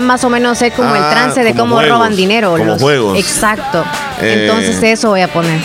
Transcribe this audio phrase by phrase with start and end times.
[0.00, 2.54] ya más o menos sé como el Ah, trance de cómo juegos, roban dinero.
[2.56, 3.18] como juegos.
[3.18, 3.84] Exacto.
[4.20, 4.46] Eh.
[4.48, 5.60] Entonces eso voy a poner.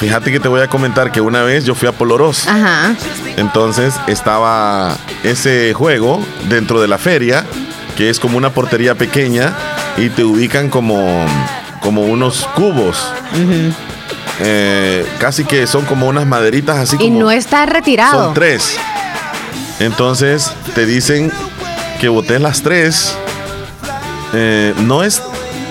[0.00, 2.46] Fíjate que te voy a comentar que una vez yo fui a Poloros.
[2.48, 2.94] Ajá.
[3.36, 7.44] Entonces estaba ese juego dentro de la feria,
[7.96, 9.52] que es como una portería pequeña
[9.96, 11.24] y te ubican como,
[11.80, 13.12] como unos cubos.
[14.40, 17.20] Eh, casi que son como unas maderitas así Y como...
[17.20, 18.24] no está retirado.
[18.24, 18.76] Son tres.
[19.78, 21.30] Entonces te dicen
[22.00, 23.16] que botes las tres.
[24.34, 25.22] Eh, no es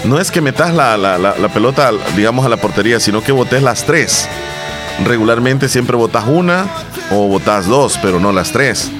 [0.05, 3.31] no es que metas la, la- la- la pelota, digamos, a la portería, sino que
[3.31, 4.27] botes las tres.
[5.05, 6.65] Regularmente siempre botas una
[7.11, 8.91] o botas dos, pero no las tres.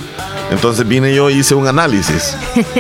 [0.52, 2.36] Entonces vine yo y hice un análisis.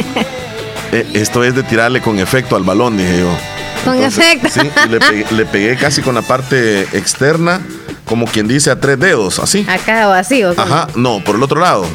[0.95, 3.35] Eh, esto es de tirarle con efecto al balón, dije yo.
[3.83, 4.47] Con efecto.
[4.47, 7.61] Sí, y le pegué, le pegué casi con la parte externa,
[8.05, 9.65] como quien dice a tres dedos, así.
[9.67, 10.43] Acá o así.
[10.43, 10.51] ¿o?
[10.55, 11.87] Ajá, no, por el otro lado.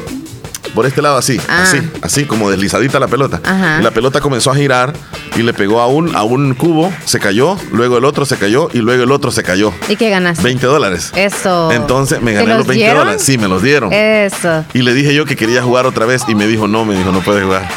[0.79, 1.63] Por este lado así, Ah.
[1.63, 3.41] así, así como deslizadita la pelota.
[3.43, 3.79] Ajá.
[3.81, 4.93] Y la pelota comenzó a girar
[5.35, 8.69] y le pegó a un, a un cubo, se cayó, luego el otro se cayó
[8.71, 9.73] y luego el otro se cayó.
[9.89, 10.41] ¿Y qué ganaste?
[10.41, 11.11] 20 dólares.
[11.17, 11.69] Eso.
[11.73, 12.99] Entonces me ¿Te gané los los 20 dieron?
[12.99, 13.21] dólares.
[13.21, 13.91] Sí, me los dieron.
[13.91, 14.63] Eso.
[14.73, 17.11] Y le dije yo que quería jugar otra vez y me dijo, no, me dijo,
[17.11, 17.67] no puedes jugar.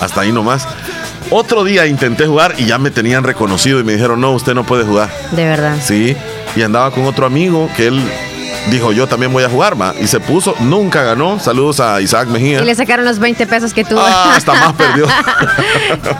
[0.00, 0.68] Hasta ahí nomás.
[1.30, 4.64] Otro día intenté jugar y ya me tenían reconocido y me dijeron, no, usted no
[4.64, 5.08] puede jugar.
[5.32, 5.78] De verdad.
[5.82, 6.14] Sí,
[6.56, 8.02] y andaba con otro amigo que él
[8.70, 9.94] dijo, yo también voy a jugar, ma.
[10.00, 11.38] Y se puso, nunca ganó.
[11.40, 12.60] Saludos a Isaac Mejía.
[12.60, 13.96] Y le sacaron los 20 pesos que tú.
[13.98, 15.06] Ah, hasta más perdió.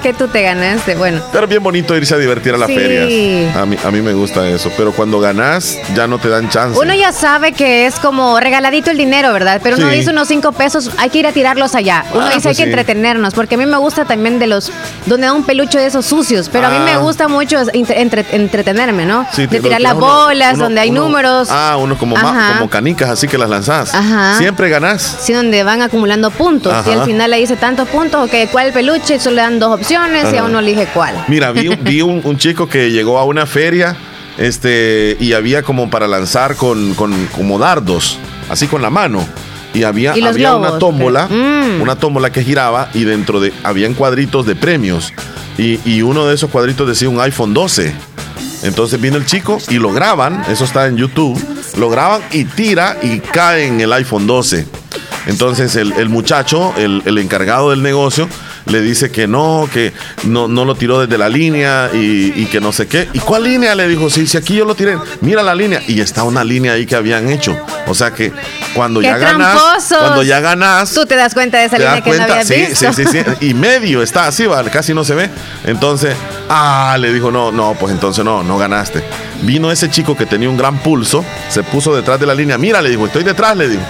[0.02, 0.94] que tú te ganaste.
[0.94, 1.20] Bueno.
[1.32, 2.74] Pero bien bonito irse a divertir a las Sí.
[2.76, 3.56] ferias.
[3.56, 4.70] A mí, a mí me gusta eso.
[4.76, 6.78] Pero cuando ganás, ya no te dan chance.
[6.78, 9.60] Uno ya sabe que es como regaladito el dinero, ¿verdad?
[9.62, 9.96] Pero uno Sí.
[9.96, 12.04] dice unos 5 pesos, hay que ir a tirarlos allá.
[12.12, 12.68] Uno Ah, dice pues hay que sí.
[12.70, 14.70] entretenernos, porque a mí me gusta también de los,
[15.06, 16.84] donde da un peluche de esos sucios, pero a mí Ah.
[16.84, 19.26] me gusta mucho entre- entre- entretenerme, ¿no?
[19.32, 21.48] Sí, de tirar las uno- bolas, uno- donde hay uno- números.
[21.50, 22.58] Ah, uno como, ma- Ajá.
[22.58, 23.94] como canicas, así que las lanzás.
[23.94, 24.36] Ajá.
[24.38, 25.18] Siempre ganás.
[25.22, 26.72] Sí, donde van acumulando puntos.
[26.72, 26.90] Ajá.
[26.90, 29.18] Y al final le dice tantos puntos, ok, ¿cuál peluche?
[29.20, 31.14] Solo le dan dos opciones y a uno elige cuál.
[31.28, 33.96] Mira, vi, un- vi un, un chico que llegó a una feria
[34.38, 38.18] este, y había como para lanzar con, con como dardos,
[38.48, 39.24] así con la mano.
[39.72, 41.80] Y había, Y había una tómbola, Mm.
[41.82, 45.12] una tómbola que giraba y dentro de habían cuadritos de premios.
[45.58, 47.92] Y, y uno de esos cuadritos decía un iPhone 12.
[48.64, 51.40] Entonces viene el chico y lo graban, eso está en YouTube,
[51.76, 54.66] lo graban y tira y cae en el iPhone 12.
[55.26, 58.28] Entonces el, muchacho, el encargado del negocio,
[58.66, 59.92] le dice que no, que
[60.24, 63.08] no, no lo tiró desde la línea y, y que no sé qué.
[63.12, 63.74] ¿Y cuál línea?
[63.74, 65.82] Le dijo, sí, si aquí yo lo tiré, mira la línea.
[65.86, 67.56] Y está una línea ahí que habían hecho.
[67.86, 68.32] O sea que
[68.74, 69.58] cuando ¡Qué ya ganas,
[69.88, 72.92] cuando ya ganas, Tú te das cuenta de esa línea que no habías sí, visto.
[72.92, 74.70] sí, sí, sí, y medio está así, ¿vale?
[74.70, 75.28] casi no se ve.
[75.64, 76.14] Entonces,
[76.48, 79.04] ah, le dijo, no, no, pues entonces no, no ganaste.
[79.42, 82.80] Vino ese chico que tenía un gran pulso, se puso detrás de la línea, mira,
[82.80, 83.82] le dijo, estoy detrás, le dijo.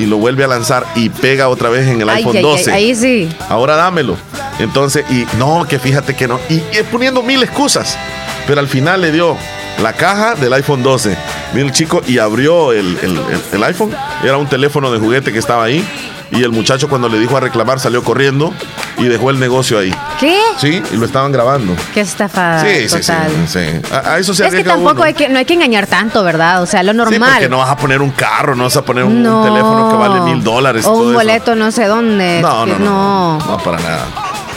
[0.00, 2.50] Y lo vuelve a lanzar y pega otra vez en el Ay, iPhone ay, ay,
[2.58, 2.72] 12.
[2.72, 3.28] ahí sí.
[3.50, 4.16] Ahora dámelo.
[4.58, 6.40] Entonces, y no, que fíjate que no.
[6.48, 7.98] Y, y poniendo mil excusas.
[8.46, 9.36] Pero al final le dio
[9.82, 11.16] la caja del iPhone 12.
[11.52, 13.94] Vino el chico y abrió el, el- el- el iPhone.
[14.24, 15.86] Era un teléfono de juguete que estaba ahí.
[16.32, 18.54] Y el muchacho cuando le dijo a reclamar salió corriendo
[19.00, 19.94] y dejó el negocio ahí.
[20.18, 20.38] ¿Qué?
[20.58, 21.74] Sí, y lo estaban grabando.
[21.94, 23.30] Qué estafa sí, sí, sí, total.
[23.48, 23.58] sí.
[23.92, 25.04] A, a eso se Es que tampoco uno.
[25.04, 26.62] hay que, no hay que engañar tanto, ¿verdad?
[26.62, 27.30] O sea, lo Sí, normal.
[27.32, 29.42] porque no vas a poner un carro, no vas a poner un, No.
[29.44, 30.84] teléfono que vale mil dólares.
[30.86, 31.12] O un eso.
[31.14, 32.40] boleto no sé dónde.
[32.42, 34.04] No, no, no, no, no, para nada.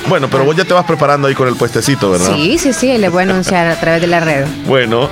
[0.07, 2.31] Bueno, pero vos ya te vas preparando ahí con el puestecito, ¿verdad?
[2.35, 4.45] Sí, sí, sí, le voy a anunciar a través de la red.
[4.65, 5.09] Bueno,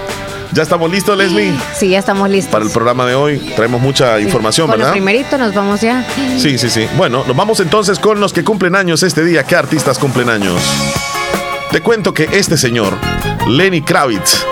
[0.53, 1.53] ya estamos listos, Leslie.
[1.77, 2.51] Sí, ya estamos listos.
[2.51, 4.91] Para el programa de hoy traemos mucha Sí, información, Con lo ¿verdad?
[4.93, 6.05] primerito nos vamos ya.
[6.37, 6.87] Sí, sí, sí.
[6.97, 9.43] Bueno, nos vamos entonces con los que cumplen años este día.
[9.43, 10.61] ¿Qué artistas cumplen años?
[11.71, 12.93] Te cuento que este señor,
[13.47, 14.43] Lenny Kravitz,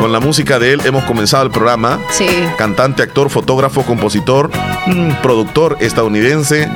[0.00, 2.00] con la música de él hemos comenzado el programa.
[2.10, 2.26] Sí.
[2.58, 4.50] Cantante, actor, fotógrafo, compositor,
[4.86, 6.68] mm, productor estadounidense.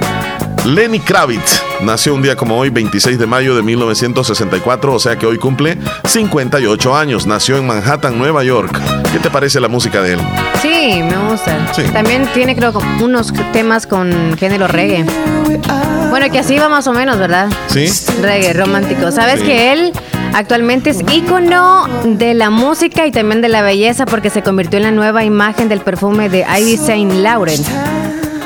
[0.65, 5.27] Lenny Kravitz nació un día como hoy, 26 de mayo de 1964, o sea que
[5.27, 7.27] hoy cumple 58 años.
[7.27, 8.79] Nació en Manhattan, Nueva York.
[9.11, 10.21] ¿Qué te parece la música de él?
[10.61, 11.73] Sí, me gusta.
[11.75, 11.83] Sí.
[11.93, 15.05] También tiene, creo, unos temas con género reggae.
[16.11, 17.49] Bueno, que así va más o menos, ¿verdad?
[17.69, 17.87] ¿Sí?
[18.21, 19.11] Reggae romántico.
[19.11, 19.47] ¿Sabes Sí.
[19.47, 19.93] que él
[20.35, 24.83] actualmente es ícono de la música y también de la belleza porque se convirtió en
[24.85, 27.67] la nueva imagen del perfume de Ivy Saint Laurent?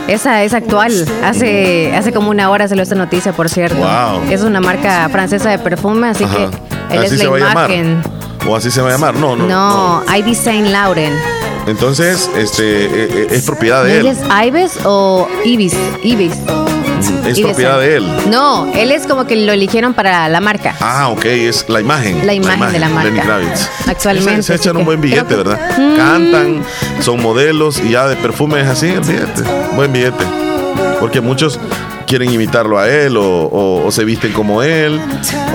[0.09, 0.93] Esa es actual.
[1.25, 3.77] Hace, hace como una hora lo esta noticia, por cierto.
[3.77, 4.31] Wow.
[4.31, 6.37] Es una marca francesa de perfume, así Ajá.
[6.37, 7.71] que él Así es se la va a llamar.
[7.71, 8.03] imagen.
[8.47, 9.15] ¿O así se va a llamar?
[9.15, 9.47] No, no.
[9.47, 11.15] No, Ivy Saint Laurent.
[11.67, 14.17] Entonces, este, eh, eh, es propiedad de ¿Él él.
[14.19, 15.75] es Ives o Ibis?
[16.03, 16.33] Ibis.
[17.27, 18.07] Es Ibis propiedad de él.
[18.31, 20.75] No, él es como que lo eligieron para la marca.
[20.81, 22.27] Ah, ok, es la imagen.
[22.27, 23.11] La imagen de la marca.
[23.11, 23.69] Lenny Kravitz.
[23.87, 25.59] Actualmente, Se, se echan un buen billete, que- ¿verdad?
[25.79, 25.97] Mm.
[25.97, 26.63] Cantan,
[27.01, 29.43] son modelos y ya de perfumes así, olvídate.
[29.75, 30.25] Buen billete.
[31.01, 31.59] Porque muchos
[32.07, 35.01] quieren imitarlo a él o, se visten como él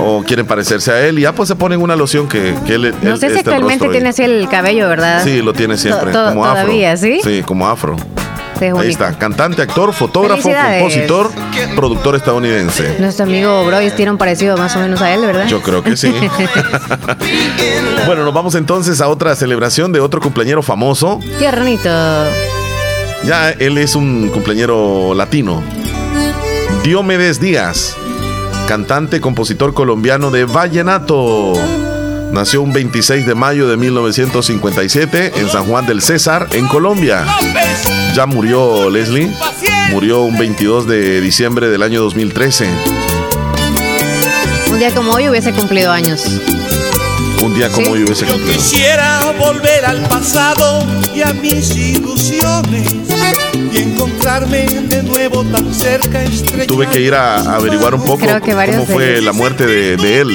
[0.04, 2.94] o quieren parecerse a él y ya pues se ponen una loción que, que él
[3.02, 5.24] No sé si actualmente tiene así el cabello, ¿verdad?
[5.24, 6.64] Sí, lo tiene siempre, como afro.
[6.64, 7.22] Todavía, ¿sí?
[7.24, 7.96] Sí, como afro.
[8.60, 11.32] Ahí está, cantante, actor, fotógrafo, compositor,
[11.76, 12.98] productor estadounidense.
[13.00, 15.48] Nuestro amigo Broyes tiene un parecido más o menos a él, ¿verdad?
[15.48, 16.14] Yo creo que sí.
[18.06, 21.20] bueno, nos vamos entonces a otra celebración de otro cumpleañero famoso.
[21.38, 21.90] Tiernito.
[23.24, 25.64] Ya él es un cumpleañero latino.
[26.84, 27.96] Diomedes Díaz,
[28.68, 31.54] cantante, compositor colombiano de Vallenato.
[32.32, 37.26] Nació un 26 de mayo de 1957 en San Juan del César, en Colombia.
[38.16, 39.32] Ya murió Leslie.
[39.92, 42.70] Murió un 22 de diciembre del año 2013.
[44.72, 46.24] Un día como hoy hubiese cumplido años.
[47.42, 48.54] Un día como hoy hubiese cumplido.
[48.54, 50.86] quisiera volver al pasado
[51.16, 52.94] y a mis ilusiones
[54.00, 56.24] encontrarme de nuevo tan cerca.
[56.68, 60.30] Tuve que ir a, averiguar un poco cómo fue la muerte de, él.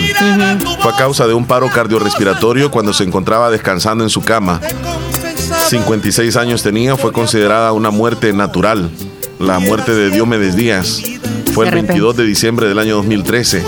[0.81, 4.61] Fue a causa de un paro cardiorrespiratorio cuando se encontraba descansando en su cama.
[5.69, 8.91] 56 años tenía, fue considerada una muerte natural.
[9.39, 11.03] La muerte de Diomedes Díaz
[11.55, 13.65] fue el 22 de diciembre del año 2013.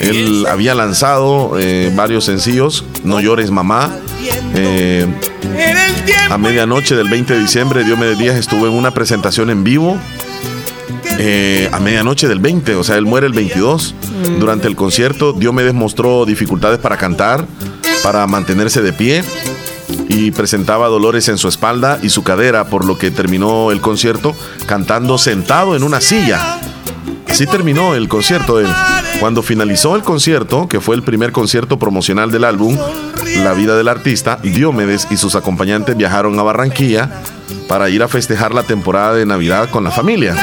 [0.00, 3.98] Él había lanzado eh, varios sencillos, No llores mamá,
[4.54, 5.06] eh,
[6.30, 9.96] a medianoche del 20 de diciembre, Diomedes Díaz estuvo en una presentación en vivo.
[11.18, 13.94] Eh, a medianoche del 20, o sea, él muere el 22.
[13.94, 14.38] Mm.
[14.38, 17.46] Durante el concierto, Diomedes mostró dificultades para cantar,
[18.02, 19.24] para mantenerse de pie
[20.08, 24.34] y presentaba dolores en su espalda y su cadera, por lo que terminó el concierto
[24.66, 26.60] cantando sentado en una silla.
[27.36, 28.66] Así terminó el concierto él.
[29.20, 32.78] Cuando finalizó el concierto, que fue el primer concierto promocional del álbum,
[33.44, 37.10] La vida del artista, Diomedes y sus acompañantes viajaron a Barranquilla
[37.68, 40.34] para ir a festejar la temporada de Navidad con la familia.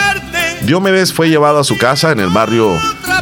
[0.68, 2.70] Diomedes fue llevado a su casa en el barrio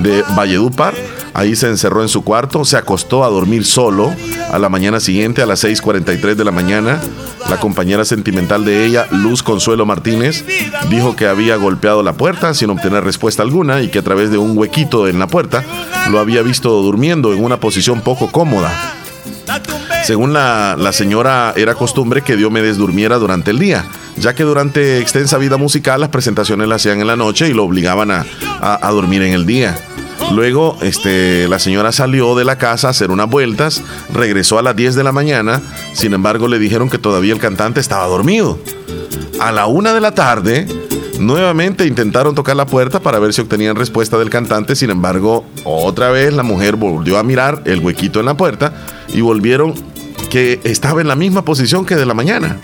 [0.01, 0.93] de Valledupar
[1.33, 4.13] Ahí se encerró en su cuarto, se acostó a dormir solo.
[4.51, 6.99] A la mañana siguiente, a las 6:43 de la mañana,
[7.49, 10.45] la compañera sentimental de ella, Luz Consuelo Martínez,
[10.89, 14.37] dijo que había golpeado la puerta sin obtener respuesta alguna y que a través de
[14.37, 15.63] un huequito en la puerta
[16.09, 18.71] lo había visto durmiendo en una posición poco cómoda.
[20.03, 23.85] Según la, señora, era costumbre que Diomedes durmiera durante el día,
[24.17, 27.63] ya que durante extensa vida musical las presentaciones las hacían en la noche y lo
[27.63, 29.77] obligaban a dormir en el día.
[30.31, 33.83] Luego, este, la señora salió de la casa a hacer unas vueltas,
[34.13, 35.61] regresó a las 10 de la mañana,
[35.93, 38.57] sin embargo le dijeron que todavía el cantante estaba dormido.
[39.41, 40.67] A la una de la tarde,
[41.19, 46.11] nuevamente intentaron tocar la puerta para ver si obtenían respuesta del cantante, sin embargo, otra
[46.11, 48.73] vez la mujer volvió a mirar el huequito en la puerta
[49.13, 49.73] y volvieron
[50.29, 52.57] que estaba en la misma posición que de la mañana.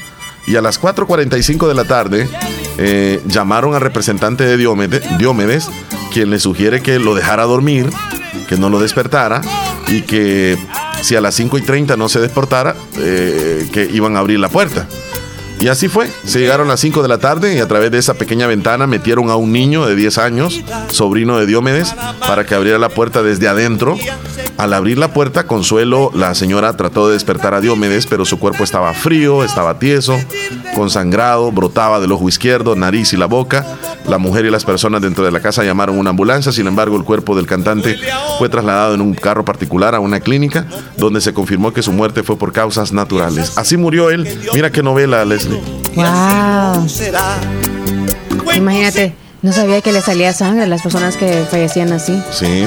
[0.45, 2.29] Y a las 4.45 de la tarde
[2.77, 5.69] eh, llamaron al representante de Diomedes
[6.11, 7.89] quien le sugiere que lo dejara dormir,
[8.47, 9.41] que no lo despertara
[9.87, 10.57] y que
[11.01, 14.49] si a las 5 y 30 no se despertara, eh, que iban a abrir la
[14.49, 14.87] puerta.
[15.59, 16.09] Y así fue.
[16.25, 18.87] Se llegaron a las 5 de la tarde y a través de esa pequeña ventana
[18.87, 20.61] metieron a un niño de 10 años,
[20.91, 23.97] sobrino de Diomedes, para que abriera la puerta desde adentro
[24.57, 28.63] al abrir la puerta, Consuelo, la señora trató de despertar a Diomedes, pero su cuerpo
[28.63, 30.17] estaba frío, estaba tieso,
[30.73, 33.65] consangrado, brotaba del ojo izquierdo, nariz y la boca.
[34.07, 37.03] La mujer y las personas dentro de la casa llamaron una ambulancia, sin embargo el
[37.03, 37.99] cuerpo del cantante
[38.39, 40.65] fue trasladado en un carro particular a una clínica,
[40.97, 43.59] donde se confirmó que su muerte fue por causas naturales.
[43.59, 44.27] Así murió él.
[44.55, 45.23] Mira qué novela,
[45.95, 46.87] Wow.
[48.55, 52.21] Imagínate, no sabía que le salía sangre a las personas que fallecían así.
[52.31, 52.65] Sí,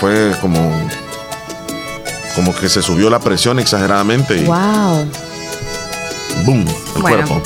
[0.00, 0.58] fue como
[2.34, 4.36] como que se subió la presión exageradamente.
[4.36, 5.06] Y ¡Wow!
[6.44, 6.64] ¡Boom!
[6.96, 7.40] El cuerpo.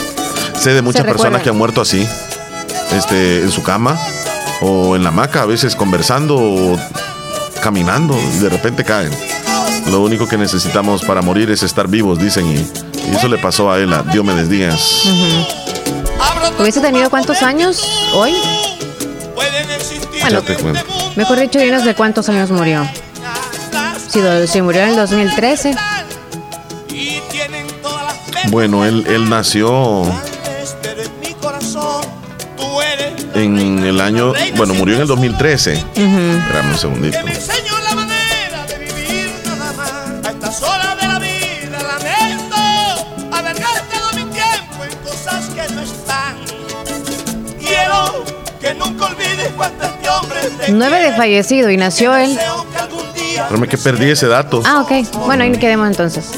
[0.58, 2.06] Sé de muchas personas que han muerto así,
[2.92, 3.98] este, en su cama
[4.60, 6.78] o en la hamaca, a veces conversando o
[7.62, 9.10] caminando y de repente caen.
[9.90, 12.66] Lo único que necesitamos para morir es estar vivos, dicen, y,
[13.14, 15.04] eso le pasó a él, a Diomedes Díaz.
[16.58, 17.82] ¿Hubiese tenido cuántos años
[18.14, 18.34] hoy?
[20.20, 20.80] Bueno, te cuento.
[21.16, 22.88] Mejor dicho, dinos de cuántos años murió.
[24.46, 25.76] Si, murió en el 2013.
[28.50, 30.04] Bueno, él, él nació
[33.34, 35.74] en el año, bueno, murió en el 2013.
[35.74, 37.18] Espérame un segundito.
[50.72, 52.38] Nueve de fallecido y nació él
[53.42, 54.62] Espérame que perdí ese dato.
[54.64, 55.24] Ah, ok.
[55.26, 56.30] Bueno, ahí quedemos entonces.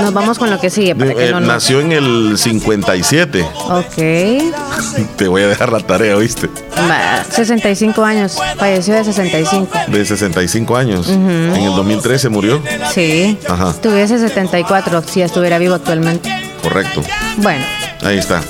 [0.00, 0.94] nos vamos con lo que sigue.
[0.94, 3.42] Para que Eh, no nació en el 57.
[3.42, 3.96] Ok.
[5.16, 6.14] Te voy a dejar la tarea.
[6.16, 8.38] Va, 65 años.
[8.56, 9.68] Falleció de 65.
[9.88, 11.08] De 65 años.
[11.08, 12.62] En el 2013 murió.
[12.94, 13.36] Sí.
[13.48, 13.74] Ajá.
[13.82, 16.30] Tuviese 74 si estuviera vivo actualmente.
[16.62, 17.02] Correcto.
[17.38, 17.64] Bueno,
[18.02, 18.40] Ahí está.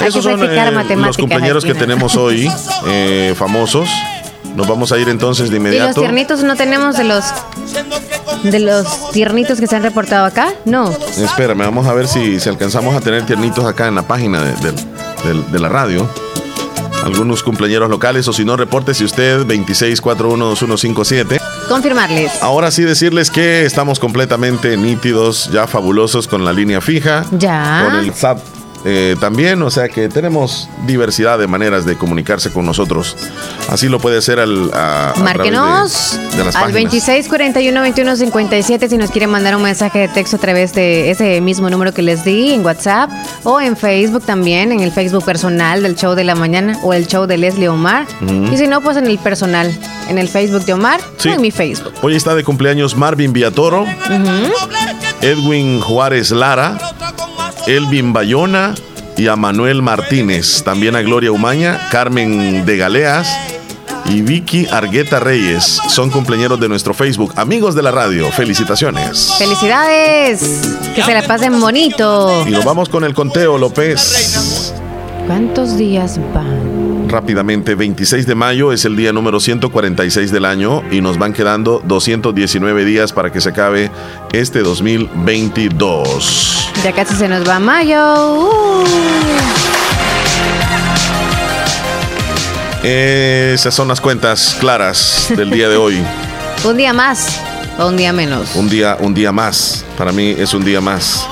[0.00, 2.50] Hay Esos que son practicar eh, los compañeros que tenemos hoy,
[2.86, 3.88] eh, famosos.
[4.56, 6.00] Nos vamos a ir entonces de ¿Y los inmediato.
[6.00, 7.24] tiernitos no tenemos de los
[8.42, 10.48] de los tiernitos que se han reportado acá?
[10.64, 10.90] No.
[10.90, 14.52] Espérame, vamos a ver si, si alcanzamos a tener tiernitos acá en la página de,
[14.54, 16.08] de- de- de la radio.
[17.04, 21.40] Algunos cumpleaños locales, o si no, reporte si usted 26412157.
[21.68, 22.42] Confirmarles.
[22.42, 27.24] Ahora sí decirles que estamos completamente nítidos, ya fabulosos con la línea fija.
[27.30, 27.86] Ya.
[27.88, 28.38] Con el SAP
[28.84, 33.16] eh, también, o sea que tenemos diversidad de maneras de comunicarse con nosotros.
[33.68, 36.74] Así lo puede hacer al, a, Márquenos de, de las al páginas.
[36.74, 41.10] 26 41 21 57 si nos quiere mandar un mensaje de texto a través de
[41.10, 43.10] ese mismo número que les di en WhatsApp
[43.44, 47.06] o en Facebook también, en el Facebook personal del show de la mañana o el
[47.06, 48.06] show de Leslie Omar.
[48.52, 49.70] Y si no, pues en el personal,
[50.08, 51.28] en el Facebook de Omar Sí.
[51.28, 51.92] o en mi Facebook.
[52.02, 53.84] Hoy está de cumpleaños Marvin Villatoro,
[55.20, 56.78] Edwin Juárez Lara,
[57.66, 58.74] Elvin Bayona
[59.16, 60.62] y a Manuel Martínez.
[60.62, 63.28] También a Gloria Umaña, Carmen de Galeas
[64.06, 65.80] y Vicky Argueta Reyes.
[65.88, 67.32] Son cumpleaños de nuestro Facebook.
[67.36, 69.34] Amigos de la radio, felicitaciones.
[69.38, 70.76] ¡Felicidades!
[70.94, 72.44] Que se la pasen bonito.
[72.46, 74.72] Y nos vamos con el conteo, López.
[75.26, 77.08] ¿Cuántos días van?
[77.08, 81.82] Rápidamente, 26 de mayo es el día número 146 del año y nos van quedando
[81.84, 83.90] 219 días para que se acabe
[84.32, 86.59] este 2022.
[86.84, 88.34] Ya casi se nos va mayo.
[88.36, 88.84] Uh.
[92.82, 96.02] Esas son las cuentas claras del día de hoy.
[96.64, 97.38] Un día más
[97.78, 98.54] o un día menos.
[98.54, 99.84] Un día, un día más.
[99.96, 101.26] Para mí es un día más.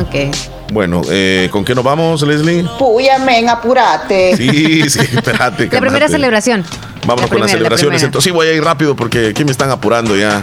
[0.00, 0.34] Ok.
[0.72, 2.64] Bueno, eh, ¿con qué nos vamos, Leslie?
[2.78, 4.36] Puya, men, apurate.
[4.36, 5.64] Sí, sí, espérate.
[5.70, 6.08] La primera cálmate.
[6.08, 6.64] celebración.
[7.06, 8.02] Vámonos La con las la celebraciones.
[8.02, 10.42] Entonces, sí, voy a ir rápido porque aquí me están apurando ya.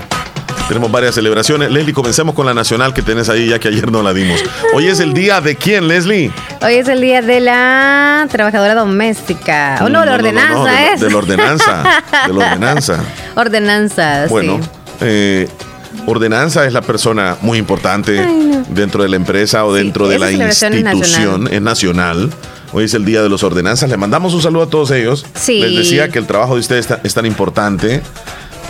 [0.71, 1.69] Tenemos varias celebraciones.
[1.69, 4.41] Leslie, comencemos con la nacional que tenés ahí, ya que ayer no la dimos.
[4.73, 6.31] Hoy es el día de quién, Leslie?
[6.61, 9.79] Hoy es el día de la trabajadora doméstica.
[9.81, 11.01] Oh, no, la ordenanza de, es.
[11.01, 11.83] De la ordenanza.
[12.25, 13.03] De la ordenanza.
[13.35, 14.69] Ordenanza, Bueno, sí.
[15.01, 15.49] eh,
[16.05, 18.25] ordenanza es la persona muy importante
[18.69, 21.49] dentro de la empresa o Sí, dentro de la es institución.
[21.51, 22.29] Es nacional.
[22.71, 23.89] Hoy es el día de los ordenanzas.
[23.89, 25.25] Le mandamos un saludo a todos ellos.
[25.35, 25.59] Sí.
[25.59, 28.01] Les decía que el trabajo de ustedes es tan importante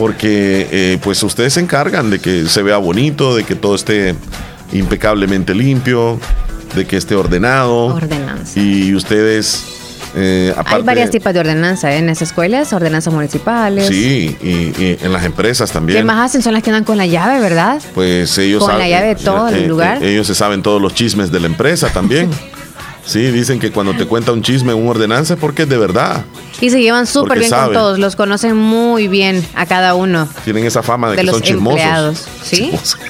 [0.02, 4.16] porque eh, pues ustedes se encargan de que se vea bonito, de que todo esté
[4.74, 6.20] impecablemente limpio,
[6.76, 7.86] de que esté ordenado.
[7.86, 8.60] Ordenanza.
[8.60, 9.64] Y ustedes,
[10.16, 10.78] eh, aparte...
[10.78, 12.00] Hay varios tipos de ordenanza ¿eh?
[12.00, 13.90] en las escuelas, ordenanzas municipales.
[13.90, 14.48] Sí, y,
[14.84, 16.04] y en las empresas ¿Qué también.
[16.04, 16.42] más hacen?
[16.42, 17.80] Son las que andan con la llave, ¿verdad?
[17.94, 20.04] Pues ellos Con la llave de todo el lugar.
[20.04, 22.32] ellos se saben todos los chismes de la empresa también.
[23.06, 26.24] sí, dicen que cuando te cuenta un chisme, un ordenanza, es porque es de verdad.
[26.60, 27.66] Y se llevan súper bien saben.
[27.68, 31.24] con todos, los conocen muy bien a cada uno Tienen esa fama de, de que
[31.24, 31.80] los son chismosos.
[31.80, 32.28] empleados.
[32.44, 32.58] ¿Sí?
[32.72, 32.98] Chismosos.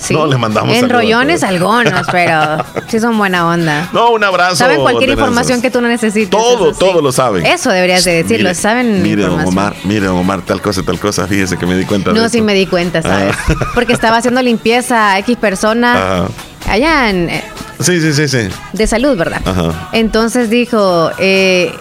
[0.00, 0.14] Sí.
[0.14, 1.52] No, le mandamos Enrollones todos.
[1.52, 3.88] algunos, pero sí son buena onda.
[3.92, 4.54] No, un abrazo.
[4.54, 6.30] Saben cualquier información que tú no necesites.
[6.30, 6.78] Todo, eso sí.
[6.78, 7.44] todo lo saben.
[7.44, 8.44] Eso deberías de decirlo.
[8.48, 9.40] Mire, saben Mire, don.
[9.44, 11.26] Omar, mire, don Omar, tal cosa, tal cosa.
[11.26, 12.38] Fíjese que me di cuenta de No, esto.
[12.38, 13.34] sí me di cuenta, ¿sabes?
[13.48, 13.54] Ah.
[13.74, 15.92] Porque estaba haciendo limpieza a X persona
[16.22, 16.28] Ajá.
[16.68, 17.44] allá en, eh,
[17.80, 18.48] Sí, sí, sí, sí.
[18.72, 19.40] de salud, ¿verdad?
[19.44, 19.88] Ajá.
[19.92, 21.72] Entonces dijo, eh,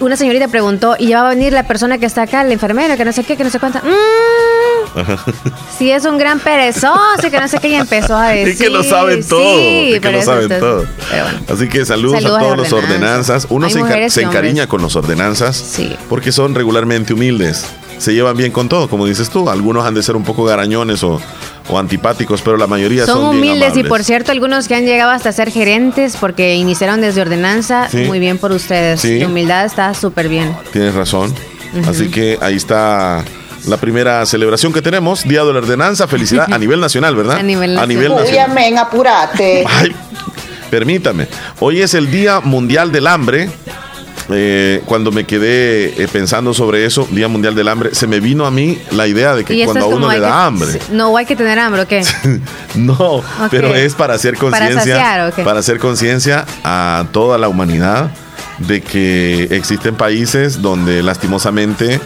[0.00, 2.96] una señorita preguntó, ¿y ya va a venir la persona que está acá, el enfermero,
[2.96, 3.82] que no sé qué, que no sé cuánta?
[5.78, 8.54] Si es un gran perezoso, que no sé qué, y empezó a decir.
[8.54, 9.56] Y que lo saben sí, todo.
[9.56, 10.76] que pero lo saben todo.
[11.10, 11.38] bueno.
[11.52, 13.46] Así que saludos, Saludos a todos los ordenanzas.
[13.50, 15.94] Uno Hay se, enca- se encariña con los ordenanzas Sí.
[16.08, 17.64] porque son regularmente humildes.
[17.98, 19.48] Se llevan bien con todo, como dices tú.
[19.48, 21.20] Algunos han de ser un poco garañones o,
[21.68, 24.84] o antipáticos, pero la mayoría son, Son bien humildes y por cierto algunos que han
[24.86, 27.98] llegado hasta ser gerentes porque iniciaron desde ordenanza, Sí.
[27.98, 29.00] muy bien por ustedes.
[29.00, 29.20] Sí.
[29.20, 30.56] La humildad está súper bien.
[30.72, 31.32] Tienes razón.
[31.88, 33.22] Así que ahí está
[33.66, 36.06] la primera celebración que tenemos, Día de la Ordenanza.
[36.08, 37.36] Felicidad a nivel nacional, ¿verdad?
[37.40, 38.50] A nivel A nivel nacional.
[38.52, 39.64] Men, apurate.
[39.68, 39.94] Ay,
[40.70, 41.28] permítame.
[41.60, 43.50] Hoy es el Día Mundial del Hambre.
[44.30, 48.46] Eh, cuando me quedé eh, pensando sobre eso, Día Mundial del Hambre, se me vino
[48.46, 50.78] a mí la idea de que cuando a uno le da que- hambre.
[50.92, 52.02] No, hay que tener hambre, ¿o qué?
[52.76, 58.10] No, pero es para hacer conciencia, para hacer conciencia a toda la humanidad
[58.58, 62.00] de que existen países donde lastimosamente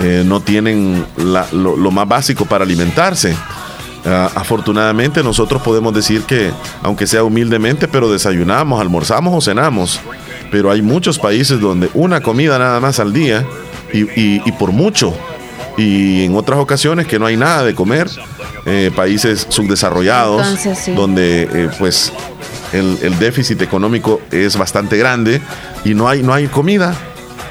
[0.00, 3.34] eh, no tienen la- lo, lo más básico para alimentarse.
[4.06, 6.52] Ah, afortunadamente nosotros podemos decir que,
[6.82, 10.00] aunque sea humildemente, pero desayunamos, almorzamos o cenamos.
[10.50, 13.44] Pero hay muchos países donde una comida nada más al día
[13.92, 15.14] y, y- y por mucho
[15.76, 18.08] y en otras ocasiones que no hay nada de comer,
[18.66, 20.92] eh, países subdesarrollados, Entonces, sí.
[20.92, 22.12] donde eh, pues
[22.72, 25.40] el, el déficit económico es bastante grande
[25.84, 26.94] y no hay, no hay comida.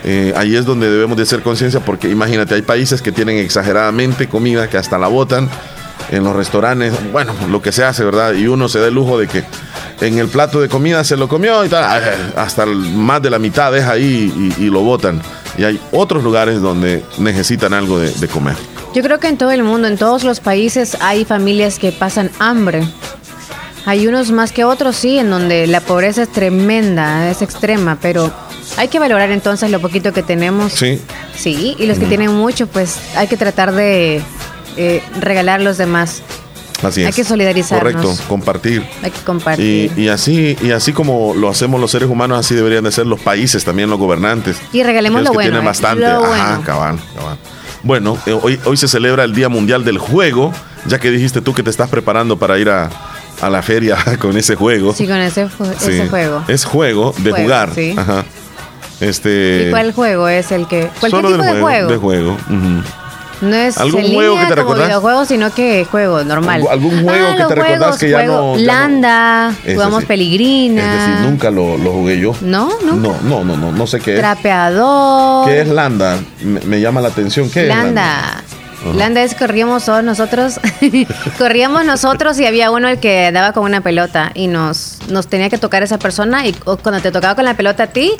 [0.03, 4.27] Eh, ahí es donde debemos de hacer conciencia porque imagínate, hay países que tienen exageradamente
[4.27, 5.49] comida que hasta la botan
[6.09, 8.33] en los restaurantes, bueno, lo que se hace, ¿verdad?
[8.33, 9.43] Y uno se da el lujo de que
[9.99, 13.39] en el plato de comida se lo comió y tal, eh, hasta más de la
[13.39, 15.21] mitad deja ahí y, lo botan.
[15.57, 18.55] Y hay otros lugares donde necesitan algo de comer.
[18.97, 22.31] Yo creo que en todo el mundo, en todos los países, hay familias que pasan
[22.39, 22.81] hambre.
[23.85, 28.33] Hay unos más que otros, sí, en donde la pobreza es tremenda, es extrema, pero
[28.75, 30.73] hay que valorar entonces lo poquito que tenemos.
[30.73, 30.99] Sí,
[31.35, 34.21] Sí, y los que tienen mucho, pues hay que tratar de
[34.75, 36.21] eh, regalar a los demás.
[36.83, 37.07] así es.
[37.07, 37.93] Hay que solidarizarnos.
[38.03, 38.83] Correcto, compartir.
[39.03, 39.91] Hay que compartir.
[39.95, 43.05] Y, y así y así como lo hacemos los seres humanos, así deberían de ser
[43.07, 44.57] los países, también los gobernantes.
[44.73, 46.01] Y regalemos lo que bueno, tienen eh, bastante.
[46.01, 46.61] lo Ajá, bueno.
[46.65, 47.37] cabal, cabal.
[47.83, 50.51] Bueno, eh, hoy, hoy se celebra el Día Mundial del Juego,
[50.87, 52.89] ya que dijiste tú que te estás preparando para ir a,
[53.41, 54.93] a la feria con ese juego.
[54.93, 55.47] Sí, con ese,
[55.79, 55.91] Sí.
[55.91, 56.43] ese juego.
[56.47, 57.69] Es juego de Juego, jugar.
[57.75, 57.93] sí.
[57.95, 58.25] Ajá.
[58.99, 59.65] Este.
[59.67, 60.89] ¿Y cuál juego es el que...?
[60.99, 61.89] Cualquier solo tipo del de juego.
[61.89, 62.31] De juego.
[62.33, 62.83] ujú.
[63.39, 64.87] No es ¿Algún en juego línea que te como recordás?
[64.87, 66.63] videojuego, sino que juego normal.
[66.71, 69.73] ¿Algún- juego que los te recordás juegos, que ya juego no- ya no- Landa, Ese
[69.75, 70.05] jugamos sí.
[70.07, 70.81] Peligrina.
[70.81, 72.33] Es decir, nunca lo, lo jugué yo.
[72.41, 72.69] ¿No?
[72.83, 73.19] ¿Nunca?
[73.21, 74.19] No, no, no, no, no sé qué es.
[74.19, 75.47] Trapeador.
[75.47, 76.17] ¿Qué es Landa?
[76.43, 77.47] Me, me llama la atención.
[77.51, 78.43] ¿Qué es Landa.
[78.95, 80.59] Landa es corríamos todos nosotros.
[81.37, 85.49] corríamos nosotros y había uno el que andaba con una pelota y nos, nos tenía
[85.49, 88.13] que tocar esa persona y cuando te tocaba con la pelota a ti,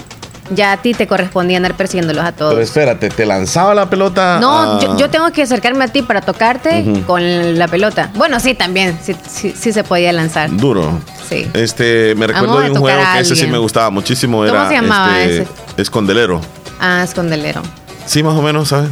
[0.52, 2.54] ya a ti te correspondía andar persiguiéndolos a todos.
[2.54, 4.40] Pero espérate, ¿te lanzaba la pelota?
[4.40, 8.10] No, a- yo, yo tengo que acercarme a ti para tocarte con la pelota.
[8.16, 10.50] Bueno, sí, también, sí, sí, sí se podía lanzar.
[10.56, 11.00] Duro.
[11.28, 11.48] Sí.
[11.54, 14.38] Este, me recuerdo de un juego que ese sí me gustaba muchísimo.
[14.38, 15.48] ¿Cómo Era se llamaba este, ese?
[15.82, 16.40] Escondelero.
[16.80, 17.62] Ah, escondelero.
[18.06, 18.90] Sí, más o menos, ¿sabes?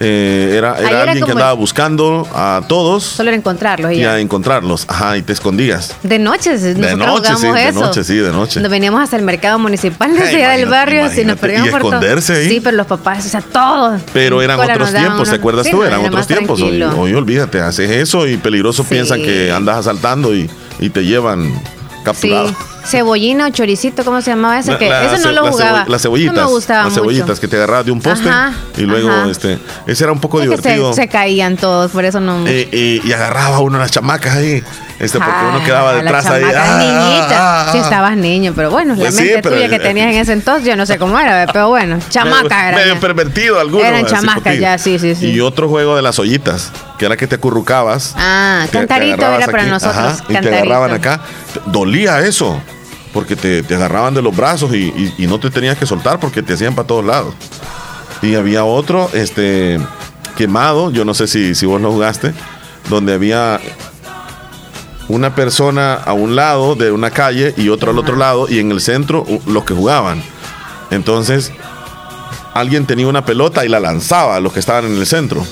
[0.00, 3.96] Eh, era era era alguien que andaba el- buscando a todos Solo era encontrarlos y
[3.96, 4.84] y a encontrarlos.
[4.88, 5.94] Ajá, y te escondías.
[6.02, 7.80] De noche, De noche, sí, de eso.
[7.80, 8.60] noche, sí, de noche.
[8.60, 11.70] Nos veníamos hasta el mercado municipal desde Ay, allá del barrio, si nos perdíamos Y
[11.70, 11.92] por todo.
[11.94, 12.48] esconderse ahí.
[12.48, 14.00] Sí, pero los papás, o sea, todos.
[14.12, 15.82] Pero eran otros tiempos, ¿te unos- acuerdas sí, tú?
[15.84, 16.60] Eran era otros tiempos.
[16.62, 18.88] Hoy, olvídate, haces eso y peligroso Sí.
[18.90, 21.60] piensan que andas asaltando y, y te llevan Sí,
[22.04, 22.54] capturado.
[22.84, 24.72] Cebollina o choricito, ¿cómo se llamaba ese?
[24.72, 25.84] La- que la eso no lo jugaba.
[25.84, 26.34] cebo- Las cebollitas.
[26.34, 27.00] No me gustaba Las mucho.
[27.02, 29.30] cebollitas que te agarrabas de un poste Ajá, y luego, ajá.
[29.30, 30.92] este, ese era un poco Es que divertido.
[30.92, 32.46] se, se caían todos, por eso no.
[32.46, 34.62] Eh, eh, y agarraba uno las chamacas ahí,
[34.98, 36.44] este, porque uno Ah, quedaba detrás ahí.
[36.44, 37.36] ah, niñita.
[37.38, 37.72] ah, ah.
[37.72, 40.66] Si estabas niño, pero bueno, la Pues sí, mente tuya que tenías en ese entonces,
[40.66, 42.78] yo no sé cómo era, pero bueno, chamaca era.
[42.78, 43.86] medio pervertido algunos.
[43.86, 45.26] Eran chamacas ya, sí, sí, sí.
[45.30, 48.14] Y otro juego de las ollitas, que era que te acurrucabas.
[48.16, 49.96] Ah, cantarito era para nosotros.
[49.96, 51.20] ajá, y te agarraban acá.
[51.66, 52.60] Dolía eso,
[53.12, 56.54] porque te, te agarraban de los brazos y, no te tenías que soltar porque te
[56.54, 57.34] hacían para todos lados.
[58.22, 59.78] Y había otro, este,
[60.36, 62.32] quemado, yo no sé si, si vos lo jugaste,
[62.88, 63.60] donde había
[65.08, 68.70] una persona a un lado de una calle y otro al otro lado y en
[68.70, 70.22] el centro los que jugaban.
[70.90, 71.52] Entonces,
[72.54, 75.44] alguien tenía una pelota y la lanzaba a los que estaban en el centro.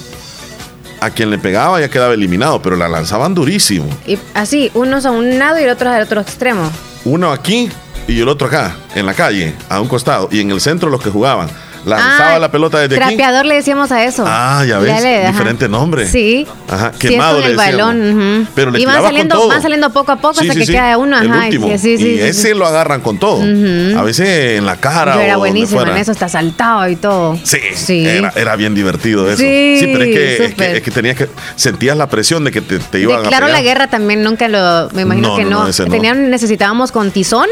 [1.01, 3.89] A quien le pegaba ya quedaba eliminado, pero la lanzaban durísimo.
[4.07, 6.71] Y así, unos a un lado y el otro al otro extremo.
[7.05, 7.71] Uno aquí
[8.07, 10.29] y el otro acá, en la calle, a un costado.
[10.33, 11.49] Y en el centro los que jugaban.
[11.85, 13.17] Lanzaba Ah, la pelota desde aquí.
[13.17, 14.25] Trapeador le decíamos a eso.
[14.27, 15.33] Ah, ya ves, le- ajá.
[15.33, 16.07] diferente nombre.
[16.07, 16.47] Sí.
[16.69, 18.49] Ajá, Sí, quemado con el balón.
[18.55, 19.49] Pero le y van saliendo, con todo.
[19.55, 21.19] van saliendo poco a poco Sí, hasta sí, que queda uno.
[21.21, 21.69] El Ajá, último.
[21.79, 23.41] Sí, sí, y ese lo agarran con todo.
[23.43, 25.93] A veces en la cara Yo era fuera.
[25.93, 27.39] en eso, está saltado y todo.
[27.43, 29.39] Sí, Era, era bien divertido eso.
[29.39, 30.77] Sí, pero es que, es que, súper.
[30.77, 33.51] es que tenías que sentías la presión de que te, te iban Declaro a pegar.
[33.51, 35.71] la guerra también nunca lo, me imagino No, que no.
[35.91, 37.47] Tenían, necesitábamos con tizón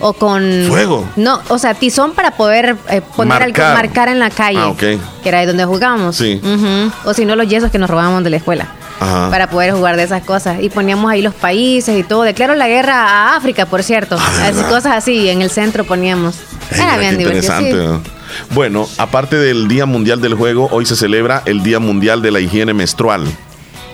[0.00, 1.08] o con Fuego.
[1.16, 4.08] No, o sea, tizón para poder eh, poner Marcar.
[4.08, 6.16] en la calle, Ah, que era ahí donde jugábamos.
[6.16, 6.40] Sí.
[7.04, 8.68] O si no los yesos que nos robábamos de la escuela.
[9.00, 9.30] Ajá.
[9.30, 10.58] Para poder jugar de esas cosas.
[10.62, 12.22] Y poníamos ahí los países y todo.
[12.22, 14.16] Declaro la guerra a África, por cierto.
[14.20, 16.36] Ah, ¿de así, cosas así, en el centro poníamos.
[16.70, 17.58] Era bien divertido.
[17.58, 17.70] interesante.
[17.72, 17.76] sí.
[17.76, 18.22] ¿no?
[18.54, 22.40] Bueno, aparte del Día Mundial del Juego, hoy se celebra el Día Mundial de la
[22.40, 23.24] Higiene Menstrual.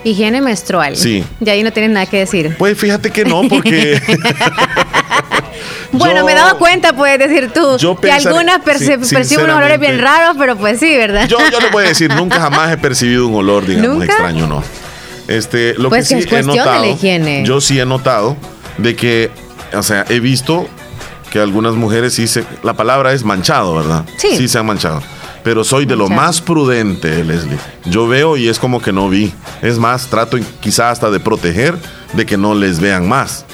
[0.05, 0.97] Higiene menstrual.
[0.97, 1.25] Sí.
[1.45, 2.55] Y ahí no tienes nada que decir.
[2.57, 4.01] Pues fíjate que no, porque
[5.93, 9.01] Bueno, Yo- me he dado cuenta, puedes decir tú, Yo que pensaré- algunas perciben
[9.45, 11.27] unos olores bien raros, pero pues sí, ¿verdad?
[11.29, 14.05] yo, yo le voy a decir, nunca jamás he percibido un olor, digamos, ¿Nunca?
[14.05, 14.63] extraño, no.
[15.29, 17.45] Este, lo Pues que que sí es he de la notado, higiene.
[17.45, 18.37] yo sí he notado
[18.79, 19.31] de que,
[19.75, 20.67] o sea, he visto
[21.31, 24.05] que algunas mujeres sí se, la palabra es manchado, ¿verdad?
[24.17, 24.49] Sí.
[24.49, 25.03] se han manchado.
[25.45, 27.59] Pero soy de lo más prudente, Leslie.
[27.85, 29.33] Yo veo y es como que no vi.
[29.63, 31.77] Es más, trato quizá hasta de proteger
[32.15, 33.45] de que no les vean más.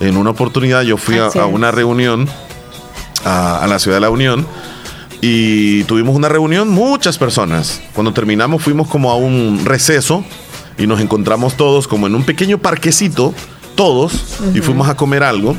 [0.00, 2.28] En una oportunidad yo fui a, una reunión
[3.24, 4.46] a, a la ciudad de la Unión
[5.20, 7.80] y tuvimos una reunión, muchas personas.
[7.94, 10.24] Cuando terminamos fuimos como a un receso
[10.78, 13.34] y nos encontramos todos como en un pequeño parquecito,
[13.74, 14.12] todos,
[14.54, 15.56] y fuimos a comer algo.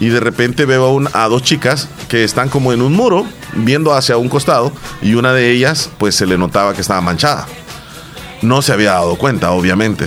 [0.00, 3.24] Y de repente veo a, un- a dos chicas que están como en un muro,
[3.54, 4.70] viendo hacia un costado,
[5.00, 7.46] y una de ellas pues se le notaba que estaba manchada.
[8.42, 10.06] No se había dado cuenta, obviamente.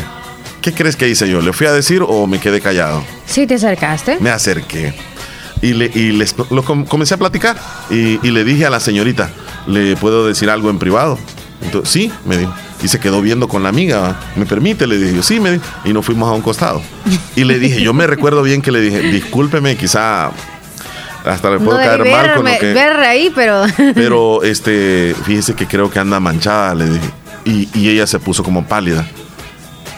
[0.62, 1.41] ¿Qué crees que hice yo?
[1.41, 3.04] ¿Le fui a decir o me quedé callado?
[3.26, 4.17] Sí, te acercaste.
[4.19, 4.93] Me acerqué
[5.62, 7.58] y, le, y les lo com- comencé a platicar
[7.89, 9.30] y, y le dije a la señorita,
[9.67, 11.17] ¿le puedo decir algo en privado?
[11.62, 12.54] Entonces, sí, me dijo.
[12.82, 14.17] Y se quedó viendo con la amiga.
[14.38, 14.88] ¿Me permite?
[14.88, 15.63] Le dije sí, me dijo.
[15.84, 16.82] Y nos fuimos a un costado.
[17.36, 20.32] Y le dije, yo me recuerdo bien que le dije, discúlpeme, quizá
[21.26, 22.74] hasta le No puedo caer mal con lo que...
[22.74, 23.63] ver ahí, pero.
[23.93, 27.10] Pero este, fíjese que creo que anda manchada, le dije.
[27.43, 29.06] Y, y ella se puso como pálida.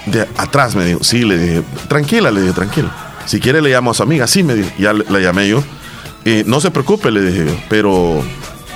[0.05, 2.89] De atrás me dijo, sí, le dije, tranquila, le dije, tranquila.
[3.25, 4.69] Si quiere le llamo a su amiga, sí, me dijo.
[4.79, 5.63] Ya la llamé yo.
[6.25, 8.23] Eh, no se preocupe, le dije yo, pero,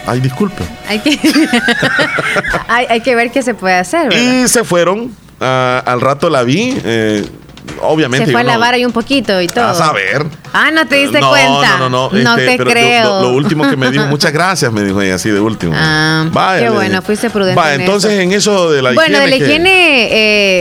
[0.08, 0.64] ay, disculpe.
[0.88, 1.20] hay, que
[2.68, 4.44] hay, hay que ver qué se puede hacer, ¿verdad?
[4.44, 5.12] Y se fueron.
[5.40, 6.76] ah, al rato la vi.
[6.84, 7.26] eh,
[7.82, 8.26] obviamente.
[8.28, 9.66] Se fue a no- lavar ahí un poquito y todo.
[9.66, 10.26] A saber.
[10.54, 11.78] Ah, no te diste no, cuenta.
[11.78, 12.18] No, no, no.
[12.18, 13.04] No este, te pero creo.
[13.04, 15.74] Lo, lo último que me dijo, muchas gracias, me dijo ella así de último.
[15.76, 16.26] Ah,
[16.58, 18.22] qué le bueno, fuiste prudente Va, en entonces eso.
[18.22, 20.08] en eso de la bueno, de la que- higiene,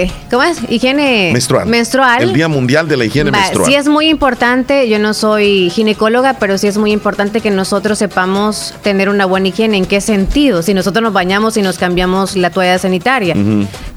[0.02, 0.58] eh, ¿cómo es?
[0.68, 1.66] Higiene menstrual.
[1.66, 2.22] menstrual.
[2.22, 3.66] El Día Mundial de la Higiene Va, Menstrual.
[3.68, 7.98] Sí es muy importante, yo no soy ginecóloga, pero sí es muy importante que nosotros
[7.98, 9.76] sepamos tener una buena higiene.
[9.76, 10.62] ¿En qué sentido?
[10.62, 13.34] Si nosotros nos bañamos y nos cambiamos la toalla sanitaria.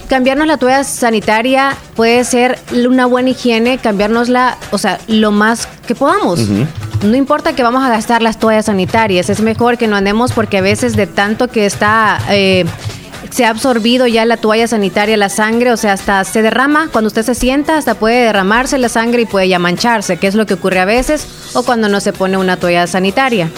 [0.08, 5.96] Cambiarnos la toalla sanitaria puede ser una buena higiene, cambiárnosla, o sea, lo más que
[5.96, 6.40] podamos.
[7.04, 10.60] No importa que vamos a gastar las toallas sanitarias, es mejor que no andemos porque
[10.60, 12.20] a veces de tanto que está...
[12.30, 12.66] eh,
[13.30, 16.90] se ha absorbido ya la toalla sanitaria, la sangre, o sea, hasta se derrama.
[16.92, 20.36] Cuando usted se sienta, hasta puede derramarse la sangre y puede ya mancharse, que es
[20.36, 23.50] lo que ocurre a veces, o cuando no se pone una toalla sanitaria.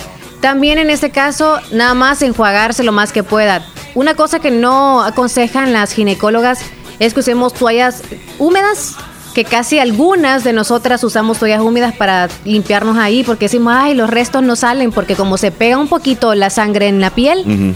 [0.42, 3.66] También en este caso, nada más enjuagarse lo más que pueda.
[3.94, 6.60] Una cosa que no aconsejan las ginecólogas
[7.00, 8.04] es que usemos toallas
[8.38, 8.96] húmedas,
[9.34, 14.10] que casi algunas de nosotras usamos toallas húmedas para limpiarnos ahí, porque decimos, ay, los
[14.10, 17.76] restos no salen, porque como se pega un poquito la sangre en la piel,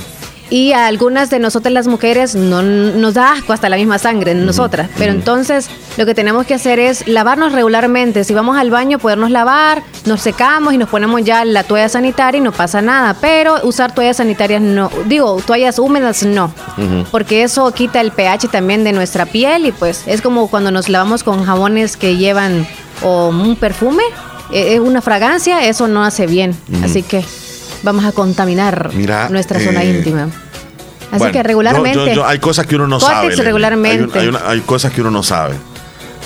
[0.50, 4.32] y a algunas de nosotras las mujeres no nos da asco hasta la misma sangre
[4.32, 4.90] en nosotras.
[4.98, 8.24] Pero entonces lo que tenemos que hacer es lavarnos regularmente.
[8.24, 12.38] Si vamos al baño, podernos lavar, nos secamos y nos ponemos ya la toalla sanitaria
[12.38, 13.16] y no pasa nada.
[13.20, 16.54] Pero usar toallas sanitarias no, digo, toallas húmedas no.
[17.12, 20.90] Porque eso quita el pH también de nuestra piel y pues es como cuando nos
[20.90, 22.68] lavamos con jabones que llevan
[23.02, 24.04] o un perfume,
[24.52, 26.56] eh, eh, una fragancia, eso no hace bien.
[26.84, 27.24] Así que
[27.84, 30.24] vamos a contaminar Mira, nuestra zona eh, íntima.
[31.12, 32.00] Así Bueno, que regularmente.
[32.00, 33.36] yo- yo- yo- hay cosas que uno no sabe.
[33.36, 34.18] Regularmente.
[34.20, 35.54] Hay, una- hay una- hay cosas que uno no sabe.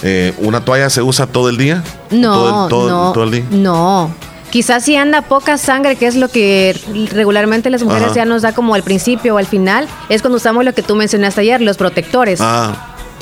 [0.03, 1.83] Eh, ¿Una toalla se usa todo el día?
[2.11, 3.43] no, ¿Todo el, todo, no, todo el día?
[3.51, 4.11] no.
[4.49, 6.79] Quizás si anda poca sangre, que es lo que
[7.11, 8.15] regularmente las mujeres Ajá.
[8.15, 10.95] ya nos da como al principio o al final, es cuando usamos lo que tú
[10.95, 12.39] mencionaste ayer, los protectores.
[12.41, 12.73] Ah,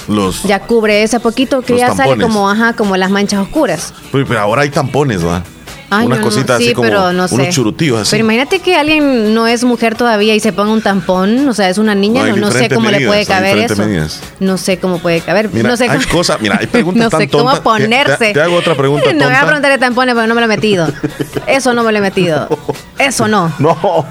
[0.08, 0.44] los.
[0.44, 3.92] Ya cubre ese poquito que ya sale como, ajá, como las manchas oscuras.
[4.12, 5.42] Pero ahora hay tampones, ¿va?
[5.90, 7.36] Ay, Unas no, no, cositas sí, así como pero no sé.
[7.36, 8.12] unos churutillos así.
[8.12, 11.70] Pero imagínate que alguien no es mujer todavía y se ponga un tampón, o sea,
[11.70, 13.76] es una niña, No, no, no sé cómo le medidas, puede hay caber eso.
[13.86, 14.20] medidas.
[14.40, 15.50] No sé cómo puede caber.
[15.54, 17.56] Mira, no sé hay cómo- cosas, mira, hay preguntas no tan sé cómo tontas.
[17.56, 18.34] Te- te- ponerse.
[18.34, 19.46] te hago otra pregunta No me voy a tonta.
[19.48, 20.88] preguntar de tampones, pero no me lo he metido.
[21.48, 22.48] Eso no me lo he metido.
[22.98, 23.52] Eso no.
[23.60, 24.06] No,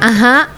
[0.00, 0.48] Ajá.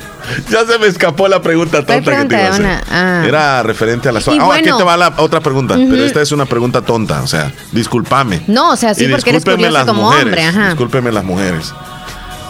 [0.51, 2.61] ya se me escapó la pregunta ¿Cuál tonta que te iba a hacer.
[2.65, 3.25] Una- ah.
[3.27, 4.43] Era referente a la zona.
[4.43, 4.69] Ah, bueno.
[4.71, 8.43] aquí te va la otra pregunta, pero esta es una pregunta tonta, o sea, discúlpame.
[8.47, 10.67] No, o sea, sí, Y porque eres curioso las como mujeres, hombre, ajá.
[10.69, 11.73] Discúlpenme las mujeres.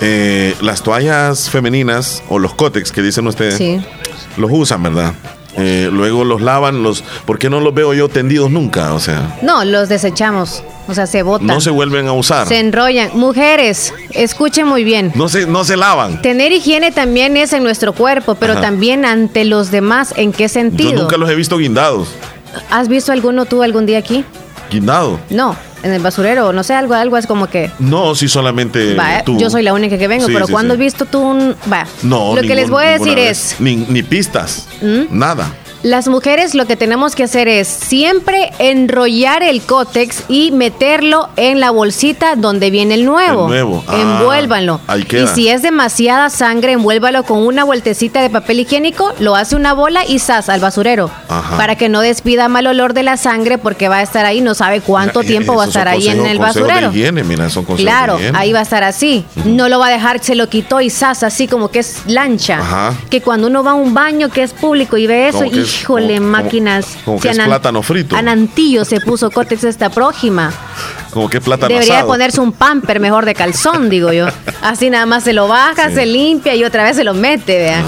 [0.01, 3.81] Eh, las toallas femeninas o los cótex que dicen ustedes, Sí.
[4.37, 5.14] los usan, ¿verdad?
[5.57, 8.95] Eh, luego los lavan, los, ¿por qué no los veo yo tendidos nunca?
[8.95, 10.62] O sea, No, los desechamos.
[10.88, 11.47] O sea, se botan.
[11.47, 12.47] no se vuelven a usar.
[12.49, 13.11] se enrollan.
[13.15, 15.12] Mujeres, escuchen muy bien.
[15.15, 16.21] No se, no se lavan.
[16.23, 18.62] Tener higiene también es en nuestro cuerpo, pero Ajá.
[18.62, 20.15] también ante los demás.
[20.17, 21.03] ¿En qué Yo sentido?
[21.03, 22.09] nunca los he visto guindados.
[22.71, 24.25] ¿Has visto alguno tú algún día aquí?
[24.71, 25.21] ¿Guindado?
[25.31, 27.71] No, en el basurero, no sé, algo, algo es como que.
[27.79, 29.38] No, sí, solamente Va, tú.
[29.38, 30.81] yo soy la única que vengo, Sí, pero sí, cuando sí.
[30.81, 31.57] has visto tú un.
[31.73, 31.87] Va.
[32.03, 33.53] No, Lo que les voy a decir vez.
[33.55, 33.61] es.
[33.61, 34.68] Ni, ni pistas.
[35.11, 35.53] Nada.
[35.83, 41.59] Las mujeres lo que tenemos que hacer es siempre enrollar el cótex y meterlo en
[41.59, 43.42] la bolsita donde viene el nuevo.
[43.45, 43.85] El nuevo.
[43.88, 44.81] Ah, Envuélvanlo.
[44.87, 45.25] ahí queda.
[45.25, 49.73] Y si es demasiada sangre, envuélvalo con una vueltecita de papel higiénico, lo hace una
[49.73, 51.11] bola y zas al basurero.
[51.29, 51.57] Ajá.
[51.57, 54.55] Para que no despida mal olor de la sangre porque va a estar ahí, no
[54.55, 56.90] sabe cuánto Mira, tiempo va a estar ahí en el basurero.
[56.92, 59.25] De higiene, mira, son Claro, de ahí va a estar así.
[59.45, 62.59] No lo va a dejar, se lo quitó y zas, así como que es lancha.
[62.61, 62.95] Ajá.
[63.11, 66.16] Que cuando uno va a un baño que es público y ve eso, es- híjole,
[66.18, 66.87] como- como- máquinas.
[67.04, 68.16] como que Si es plátano frito.
[68.16, 70.52] Anantillo se puso cótex esta prójima.
[71.11, 72.08] como que plátano Debería asado.
[72.08, 74.26] ponerse un pamper mejor de calzón, digo yo.
[74.62, 75.94] Así nada más se lo baja, Sí.
[75.96, 77.82] se limpia y otra vez se lo mete, vea.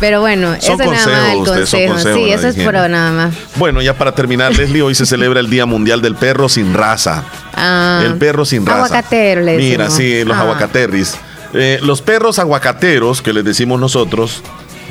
[0.00, 1.92] Pero bueno, eso nada más el ustedes consejo.
[1.94, 3.34] consejos, Sí, eso es puro nada más.
[3.56, 7.24] Bueno, ya para terminar, Leslie, hoy se celebra el Día Mundial del Perro sin raza.
[7.52, 8.76] Ah, el perro sin raza.
[8.84, 9.94] Aguacatero, le Mira, decimos.
[9.96, 10.42] sí, los Ah.
[10.42, 11.16] aguacaterris.
[11.52, 14.40] Eh, los perros aguacateros, que les decimos nosotros,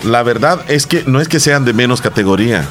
[0.04, 2.68] la verdad es que no es que sean de menos categoría.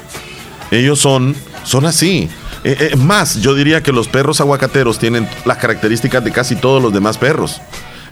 [0.70, 1.34] Ellos son,
[1.64, 2.28] son así.
[2.64, 6.82] Eh, eh, más, yo diría que los perros aguacateros tienen las características de casi todos
[6.82, 7.60] los demás perros.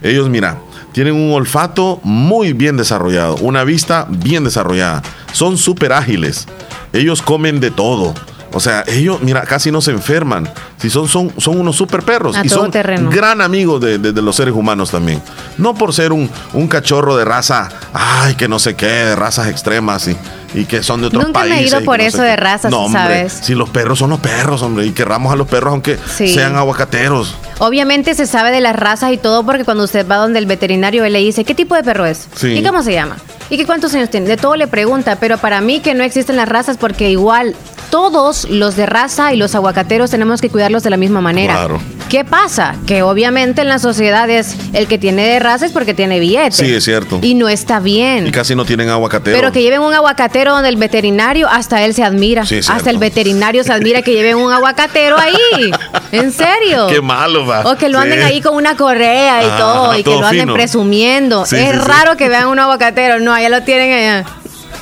[0.02, 0.58] Ellos, mira,
[0.92, 5.02] tienen un olfato muy bien desarrollado, una vista bien desarrollada.
[5.32, 6.46] Son súper ágiles.
[6.92, 8.14] Ellos comen de todo.
[8.56, 10.48] O sea, ellos, mira, casi no se enferman.
[10.78, 12.36] Si son, son, son unos super perros.
[12.36, 13.10] A y son terreno.
[13.10, 15.20] gran amigos de, de- de los seres humanos también.
[15.58, 19.48] No por ser un, un cachorro de raza, ay, que no sé qué, de razas
[19.48, 20.16] extremas y,
[20.54, 21.72] y que son de otros Nunca me he países.
[21.72, 23.32] ido por no eso de razas, no, hombre, ¿sabes?
[23.42, 26.32] Si los perros son los perros, hombre, y querramos a los perros aunque Sí.
[26.32, 27.34] sean aguacateros.
[27.58, 31.04] Obviamente se sabe de las razas y todo porque cuando usted va donde el veterinario
[31.04, 32.48] él le dice qué tipo de perro es Sí.
[32.52, 33.16] y cómo se llama
[33.50, 34.26] y qué cuántos años tiene.
[34.28, 37.54] De todo le pregunta, pero para mí que no existen las razas porque igual
[37.90, 41.54] todos los de raza y los aguacateros tenemos que cuidarlos de la misma manera.
[41.54, 41.80] Claro.
[42.08, 42.74] ¿Qué pasa?
[42.86, 46.52] Que obviamente en la sociedad es el que tiene de raza es porque tiene billete.
[46.52, 47.18] Sí, es cierto.
[47.22, 48.26] Y no está bien.
[48.26, 49.36] Y casi no tienen aguacatero.
[49.36, 52.44] Pero que lleven un aguacatero donde el veterinario, hasta él se admira.
[52.46, 55.70] Sí, es hasta el veterinario se admira que lleven un aguacatero ahí.
[56.12, 56.86] ¿En serio?
[56.88, 57.62] Qué malo, va.
[57.70, 58.24] O que lo anden Sí.
[58.24, 60.54] ahí con una correa y Ah, todo, y que lo anden fino.
[60.54, 61.46] presumiendo.
[61.46, 63.18] Sí, es raro que vean un aguacatero.
[63.20, 64.24] No, allá lo tienen allá.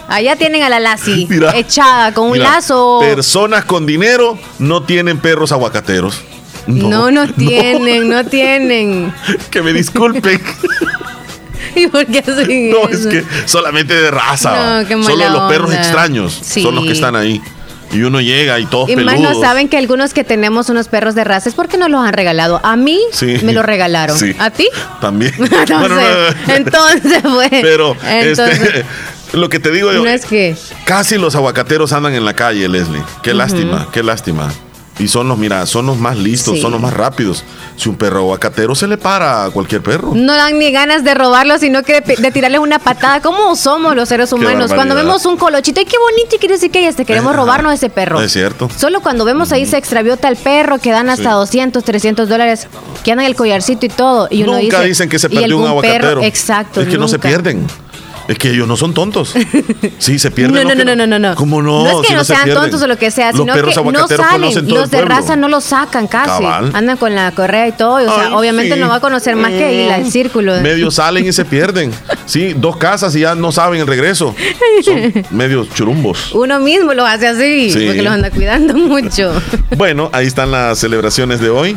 [0.08, 1.56] Allá tienen a la Lassie Mira.
[1.56, 2.98] echada con un Mira, lazo.
[3.00, 6.20] Personas con dinero no tienen perros aguacateros.
[6.66, 9.12] No, no, tienen, no tienen.
[9.50, 10.40] Que me disculpen.
[11.74, 14.82] ¿Y por qué hacen no, es que solamente de raza.
[14.84, 15.80] No, Solo los perros onda.
[15.80, 16.62] extraños Sí.
[16.62, 17.40] son los que están ahí.
[17.92, 21.14] Y uno llega y todos Y más no saben que algunos que tenemos unos perros
[21.14, 22.60] de raza es porque nos los han regalado.
[22.62, 23.36] A mí Sí.
[23.42, 24.18] me los regalaron.
[24.18, 24.34] Sí.
[24.38, 24.68] ¿A ti?
[25.00, 25.32] También.
[25.38, 27.48] Entonces, Bueno, no, entonces, pues.
[27.50, 28.84] Pero entonces, este,
[29.36, 30.56] lo que te digo yo, no es que.
[30.84, 33.02] casi los aguacateros andan en la calle, Leslie.
[33.22, 34.50] Qué lástima, qué lástima.
[34.98, 36.60] Y son los, mira, son los más listos, Sí.
[36.60, 37.44] son los más rápidos.
[37.76, 40.12] Si un perro aguacatero se le para a cualquier perro.
[40.14, 43.20] No dan ni ganas de robarlos, sino que de, de tirarles una patada.
[43.22, 44.72] ¿Cómo somos los seres humanos?
[44.72, 46.36] Cuando vemos un colochito, ¡ay, qué bonito!
[46.36, 47.40] Y quiere decir que este, queremos Ajá.
[47.40, 48.20] robarnos ese perro.
[48.20, 48.68] Es cierto.
[48.76, 51.36] Solo cuando vemos ahí se extravió tal perro que dan hasta Sí.
[51.36, 52.68] 200, 300 dólares,
[53.02, 54.28] que andan el collarcito y todo.
[54.30, 55.94] Y uno nunca dice, dicen que se ¿y perdió un algún perro?
[56.08, 56.22] aguacatero.
[56.22, 56.80] Exacto.
[56.82, 57.66] Es que no se pierden.
[58.28, 59.34] Es que ellos no son tontos.
[59.98, 60.52] Sí, se pierden.
[60.72, 61.34] No, no, no, no, no, no.
[61.34, 61.84] ¿Cómo no?
[61.84, 64.06] No es que no, se sean tontos o lo que sea, Los sino que no
[64.08, 64.68] salen.
[64.68, 66.44] Los el de raza no los sacan casi.
[66.44, 67.94] Andan con la correa y todo.
[67.96, 70.60] o sea, obviamente no va a conocer más que ir al círculo.
[70.60, 71.92] Medio salen y se pierden.
[72.26, 74.34] Sí, dos casas y ya no saben el regreso.
[74.84, 76.32] Son medios churumbos.
[76.32, 77.86] Uno mismo los hace así, Sí.
[77.86, 79.32] porque los anda cuidando mucho.
[79.76, 81.76] Bueno, ahí están las celebraciones de hoy.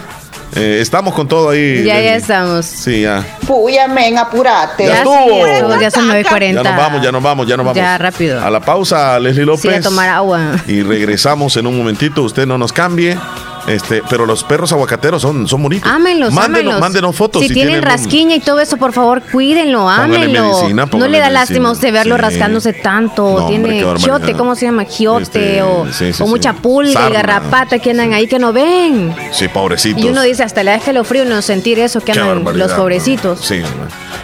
[0.56, 1.84] Eh, estamos con todo ahí.
[1.84, 2.66] ya, ya estamos.
[2.66, 3.26] Sí, ya.
[3.46, 4.86] Puya, men, apurate.
[4.86, 6.54] Ya estuvo, ya son 9.40.
[6.54, 7.78] Ya nos vamos, ya nos vamos, ya nos vamos.
[7.78, 8.44] Ya, rápido.
[8.44, 9.62] A la pausa, Leslie López.
[9.62, 10.56] Sí, a tomar agua.
[10.68, 12.24] Y regresamos en un momentito.
[12.24, 13.18] Usted no nos cambie.
[13.68, 15.90] Este, pero los perros aguacateros son, son bonitos.
[15.92, 16.80] Ámenlos, mándenos, ámenlos.
[16.82, 17.42] mándenos fotos.
[17.42, 20.44] Si, tienen un- rasquiña y todo eso, por favor, cuídenlo, ámenlo.
[20.54, 22.22] medicina, no le da lástima a usted verlo Sí.
[22.22, 23.40] rascándose tanto.
[23.40, 24.84] No, tiene giote, ¿cómo se llama?
[24.86, 26.32] Giote Este, o, sí, sí, o sí.
[26.32, 29.16] mucha pulga y garrapata que andan ahí que no ven.
[29.32, 30.04] Sí, pobrecitos.
[30.04, 33.40] Y uno dice, hasta le da escalofrío no sentir eso que Qué andan los pobrecitos.
[33.42, 33.62] Sí.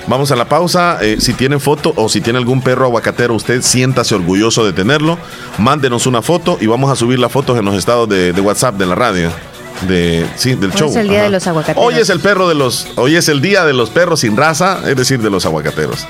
[0.07, 0.97] Vamos a la pausa.
[1.01, 5.17] Eh, si tienen foto o si tiene algún perro aguacatero, usted siéntase orgulloso de tenerlo.
[5.57, 8.75] Mándenos una foto y vamos a subir las fotos en los estados de, de WhatsApp
[8.75, 9.30] de la radio.
[9.87, 10.89] De, sí, del Hoy show.
[10.89, 11.83] es el día de los aguacateros.
[11.83, 12.87] Hoy es el perro de los.
[12.95, 16.05] Hoy es el día de los perros sin raza, es decir, de los aguacateros.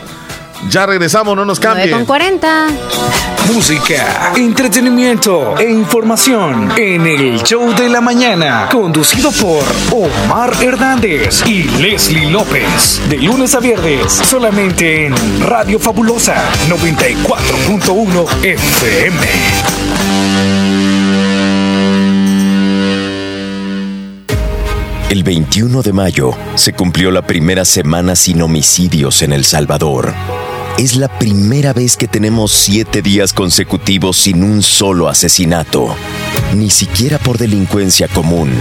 [0.70, 1.92] Ya regresamos, no nos 9 cambie.
[1.92, 2.68] con 40.
[3.52, 11.64] Música, entretenimiento e información en el show de la mañana, conducido por Omar Hernández y
[11.64, 16.36] Leslie López, de lunes a viernes, solamente en Radio Fabulosa
[16.70, 19.91] 94.1 FM.
[25.12, 30.14] El 21 de mayo se cumplió la primera semana sin homicidios en El Salvador.
[30.78, 35.94] Es la primera vez que tenemos siete días consecutivos sin un solo asesinato,
[36.56, 38.54] ni siquiera por delincuencia común.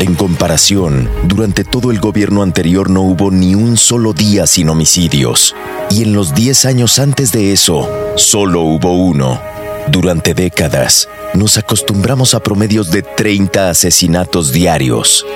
[0.00, 5.54] En comparación, durante todo el gobierno anterior no hubo ni un solo día sin homicidios,
[5.90, 9.51] y en los 10 años antes de eso, solo hubo uno.
[9.88, 15.26] Durante décadas, nos acostumbramos a promedios de 30 asesinatos diarios.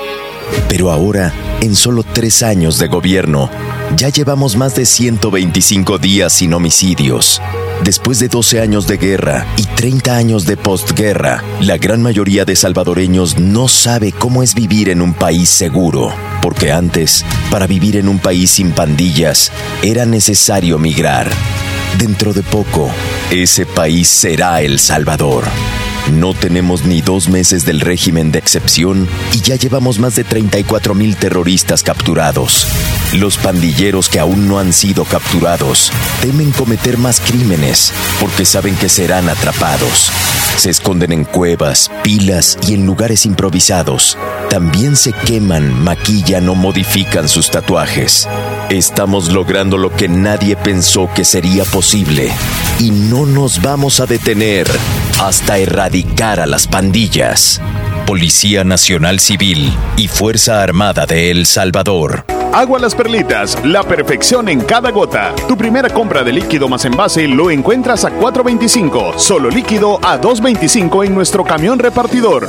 [0.69, 3.51] Pero ahora, en solo tres años de gobierno,
[3.97, 7.43] ya llevamos más de 125 días sin homicidios.
[7.85, 12.57] Después de 12 años de guerra y 30 años de postguerra, la gran mayoría de
[12.57, 18.09] salvadoreños no sabe cómo es vivir en un país seguro, porque antes, para vivir en
[18.09, 21.29] un país sin pandillas, era necesario migrar.
[21.99, 22.91] Dentro de poco,
[23.31, 25.45] ese país será El Salvador.
[26.13, 30.95] No tenemos ni dos meses del régimen de excepción y ya llevamos más de 34
[30.95, 32.69] mil terroristas capturados.
[33.13, 35.91] Los pandilleros que aún no han sido capturados
[36.23, 40.13] temen cometer más crímenes porque saben que serán atrapados.
[40.57, 44.17] Se esconden en cuevas, pilas y en lugares improvisados.
[44.49, 48.29] También se queman, maquillan o modifican sus tatuajes.
[48.71, 52.31] Estamos logrando lo que nadie pensó que sería posible
[52.79, 54.67] y no nos vamos a detener
[55.21, 57.61] hasta erradicar a las pandillas.
[58.07, 62.25] Policía Nacional Civil y Fuerza Armada de El Salvador.
[62.53, 65.35] Agua Las Perlitas, la perfección en cada gota.
[65.49, 71.07] Tu primera compra de líquido más envase lo encuentras a 4.25, solo líquido a 2.25
[71.07, 72.49] en nuestro camión repartidor.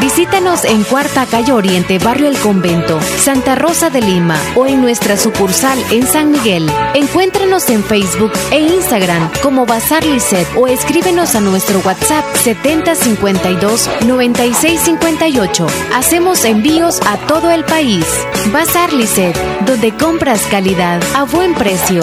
[0.00, 5.16] Visítanos en Cuarta Calle Oriente, Barrio El Convento, Santa Rosa de Lima o en nuestra
[5.16, 6.68] sucursal en San Miguel.
[6.94, 15.66] Encuéntranos en Facebook e Instagram como Bazar Lisset o escríbenos a nuestro WhatsApp 7052 9658.
[15.94, 18.06] Hacemos envíos a todo el país.
[18.52, 22.02] Bazar Lisset, donde compras calidad a buen precio.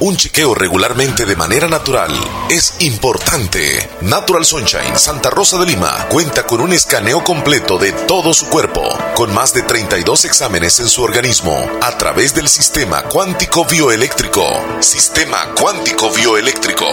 [0.00, 2.12] Un chequeo regularmente de manera natural
[2.50, 3.88] es importante.
[4.00, 8.82] Natural Sunshine Santa Rosa de Lima cuenta con un escaneo completo de todo su cuerpo,
[9.14, 14.44] con más de 32 exámenes en su organismo, a través del sistema cuántico bioeléctrico.
[14.80, 16.86] Sistema cuántico bioeléctrico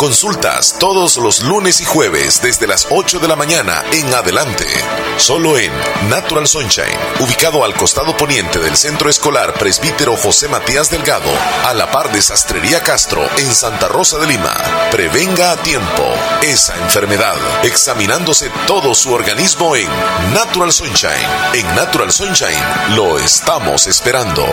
[0.00, 4.64] Consultas todos los lunes y jueves desde las 8 de la mañana en adelante.
[5.18, 5.70] Solo en
[6.08, 11.28] Natural Sunshine, ubicado al costado poniente del Centro Escolar Presbítero José Matías Delgado,
[11.66, 14.52] a la par de Sastrería Castro en Santa Rosa de Lima.
[14.90, 16.02] Prevenga a tiempo
[16.42, 19.86] esa enfermedad, examinándose todo su organismo en
[20.34, 21.12] Natural Sunshine.
[21.54, 24.44] En Natural Sunshine lo estamos esperando.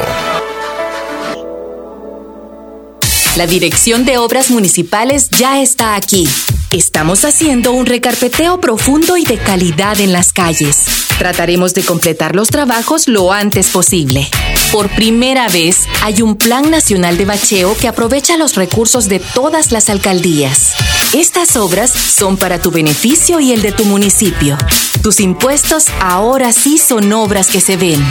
[3.36, 6.30] La Dirección de Obras Municipales ya está aquí.
[6.72, 10.84] Estamos haciendo un recarpeteo profundo y de calidad en las calles.
[11.18, 14.28] Trataremos de completar los trabajos lo antes posible.
[14.74, 19.72] Por primera vez, hay un Plan Nacional de Bacheo que aprovecha los recursos de todas
[19.72, 20.74] las alcaldías.
[21.13, 24.57] Estas obras son para tu beneficio y el de tu municipio.
[25.01, 28.05] Tus impuestos ahora sí son obras que se ven.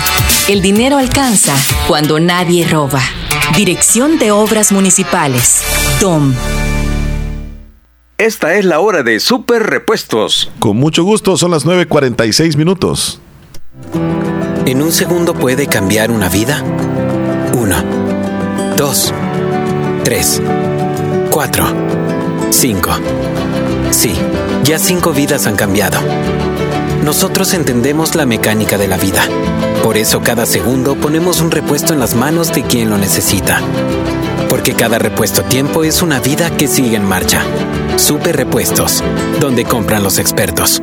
[0.48, 1.54] El dinero alcanza
[1.88, 3.02] cuando nadie roba.
[3.54, 5.60] Dirección de Obras Municipales.
[6.00, 6.34] DOM.
[8.18, 10.50] Esta es la hora de Super Repuestos.
[10.58, 13.20] Con mucho gusto, son las 9.46 minutos.
[14.64, 16.64] ¿En un segundo puede cambiar una vida?
[17.52, 17.76] Uno,
[18.74, 19.12] dos,
[20.02, 20.40] tres,
[21.30, 21.66] cuatro,
[22.48, 22.92] cinco.
[23.90, 24.14] Sí,
[24.64, 25.98] ya cinco vidas han cambiado.
[27.04, 29.28] Nosotros entendemos la mecánica de la vida.
[29.82, 33.60] Por eso cada segundo ponemos un repuesto en las manos de quien lo necesita.
[34.48, 37.44] Porque cada repuesto tiempo es una vida que sigue en marcha.
[37.96, 39.02] Super Repuestos,
[39.40, 40.82] donde compran los expertos.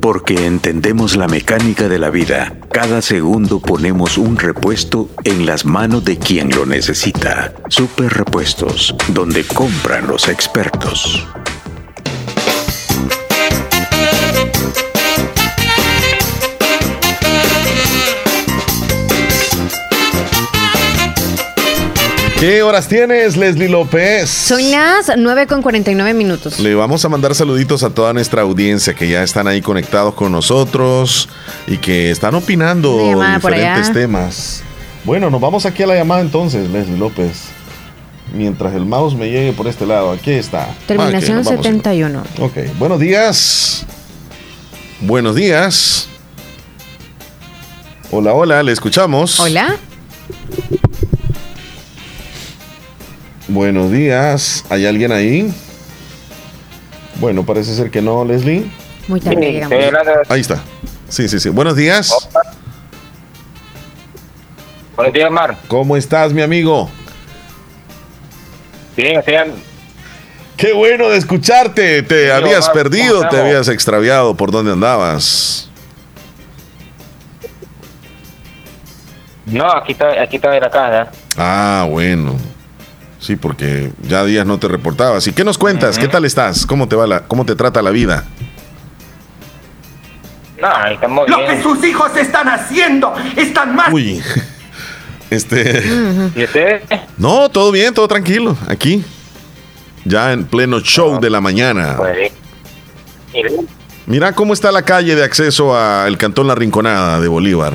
[0.00, 6.04] Porque entendemos la mecánica de la vida, cada segundo ponemos un repuesto en las manos
[6.04, 7.54] de quien lo necesita.
[7.68, 11.24] Super Repuestos, donde compran los expertos.
[22.44, 24.28] ¿Qué horas tienes, Leslie López?
[24.28, 26.60] Son las 9 con 49 minutos.
[26.60, 30.30] Le vamos a mandar saluditos a toda nuestra audiencia que ya están ahí conectados con
[30.30, 31.30] nosotros
[31.66, 32.98] y que están opinando
[33.34, 34.62] diferentes temas.
[35.04, 37.44] Bueno, nos vamos aquí a la llamada entonces, Leslie López.
[38.34, 40.68] Mientras el mouse me llegue por este lado, aquí está.
[40.86, 42.24] Terminación 71.
[42.40, 43.86] Ok, buenos días.
[45.00, 46.10] Buenos días.
[48.10, 49.40] Hola, hola, le escuchamos.
[49.40, 49.78] Hola.
[53.48, 54.64] Buenos días.
[54.70, 55.52] ¿Hay alguien ahí?
[57.16, 58.70] Bueno, parece ser que no, Leslie.
[59.06, 60.62] Muy tarde Ahí está.
[61.08, 61.50] Sí, sí, sí.
[61.50, 62.28] Buenos días.
[64.96, 65.56] Buenos días, Mar.
[65.68, 66.90] ¿Cómo estás, mi amigo?
[68.96, 69.52] Bien, sean.
[70.56, 72.02] Qué bueno de escucharte.
[72.02, 73.28] ¿Te habías perdido?
[73.28, 74.34] ¿Te habías extraviado?
[74.36, 75.68] ¿Por dónde andabas?
[79.46, 81.10] No, aquí está, aquí está de la casa.
[81.36, 82.36] Ah, bueno.
[83.24, 85.26] Sí, porque ya días no te reportabas.
[85.26, 85.98] ¿Y qué nos cuentas?
[85.98, 86.66] ¿Qué tal estás?
[86.66, 88.24] ¿Cómo te va la, cómo te trata la vida?
[90.60, 93.92] No, estamos Lo que sus hijos están haciendo, están mal.
[93.92, 94.22] Uy.
[95.30, 95.82] Este.
[96.36, 96.82] ¿Y usted?
[97.16, 98.58] No, todo bien, todo tranquilo.
[98.68, 99.02] Aquí.
[100.04, 101.96] Ya en pleno show de la mañana.
[101.96, 102.30] Pues,
[104.06, 107.72] Mira cómo está la calle de acceso al Cantón La Rinconada de Bolívar.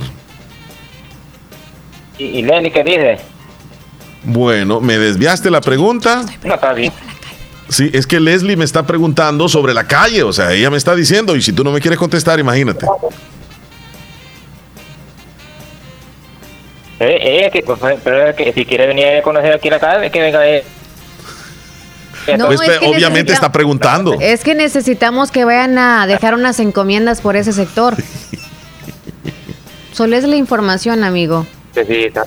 [2.20, 3.20] ¿Y, y Lenny qué dice?
[4.24, 6.24] Bueno, me desviaste la pregunta.
[6.44, 6.92] No, está bien.
[7.70, 10.96] Sí, es que Leslie me está preguntando sobre la calle, o sea, ella me está
[10.96, 12.86] diciendo, y si tú no me quieres contestar, imagínate.
[17.00, 20.20] Eh, eh, que, pues, pero que si quiere venir a conocer aquí la calle, que
[20.20, 20.48] venga.
[20.48, 20.64] Eh.
[22.38, 24.18] No, Pues, es que obviamente está preguntando.
[24.20, 27.96] Es que necesitamos que vayan a dejar unas encomiendas por ese sector.
[29.94, 31.46] Solo es la información, amigo.
[31.74, 32.26] Sí, sí, está.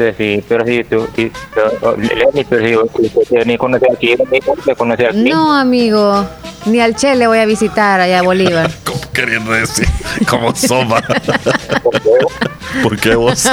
[0.00, 1.06] Sí, sí, pero si tú,
[1.54, 5.28] pero, Lenny, pero si usted quiere venir a conocer aquí, venir a conocer aquí.
[5.28, 6.26] No, amigo.
[6.64, 8.70] Ni al Che le voy a visitar allá a Bolívar.
[8.84, 9.86] ¿Cómo queriendo decir?
[10.26, 11.02] Como soba.
[12.82, 13.50] ¿Por qué vos?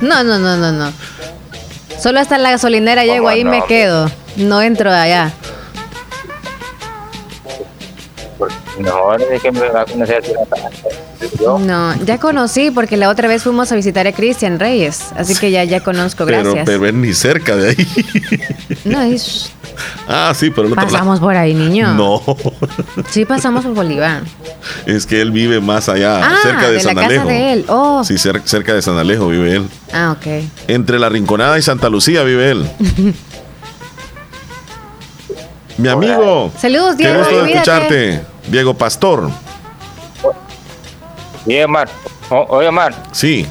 [0.00, 0.92] No, no, no, no, no.
[2.00, 3.66] Solo hasta la gasolinera llego ahí y me no?
[3.66, 4.10] quedo.
[4.34, 5.30] No entro allá.
[8.78, 10.22] No, no es que me venga a conocer.
[11.40, 15.12] Yo, No, ya conocí porque la otra vez fuimos a visitar a Cristian Reyes.
[15.16, 16.64] Así que ya, ya conozco, Pero, gracias.
[16.66, 17.86] pero es ni cerca de ahí.
[18.84, 19.52] No, es-
[20.06, 21.94] Ah, sí, pero el otro pasamos por ahí, niño.
[21.94, 22.22] No,
[23.10, 24.22] Sí, pasamos por Bolívar.
[24.86, 27.28] es que él vive más allá, Ah, cerca de, de San la casa Alejo.
[27.28, 27.64] de él.
[27.68, 28.04] Oh.
[28.04, 29.68] Sí, cer- cerca de San Alejo vive él.
[29.92, 30.44] Ah, ok.
[30.68, 32.66] Entre La Rinconada y Santa Lucía vive él.
[35.78, 36.52] Mi amigo.
[36.58, 37.18] Saludos, Qué Diego.
[37.20, 38.20] gusto de escucharte.
[38.48, 39.30] Diego Pastor.
[41.46, 41.88] Bien, Mar.
[42.30, 43.46] O- oye, Mar, Sí.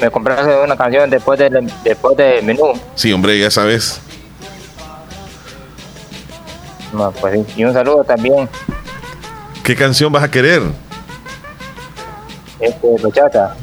[0.00, 2.72] me compraste una canción después del después del menú.
[2.94, 4.00] Sí, hombre, ya sabes.
[6.92, 8.48] No, pues, y un saludo también,
[9.62, 10.62] ¿Qué canción vas a querer?
[12.60, 13.54] este, Bachata,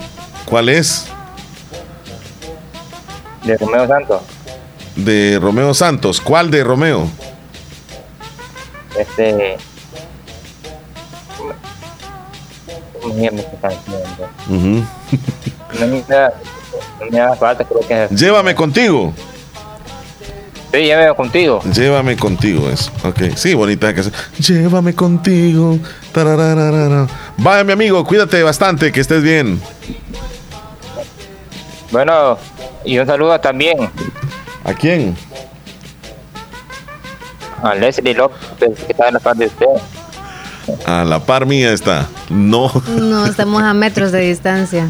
[0.46, 1.08] ¿Cuál es?
[3.44, 4.22] de Romeo Santos.
[4.96, 6.22] De Romeo Santos.
[6.22, 7.08] ¿Cuál de Romeo?
[8.98, 9.58] Este.
[14.50, 14.84] Ujú.
[15.80, 16.32] No me da,
[17.00, 18.12] no me da falta, creo que es.
[18.12, 19.12] Llévame contigo.
[20.72, 21.62] Sí, veo contigo.
[21.64, 22.92] Llévame contigo, eso.
[23.04, 24.14] Ok, sí, bonita canción.
[24.40, 25.78] Llévame contigo.
[27.38, 29.62] Vaya, mi amigo, cuídate bastante, que estés bien.
[31.92, 32.38] Bueno,
[32.86, 33.78] y un saludo también
[34.64, 35.16] ¿A quién?
[37.64, 40.86] A Leslie López, que está en la parte de usted.
[40.86, 42.08] A la par mía está.
[42.30, 42.72] No.
[42.88, 44.90] No, estamos a metros de distancia.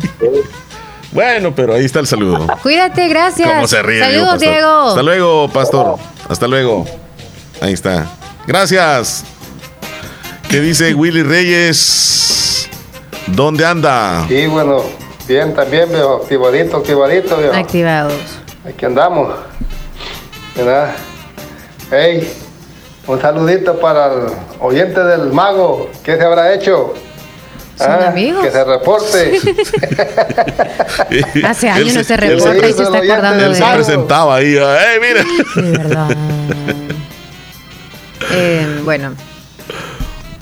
[1.12, 2.48] Bueno, pero ahí está el saludo.
[2.62, 3.50] Cuídate, gracias.
[3.50, 4.00] ¿Cómo se ríe?
[4.00, 4.40] Saludos?
[4.40, 4.88] Diego.
[4.90, 5.98] Hasta luego, pastor.
[6.28, 6.86] Hasta luego.
[7.62, 8.08] Ahí está.
[8.48, 9.24] Gracias.
[10.50, 12.70] ¿Qué dice Willy Reyes?
[13.28, 14.26] ¿Dónde anda?
[14.28, 14.84] Sí, bueno,
[15.28, 17.54] bien también, veo, activadito, activadito, veo.
[17.54, 18.20] Activados.
[18.68, 19.34] Aquí andamos.
[20.56, 20.96] ¿Verdad?
[21.90, 22.32] Hey,
[23.08, 24.20] un saludito para el
[24.60, 25.89] oyente del mago.
[26.04, 26.93] ¿Qué se habrá hecho?
[27.78, 28.43] Son Ah, amigos.
[28.43, 29.39] Que se reporte.
[31.43, 33.74] Hace años Él no se él reporta y se está acordando Él de se él.
[33.74, 34.56] presentaba ahí.
[34.56, 35.26] ¡Ey, mira!
[35.56, 36.18] De verdad.
[38.32, 39.14] Eh, bueno,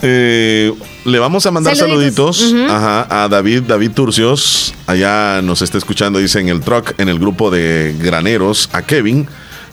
[0.03, 0.72] Eh,
[1.05, 2.38] le vamos a mandar Saluditos.
[2.38, 2.72] saluditos Ujú.
[2.72, 4.74] ajá, a David, David Turcios.
[4.86, 9.28] Allá nos está escuchando, dice en el truck, en el grupo de graneros, a Kevin,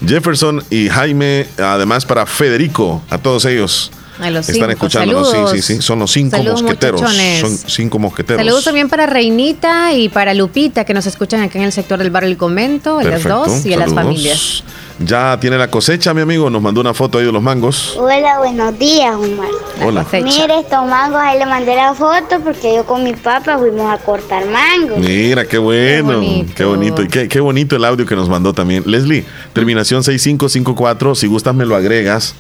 [0.06, 3.90] Jefferson y Jaime, además para Federico, a todos ellos.
[4.20, 4.70] A los Están cinco.
[4.72, 5.50] escuchándonos, sí, Saludos.
[5.52, 5.82] sí, sí.
[5.82, 7.00] Son los cinco Saludos, mosqueteros.
[7.00, 7.40] muchachones.
[7.40, 8.40] Son cinco mosqueteros.
[8.44, 12.10] Saludos también para Reinita y para Lupita que nos escuchan acá en el sector del
[12.10, 14.62] barrio El Convento, a las Perfecto, dos y a las familias.
[15.00, 16.50] Ya tiene la cosecha, mi amigo.
[16.50, 17.94] Nos mandó una foto ahí de los mangos.
[17.96, 19.46] Hola, buenos días, Omar.
[19.84, 20.04] Hola.
[20.12, 23.98] Mire, estos mangos, ahí le mandé la foto porque yo con mi papá fuimos a
[23.98, 24.98] cortar mangos.
[24.98, 26.20] Mira, qué bueno,
[26.56, 27.02] qué bonito.
[27.02, 28.82] Y qué, qué bonito el audio que nos mandó también.
[28.86, 32.34] Leslie, terminación 6554, si gustas me lo agregas,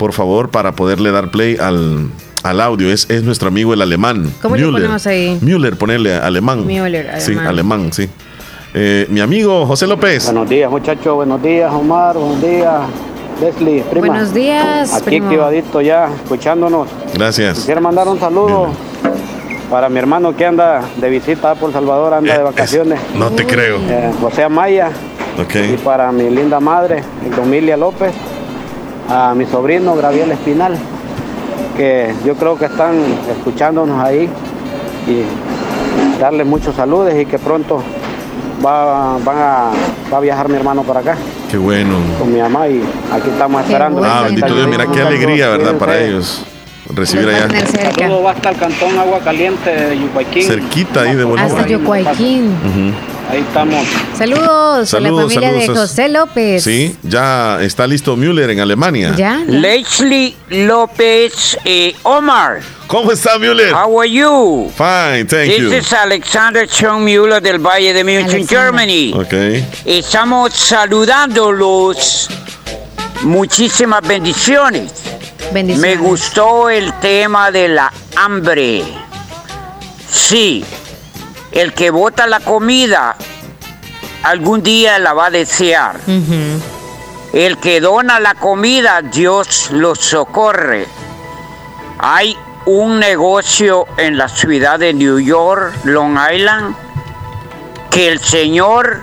[0.00, 2.08] por favor, para poderle dar play al,
[2.42, 2.90] al audio.
[2.90, 4.32] Es, es nuestro amigo el alemán.
[4.40, 4.80] ¿Cómo le Müller.
[4.80, 5.38] ponemos ahí?
[5.42, 6.66] Müller, ponerle alemán.
[6.66, 7.46] Müller, Sí, alemán.
[7.46, 8.08] alemán, sí.
[8.72, 10.24] Eh, mi amigo José López.
[10.24, 11.14] Buenos días, muchachos.
[11.14, 12.16] Buenos días, Omar.
[12.16, 12.80] Buenos días,
[13.42, 13.82] Leslie.
[13.90, 14.06] Prima.
[14.06, 15.26] Buenos días, Aquí primo.
[15.26, 16.88] activadito ya, escuchándonos.
[17.12, 17.58] Gracias.
[17.58, 18.68] Quisiera mandar un saludo
[19.70, 22.98] para mi hermano que anda de visita por Salvador, anda de vacaciones.
[22.98, 23.76] Eh, No te creo.
[23.86, 24.90] Eh, José Amaya.
[25.38, 25.56] Ok.
[25.74, 27.02] Y para mi linda madre,
[27.36, 28.12] Domilia López.
[29.10, 30.76] A mi sobrino, Gabriel Espinal.
[31.76, 32.94] Que yo creo que están
[33.36, 34.28] escuchándonos ahí.
[35.08, 37.82] Y darle muchos saludos y que pronto
[38.64, 39.70] va, van a,
[40.12, 41.16] va a viajar mi hermano para acá
[41.50, 41.94] Qué bueno.
[42.18, 44.02] con mi mamá y aquí estamos esperando.
[44.04, 45.74] Ah, bendito Dios, mira qué alegría, ¿verdad?
[45.76, 46.44] Para ellos
[46.94, 47.48] recibir allá.
[47.98, 50.42] Saludos va hasta el cantón Agua Caliente de Yucuayquín.
[50.42, 51.50] Cerquita ahí de Bolívar.
[51.50, 52.46] Hasta Yocuayquín.
[52.46, 53.09] Ujú.
[53.30, 53.86] Ahí estamos.
[54.18, 55.66] Saludos, a la Saludos, familia de.
[55.68, 56.64] José López.
[56.64, 59.14] Sí, ya está listo Müller en Alemania.
[59.16, 59.44] Ya.
[59.46, 62.60] Leslie López eh, Omar.
[62.88, 63.72] ¿Cómo está Müller?
[63.72, 64.68] How are you?
[64.76, 65.72] Fine, thank This you.
[65.72, 69.12] is Alexander Schoen Müller del Valle de München, Germany.
[69.14, 69.32] Ok.
[69.84, 72.28] Estamos saludándolos.
[73.22, 74.90] Muchísimas bendiciones.
[75.52, 78.82] Me gustó el tema de la hambre.
[80.10, 80.64] Sí,
[81.52, 83.16] el que bota la comida
[84.22, 86.00] algún día la va a desear.
[87.32, 90.86] El que dona la comida, Dios lo socorre.
[91.98, 92.36] Hay
[92.66, 96.74] un negocio en la ciudad de New York, Long Island,
[97.90, 99.00] que el Señor,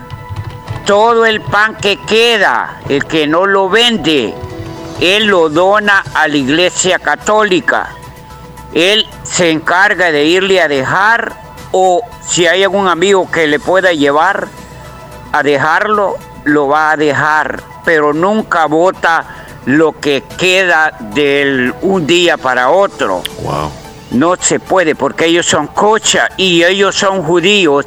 [0.85, 4.33] todo el pan que queda, el que no lo vende,
[4.99, 7.89] Él lo dona a la iglesia católica.
[8.73, 13.93] Él se encarga de irle a dejar o si hay algún amigo que le pueda
[13.93, 14.47] llevar
[15.31, 19.25] a dejarlo, lo va a dejar, pero nunca vota
[19.65, 23.21] lo que queda de un día para otro.
[24.11, 27.85] No se puede porque ellos son cocha y ellos son judíos.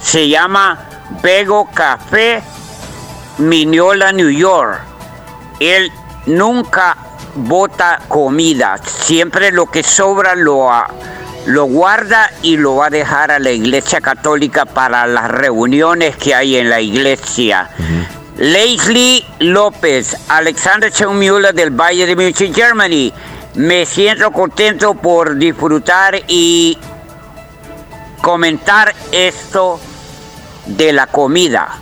[0.00, 0.78] Se llama
[1.22, 2.42] Bego Café
[3.38, 4.80] Mineola, New York.
[5.60, 5.92] Él
[6.26, 6.96] nunca
[7.34, 8.78] bota comida.
[8.78, 10.70] Siempre lo que sobra lo,
[11.48, 16.34] lo guarda y lo va a dejar a la iglesia católica para las reuniones que
[16.34, 17.70] hay en la iglesia.
[18.36, 23.10] Leslie López, Alexander Müller del Valle de München, Germany.
[23.54, 26.76] Me siento contento por disfrutar y
[28.20, 29.80] comentar esto
[30.66, 31.78] de la comida.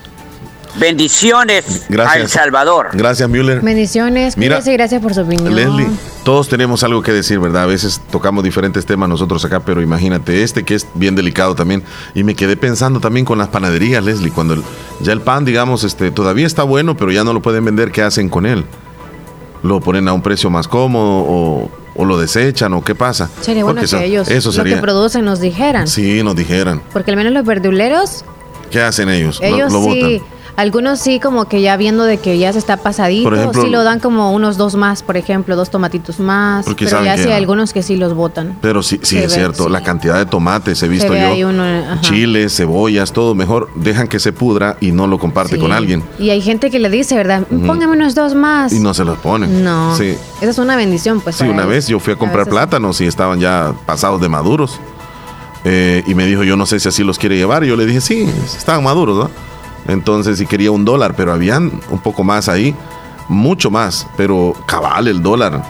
[0.78, 2.22] Bendiciones Gracias.
[2.22, 2.88] al Salvador.
[2.92, 3.60] Gracias, Müller.
[3.60, 5.54] Bendiciones, Mira, y gracias por su opinión.
[5.54, 5.88] Leslie,
[6.24, 7.62] todos tenemos algo que decir, ¿verdad?
[7.62, 11.82] A veces tocamos diferentes temas nosotros acá, pero imagínate este que es bien delicado también.
[12.14, 14.62] Y me quedé pensando también con las panaderías, Leslie, cuando el-
[15.00, 18.02] ya el pan, digamos, este, todavía está bueno, pero ya no lo pueden vender, ¿qué
[18.02, 18.64] hacen con él?
[19.62, 23.30] ¿Lo ponen a un precio más cómodo o, o lo desechan o qué pasa?
[23.40, 25.88] Sería bueno Porque que eso, ellos, eso los que producen, nos dijeran.
[25.88, 26.82] Sí, nos dijeran.
[26.92, 28.24] Porque al menos los verduleros,
[28.70, 29.38] ¿Qué hacen ellos?
[29.40, 30.35] Lo- ellos lo, sí, botan.
[30.56, 33.84] Algunos sí como que ya viendo de que ya se está pasadito, ejemplo, sí lo
[33.84, 36.64] dan como unos dos más, por ejemplo, dos tomatitos más.
[36.64, 38.56] Porque Pero ya sí hay algunos que sí los botan.
[38.62, 39.70] Pero sí, sí Se es ve, cierto, sí.
[39.70, 41.64] la cantidad de tomates he visto yo, uno,
[42.00, 45.60] chiles, cebollas, todo mejor, dejan que se pudra y no lo comparte Sí.
[45.60, 47.42] con alguien Y hay gente que le dice, ¿verdad?
[47.50, 47.66] Ujú.
[47.66, 48.72] Póngame unos dos más.
[48.72, 49.62] y no se los ponen.
[49.62, 49.94] No.
[49.96, 51.36] Sí, Esa es una bendición, pues.
[51.36, 51.68] sí una ellos.
[51.68, 54.80] vez yo fui a comprar veces- plátanos y estaban ya pasados de maduros.
[55.64, 57.64] Eh, y me dijo, yo no sé si así los quiere llevar.
[57.64, 58.24] Y yo le dije, sí,
[58.56, 59.30] estaban maduros, ¿no?
[59.88, 62.74] Entonces, si quería un dólar, pero habían un poco más ahí,
[63.28, 65.62] mucho más, pero cabal el dólar.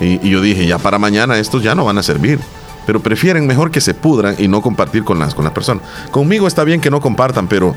[0.00, 2.40] Y, y yo dije, ya para mañana estos ya no van a servir.
[2.86, 5.82] Pero prefieren mejor que se pudran y no compartir con las, con las personas.
[6.10, 7.74] Conmigo está bien que no compartan, pero,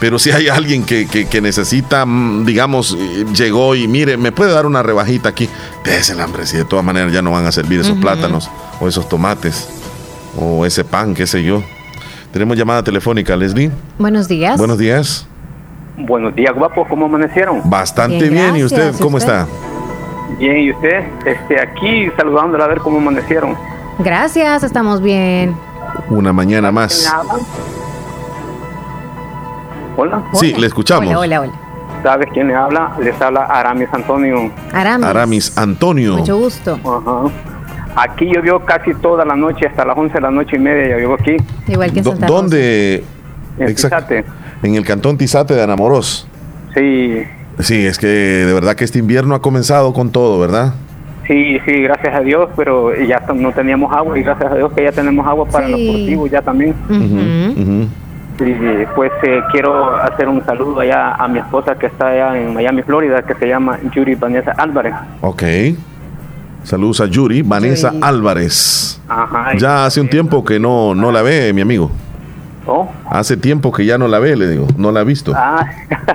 [0.00, 4.32] pero si hay alguien que, que- que necesita, mm, digamos, eh, llegó y mire, me
[4.32, 5.48] puede dar una rebajita aquí,
[6.10, 8.50] el hambre, si de todas maneras ya no van a servir esos plátanos
[8.80, 9.68] o esos tomates
[10.36, 11.62] o ese pan, qué sé yo.
[12.32, 13.70] Tenemos llamada telefónica, Leslie.
[13.98, 14.56] Buenos días.
[14.58, 15.26] Buenos días.
[15.98, 17.60] Buenos días, guapos, ¿cómo amanecieron?
[17.64, 18.56] Bastante Bien, bien.
[18.56, 19.00] ¿Y usted gracias.
[19.00, 19.32] ¿Y cómo usted?
[19.32, 19.46] está?
[20.38, 21.04] Bien, ¿y usted?
[21.26, 23.54] Este, aquí saludándola a ver cómo amanecieron.
[23.98, 25.54] Gracias, estamos bien.
[26.08, 27.12] Una mañana más.
[29.96, 30.22] Hola.
[30.32, 31.14] Sí, le escuchamos.
[31.14, 31.52] Hola, hola, hola.
[32.02, 32.96] ¿Sabes quién le habla?
[33.00, 34.50] Les habla Aramis Antonio.
[34.72, 35.06] Aramis.
[35.06, 36.16] Aramis Antonio.
[36.16, 36.78] Mucho gusto.
[36.82, 37.30] Ajá.
[37.96, 41.14] Aquí llovió casi toda la noche, hasta las 11 de la noche y media llovió
[41.14, 41.36] aquí.
[41.68, 42.40] Igual que en Santa Rosa.
[42.40, 43.04] ¿Dónde?
[43.58, 44.08] En Exacto.
[44.08, 44.24] Tizate.
[44.62, 46.26] En el cantón Tizate de Anamoros.
[46.74, 47.22] Sí,
[47.58, 50.74] Sí, es que de verdad que este invierno ha comenzado con todo, ¿verdad?
[51.28, 54.82] sí, sí, gracias a Dios, pero ya no teníamos agua y gracias a Dios que
[54.82, 56.74] ya tenemos agua para los cultivos ya también.
[58.38, 58.54] Sí,
[58.96, 62.82] pues eh, quiero hacer un saludo allá a mi esposa que está allá en Miami,
[62.82, 64.94] Florida, que se llama Yuri Vanessa Álvarez.
[65.20, 65.42] Ok.
[66.64, 69.00] Saludos a Yuri, Vanessa Álvarez.
[69.08, 69.56] Ajá.
[69.58, 71.90] Ya hace un tiempo que no, no la ve, mi amigo.
[72.66, 72.88] ¿Oh?
[73.10, 74.68] Hace tiempo que ya no la ve, le digo.
[74.76, 75.32] No la ha visto.
[75.34, 75.66] Ah,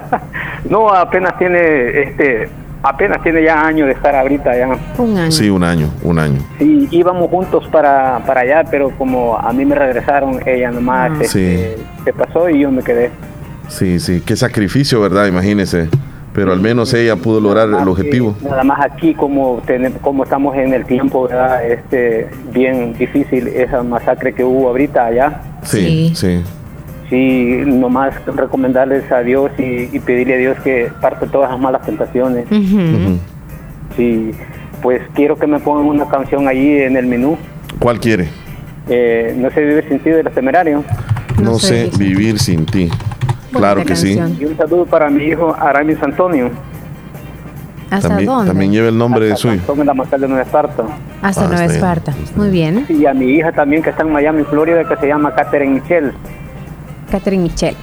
[0.70, 2.50] no, apenas tiene, este,
[2.82, 4.68] apenas tiene ya años de estar ahorita ya.
[4.98, 5.32] Un año.
[5.32, 6.40] Sí, un año, un año.
[6.58, 11.18] Sí, íbamos juntos para, para allá, pero como a mí me regresaron, ella nomás Ah.
[11.22, 13.12] este, se pasó y yo me quedé.
[13.68, 14.22] Sí, sí.
[14.26, 15.26] Qué sacrificio, ¿verdad?
[15.28, 15.90] Imagínese.
[16.38, 18.36] Pero al menos ella pudo lograr el objetivo.
[18.44, 21.66] Nada más aquí como tenemos, como estamos en el tiempo, ¿verdad?
[21.66, 25.42] Este, bien difícil esa masacre que hubo ahorita allá.
[25.64, 26.44] Sí, sí.
[27.10, 31.82] Sí, nomás recomendarles a Dios y, y pedirle a Dios que parte todas las malas
[31.82, 32.46] tentaciones.
[32.52, 33.18] Ujú.
[33.96, 34.30] Sí,
[34.84, 37.36] pues quiero que me pongan una canción allí en el menú.
[37.80, 38.30] ¿Cuál quiere?
[38.88, 40.84] Eh, no sé vivir sin ti de los temerarios.
[41.42, 42.92] No, sé vivir sin ti.
[43.52, 44.20] Claro que sí.
[44.40, 46.50] Y un saludo para mi hijo Aramis Antonio.
[47.90, 48.48] ¿Hasta También, dónde?
[48.52, 49.62] también lleva el nombre de suyo.
[49.66, 50.84] Son en la Marcal de Nueva Esparta.
[51.22, 51.76] Hasta Ah, Nueva está bien.
[51.76, 52.14] Esparta.
[52.36, 52.86] Muy bien.
[52.90, 56.12] Y a mi hija también que está en Miami, Florida, que se llama Catherine Michelle.
[57.10, 57.78] Catherine Michelle.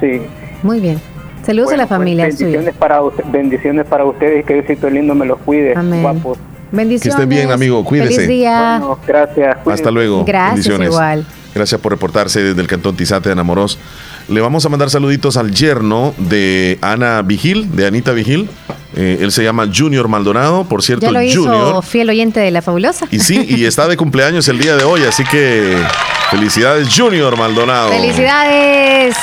[0.00, 0.22] Sí.
[0.62, 1.00] Muy bien.
[1.44, 2.38] Saludos a la Bueno, pues, familia suya.
[2.46, 6.02] bendiciones para usted- bendiciones para ustedes y que Diosito lindo me los cuide, Amén.
[6.02, 6.38] guapos.
[6.70, 7.16] Bendiciones.
[7.16, 7.84] Que esté bien, amigo.
[7.84, 8.14] Cuídese.
[8.14, 8.78] Feliz día.
[8.80, 9.56] Bueno, gracias.
[9.66, 10.24] Hasta luego.
[10.24, 10.88] Gracias, Bendiciones.
[10.90, 11.26] igual.
[11.54, 13.78] Gracias por reportarse desde el Cantón Tizate de Anamoros.
[14.28, 18.48] Le vamos a mandar saluditos al yerno de Ana Vigil, de Anita Vigil.
[18.96, 21.84] Eh, él se llama Junior Maldonado, por cierto, Ya lo hizo Junior.
[21.84, 23.06] fiel oyente de la fabulosa.
[23.10, 25.76] Y sí, y está de cumpleaños el día de hoy, así que
[26.30, 27.90] felicidades Junior Maldonado.
[27.90, 29.14] ¡Felicidades!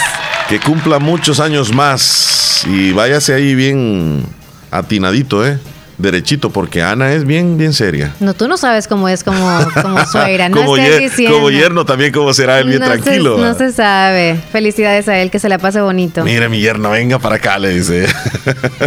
[0.48, 4.24] Que cumpla muchos años más y váyase ahí bien
[4.72, 5.58] atinadito, ¿eh?
[6.04, 8.14] Derechito, porque Ana es bien, bien seria.
[8.20, 9.40] No, tú no sabes cómo es como,
[9.82, 10.50] como suegra.
[10.50, 11.36] No como, yer- diciendo.
[11.38, 13.38] como yerno también, como será él bien no se- tranquilo.
[13.38, 13.54] no ¿va?
[13.56, 14.40] se sabe.
[14.52, 16.24] Felicidades a él, que se la pase bonito.
[16.24, 18.06] Mire, mi yerno, venga para acá, le dice.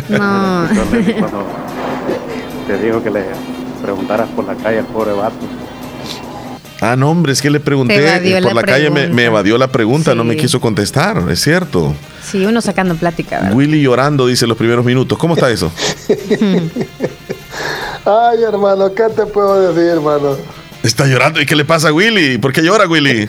[0.08, 0.68] No.
[1.18, 1.46] Cuando
[2.66, 3.24] te dijo que le
[3.82, 5.34] preguntaras por la calle al pobre vato.
[6.80, 9.68] Ah, no, hombre, es que le pregunté eh, por la la calle, me, evadió la
[9.68, 11.94] pregunta, no me quiso contestar, es cierto.
[12.22, 13.54] Sí, uno sacando plática, ¿verdad?
[13.56, 15.16] Willy llorando, dice los primeros minutos.
[15.18, 15.72] ¿Cómo está eso?
[18.04, 20.36] Ay, hermano, ¿qué te puedo decir, hermano?
[20.82, 21.40] Está llorando.
[21.40, 22.38] ¿Y qué le pasa a Willy?
[22.38, 23.28] ¿Por qué llora Willy?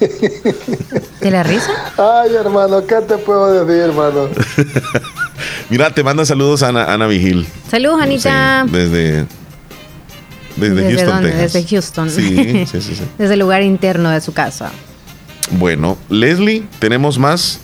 [1.20, 1.70] ¿De la risa?
[1.96, 4.28] Ay, hermano, ¿qué te puedo decir, hermano?
[5.70, 7.46] Mira, te manda saludos a Ana, Ana Vigil.
[7.70, 8.64] Saludos, Anita.
[8.70, 9.26] Desde,
[10.56, 11.30] desde, ¿Desde Houston, dónde?
[11.30, 11.52] Texas.
[11.52, 12.10] Desde Houston.
[12.10, 13.02] Sí, sí, sí, sí.
[13.18, 14.70] Desde el lugar interno de su casa.
[15.52, 17.60] Bueno, Leslie, tenemos más.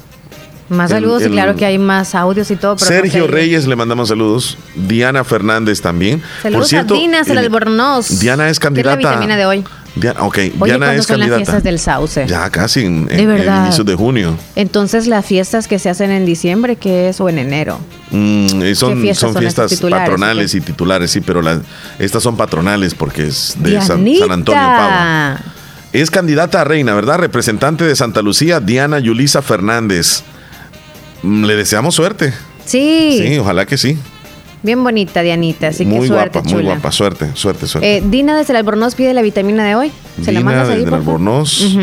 [0.68, 2.76] Más El- saludos y claro que hay más audios y todo.
[2.76, 3.30] pero no Sergio sé.
[3.30, 4.56] Reyes le mandamos saludos.
[4.74, 6.22] Diana Fernández también.
[6.42, 8.20] Saludos Por cierto, a Dina, el eh, Albornoz.
[8.20, 8.96] Diana es ¿Qué es la candidata.
[8.96, 9.64] vitamina de hoy?
[9.94, 11.36] Diana, ok, Oye, Diana ¿cuándo es son las candidata.
[11.36, 12.26] fiestas del sauce?
[12.26, 13.64] Ya casi en, De en- en verdad.
[13.66, 14.36] inicios de junio.
[14.56, 17.20] Entonces, las fiestas que se hacen en diciembre, ¿qué es?
[17.20, 17.78] O en enero.
[18.10, 21.58] Mm, eh, son ¿Qué fiestas son son fiestas patronales y titulares, sí, pero las,
[21.98, 23.80] estas son patronales porque es de.
[23.82, 25.38] San Antonio Pavo.
[25.92, 27.18] Es candidata a reina, ¿verdad?
[27.18, 30.22] Representante de Santa Lucía, Diana Yulisa Fernández.
[31.22, 32.32] Mm, Le deseamos suerte.
[32.64, 33.98] Sí, Sí, ojalá que sí.
[34.62, 35.68] Bien bonita, Dianita.
[35.68, 36.92] Así que muy suerte, guapa, muy guapa.
[36.92, 37.96] Suerte, suerte, suerte.
[37.98, 39.92] Eh, Dina desde el Albornoz pide la vitamina de hoy.
[40.22, 41.00] ¿Se la Dina mandas ahí, desde favor?
[41.00, 41.76] Albornoz.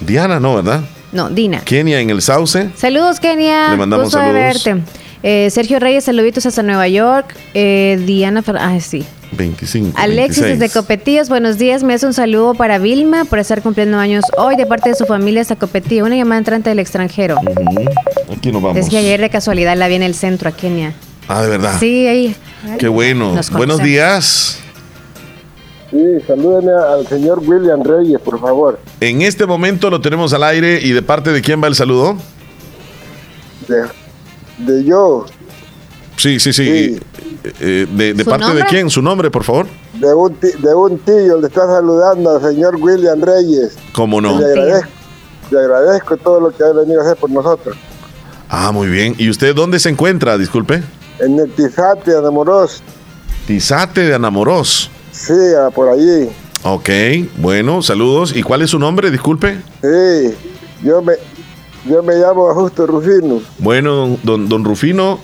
[0.00, 0.82] Diana, no, ¿verdad?
[1.12, 1.60] No, Dina.
[1.60, 2.70] Kenia en el Sauce.
[2.76, 3.70] Saludos, Kenia.
[3.70, 4.64] Le mandamos Gusto de saludos.
[4.64, 4.82] verte.
[5.22, 7.34] Eh, Sergio Reyes, saluditos hasta Nueva York.
[7.52, 9.04] Eh, Diana Ah, sí.
[9.32, 9.92] 25.
[9.96, 10.58] Alexis 26.
[10.58, 11.82] desde Copetillos, buenos días.
[11.82, 15.04] Me hace un saludo para Vilma por estar cumpliendo años hoy de parte de su
[15.04, 16.04] familia hasta Copetillo.
[16.04, 17.36] Una llamada entrante del extranjero.
[18.34, 18.78] Aquí nos vamos.
[18.78, 20.94] Es que ayer de casualidad la vi en el centro, a Kenia.
[21.32, 21.76] Ah, de verdad.
[21.78, 22.36] Sí, ahí.
[22.80, 23.36] Qué bueno.
[23.36, 24.58] Nos Buenos días.
[25.92, 28.80] Sí, salúdenme al señor William Reyes, por favor.
[29.00, 32.16] En este momento lo tenemos al aire y de parte de quién va el saludo.
[33.68, 33.84] De,
[34.58, 35.24] de yo,
[36.16, 36.98] Sí, sí, sí.
[37.60, 38.90] Eh, de de ¿Su parte de quién?
[38.90, 39.68] Su nombre, por favor.
[39.94, 43.76] de un, de un tío, le está saludando al señor William Reyes.
[43.92, 44.36] ¿Cómo no?
[44.36, 44.90] Le agradezco,
[45.52, 47.76] le agradezco todo lo que ha venido a hacer por nosotros.
[48.48, 49.14] Ah, muy bien.
[49.16, 50.36] ¿Y usted dónde se encuentra?
[50.36, 50.82] Disculpe.
[51.20, 52.82] En el Tizate, Anamoros.
[53.46, 54.90] Tizate de Anamoros.
[55.12, 56.30] Sí, ah, por allí.
[56.62, 56.88] Ok,
[57.38, 58.34] bueno, saludos.
[58.34, 59.10] ¿Y cuál es su nombre?
[59.10, 59.58] Disculpe.
[59.82, 60.34] Sí,
[60.82, 61.14] yo me,
[61.86, 63.40] yo me llamo Justo Rufino.
[63.58, 65.18] Bueno, don, don Rufino,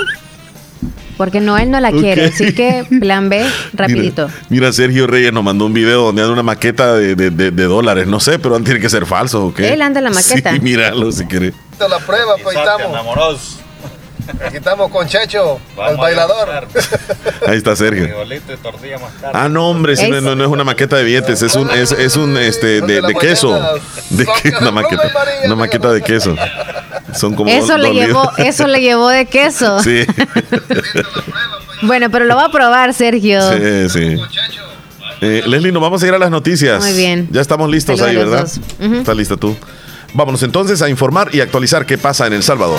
[1.22, 2.24] Porque Noel no la quiere.
[2.24, 4.26] Así que, plan B, rapidito.
[4.26, 7.52] Mira, mira, Sergio Reyes nos mandó un video donde anda una maqueta de, de- de-
[7.52, 8.08] de dólares.
[8.08, 9.72] No sé, pero tiene que ser falso o qué.
[9.72, 10.52] Él anda en la maqueta.
[10.54, 11.52] Sí, míralo si quiere.
[11.70, 12.90] Esta es la prueba, pues estamos.
[14.46, 15.58] Aquí estamos con Checho,
[15.88, 16.48] el bailador.
[17.46, 18.08] Ahí está Sergio.
[19.32, 21.92] Ah, no, hombre, sí, no, no- no es una maqueta de billetes, es un, es,
[21.92, 23.58] es un este de, de queso.
[24.10, 25.10] De que- una maqueta,
[25.44, 26.36] una maqueta de queso.
[27.14, 29.82] Son como Eso le llevó, eso le llevó de queso.
[29.82, 30.04] Sí,
[31.82, 33.40] Bueno, pero lo va a probar, Sergio.
[33.52, 34.16] sí, sí.
[35.20, 36.82] Eh, Leslie, nos vamos a ir a las noticias.
[36.82, 37.28] Muy bien.
[37.30, 38.40] Ya estamos listos Saludos ahí, ¿verdad?
[38.42, 38.60] dos.
[38.86, 38.94] Ujú.
[39.00, 39.56] ¿Estás lista tú?
[40.14, 42.78] Vámonos entonces a informar y actualizar qué pasa en El Salvador.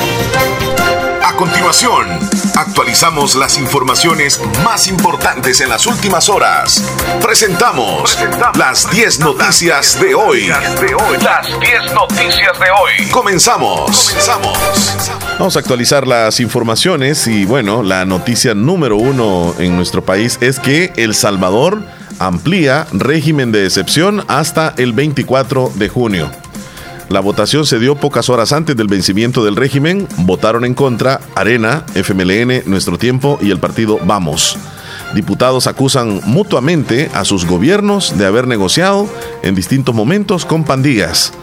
[1.34, 2.07] A continuación,
[2.55, 6.84] actualizamos las informaciones más importantes en las últimas horas.
[7.23, 8.19] Presentamos
[8.55, 10.47] las 10 noticias de hoy.
[11.23, 13.09] Las 10 noticias de hoy.
[13.09, 14.09] Comenzamos.
[14.09, 15.09] Comenzamos.
[15.39, 20.59] Vamos a actualizar las informaciones y bueno, la noticia número uno en nuestro país es
[20.59, 21.81] que El Salvador
[22.19, 26.29] amplía régimen de excepción hasta el 24 de junio.
[27.14, 30.07] La votación se dio pocas horas antes del vencimiento del régimen.
[30.18, 34.57] Votaron en contra Arena, FMLN, Nuestro Tiempo y el partido Vamos.
[35.14, 39.07] Diputados acusan mutuamente a sus gobiernos de haber negociado
[39.43, 41.34] en distintos momentos con pandillas.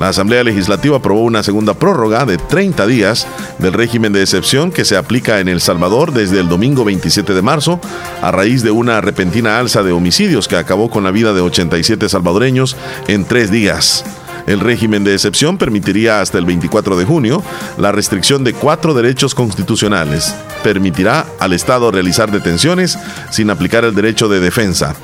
[0.00, 3.28] La Asamblea Legislativa aprobó una segunda prórroga de 30 días
[3.60, 7.42] del régimen de excepción que se aplica en El Salvador desde el domingo 27 de
[7.42, 7.78] marzo
[8.20, 12.08] a raíz de una repentina alza de homicidios que acabó con la vida de 87
[12.08, 12.76] salvadoreños
[13.06, 14.04] en tres días.
[14.46, 17.42] El régimen de excepción permitiría hasta el 24 de junio
[17.78, 20.34] la restricción de cuatro derechos constitucionales.
[20.62, 22.98] Permitirá al Estado realizar detenciones
[23.30, 24.94] sin aplicar el derecho de defensa.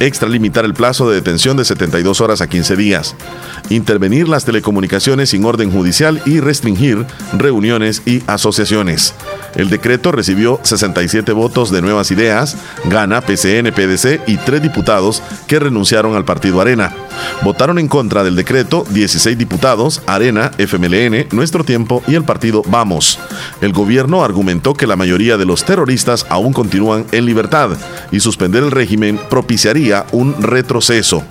[0.00, 3.16] Extralimitar el plazo de detención de 72 horas a 15 días,
[3.68, 9.14] intervenir las telecomunicaciones sin orden judicial y restringir reuniones y asociaciones.
[9.54, 15.58] El decreto recibió 67 votos de Nuevas Ideas, Gana, PCN, PDC y tres diputados que
[15.58, 16.94] renunciaron al partido Arena.
[17.42, 23.18] Votaron en contra del decreto 16 diputados, Arena, FMLN, Nuestro Tiempo y el partido Vamos.
[23.60, 27.70] El gobierno argumentó que la mayoría de los terroristas aún continúan en libertad
[28.12, 31.22] y suspender el régimen propiciaría un retroceso.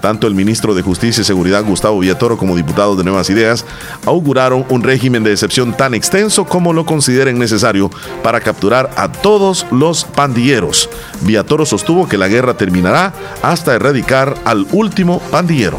[0.00, 3.64] Tanto el ministro de Justicia y Seguridad Gustavo Villatoro como diputados de Nuevas Ideas
[4.04, 7.90] auguraron un régimen de excepción tan extenso como lo consideren necesario
[8.22, 10.88] para capturar a todos los pandilleros.
[11.22, 13.12] Villatoro sostuvo que la guerra terminará
[13.42, 15.78] hasta erradicar al último pandillero.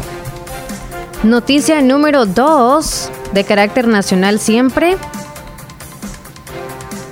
[1.22, 4.96] Noticia número 2 de carácter nacional siempre.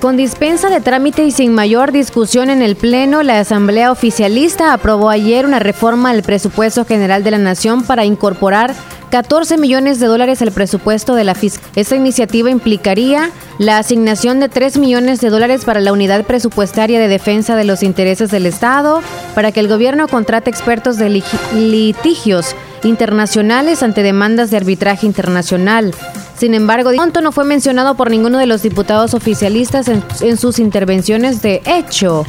[0.00, 5.08] Con dispensa de trámite y sin mayor discusión en el Pleno, la Asamblea Oficialista aprobó
[5.08, 8.74] ayer una reforma al presupuesto general de la Nación para incorporar
[9.10, 11.62] 14 millones de dólares al presupuesto de la FISC.
[11.76, 17.08] Esta iniciativa implicaría la asignación de 3 millones de dólares para la unidad presupuestaria de
[17.08, 19.00] defensa de los intereses del Estado,
[19.34, 21.22] para que el gobierno contrate expertos de
[21.54, 22.54] litigios
[22.86, 25.94] internacionales ante demandas de arbitraje internacional.
[26.38, 31.42] Sin embargo, pronto no fue mencionado por ninguno de los diputados oficialistas en, sus intervenciones
[31.42, 32.24] de hecho.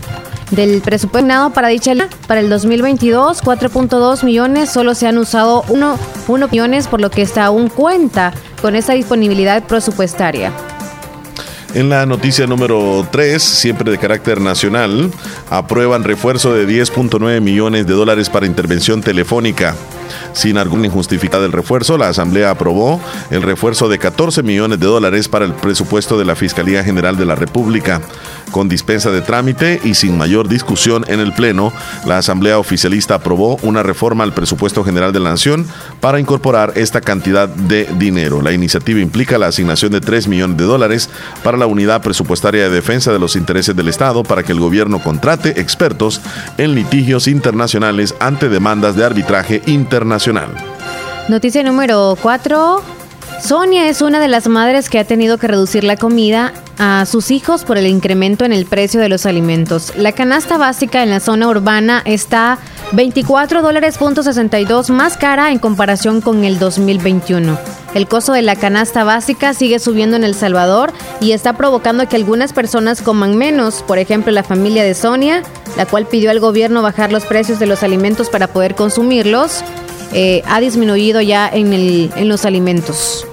[0.52, 1.92] Del presupuesto para dicha
[2.26, 7.22] para el 2022, 4.2 millones, solo se han usado 1, 1 millones, por lo que
[7.22, 10.54] está aún cuenta con esa disponibilidad presupuestaria.
[11.74, 15.12] En la noticia número 3, siempre de carácter nacional,
[15.50, 19.76] aprueban refuerzo de 10.9 millones de dólares para intervención telefónica.
[20.34, 23.00] Sin alguna injustificada del refuerzo, la Asamblea aprobó
[23.30, 27.26] el refuerzo de 14 millones de dólares para el presupuesto de la Fiscalía General de
[27.26, 28.02] la República.
[28.52, 31.74] Con dispensa de trámite y sin mayor discusión en el Pleno,
[32.06, 35.68] la Asamblea Oficialista aprobó una reforma al presupuesto general de la Nación
[36.00, 38.42] para incorporar esta cantidad de dinero.
[38.42, 41.10] La iniciativa implica la asignación de 3 millones de dólares
[41.44, 45.00] para la Unidad Presupuestaria de Defensa de los Intereses del Estado para que el gobierno
[45.00, 46.22] contrate expertos
[46.58, 49.97] en litigios internacionales ante demandas de arbitraje internacional.
[51.30, 52.82] Noticia número 4.
[53.44, 57.32] Sonia es una de las madres que ha tenido que reducir la comida a sus
[57.32, 59.94] hijos por el incremento en el precio de los alimentos.
[59.96, 62.60] La canasta básica en la zona urbana está
[62.94, 67.58] 24 dólares punto 62 más cara en comparación con el 2021.
[67.94, 72.16] El costo de la canasta básica sigue subiendo en El Salvador y está provocando que
[72.16, 73.84] algunas personas coman menos.
[73.84, 75.42] Por ejemplo, la familia de Sonia,
[75.78, 79.64] la cual pidió al gobierno bajar los precios de los alimentos para poder consumirlos,
[80.20, 83.28] eh, ha disminuido ya en, el, en los alimentos.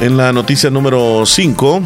[0.00, 1.82] En la noticia número 5,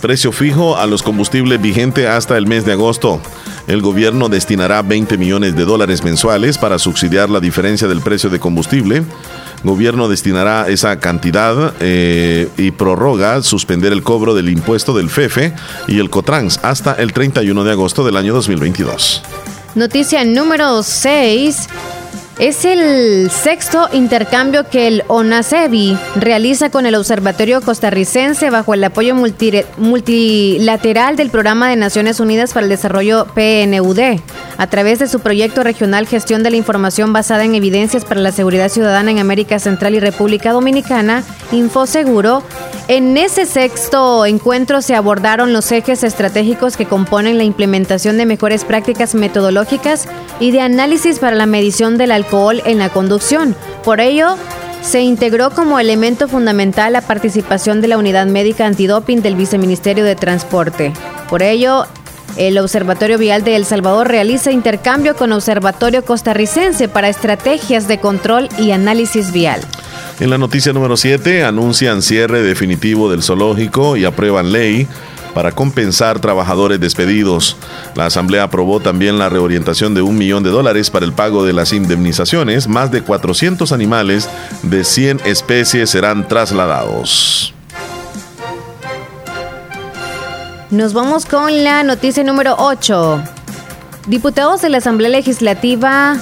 [0.00, 3.20] precio fijo a los combustibles vigente hasta el mes de agosto.
[3.66, 8.38] El gobierno destinará 20 millones de dólares mensuales para subsidiar la diferencia del precio de
[8.38, 9.02] combustible.
[9.64, 15.54] Gobierno destinará esa cantidad eh, y prorroga suspender el cobro del impuesto del FEFE
[15.88, 19.22] y el COTRANS hasta el 31 de agosto del año 2022.
[19.74, 21.68] Noticia número 6.
[22.38, 29.14] Es el sexto intercambio que el ONACEBI realiza con el Observatorio Costarricense bajo el apoyo
[29.78, 34.20] multilateral del Programa de Naciones Unidas para el Desarrollo PNUD,
[34.58, 38.32] a través de su proyecto regional Gestión de la Información basada en evidencias para la
[38.32, 42.42] seguridad ciudadana en América Central y República Dominicana, InfoSeguro.
[42.88, 48.64] En ese sexto encuentro se abordaron los ejes estratégicos que componen la implementación de mejores
[48.64, 50.06] prácticas metodológicas
[50.38, 52.12] y de análisis para la medición del
[52.64, 53.54] en la conducción.
[53.84, 54.36] Por ello,
[54.82, 60.16] se integró como elemento fundamental la participación de la Unidad Médica Antidoping del Viceministerio de
[60.16, 60.92] Transporte.
[61.30, 61.86] Por ello,
[62.36, 68.48] el Observatorio Vial de El Salvador realiza intercambio con Observatorio Costarricense para estrategias de control
[68.58, 69.60] y análisis vial.
[70.20, 74.86] En la noticia número 7, anuncian cierre definitivo del zoológico y aprueban ley
[75.36, 77.58] para compensar trabajadores despedidos.
[77.94, 81.52] La Asamblea aprobó también la reorientación de un millón de dólares para el pago de
[81.52, 82.68] las indemnizaciones.
[82.68, 84.30] Más de 400 animales
[84.62, 87.52] de 100 especies serán trasladados.
[90.70, 93.22] Nos vamos con la noticia número 8.
[94.06, 96.16] Diputados de la Asamblea Legislativa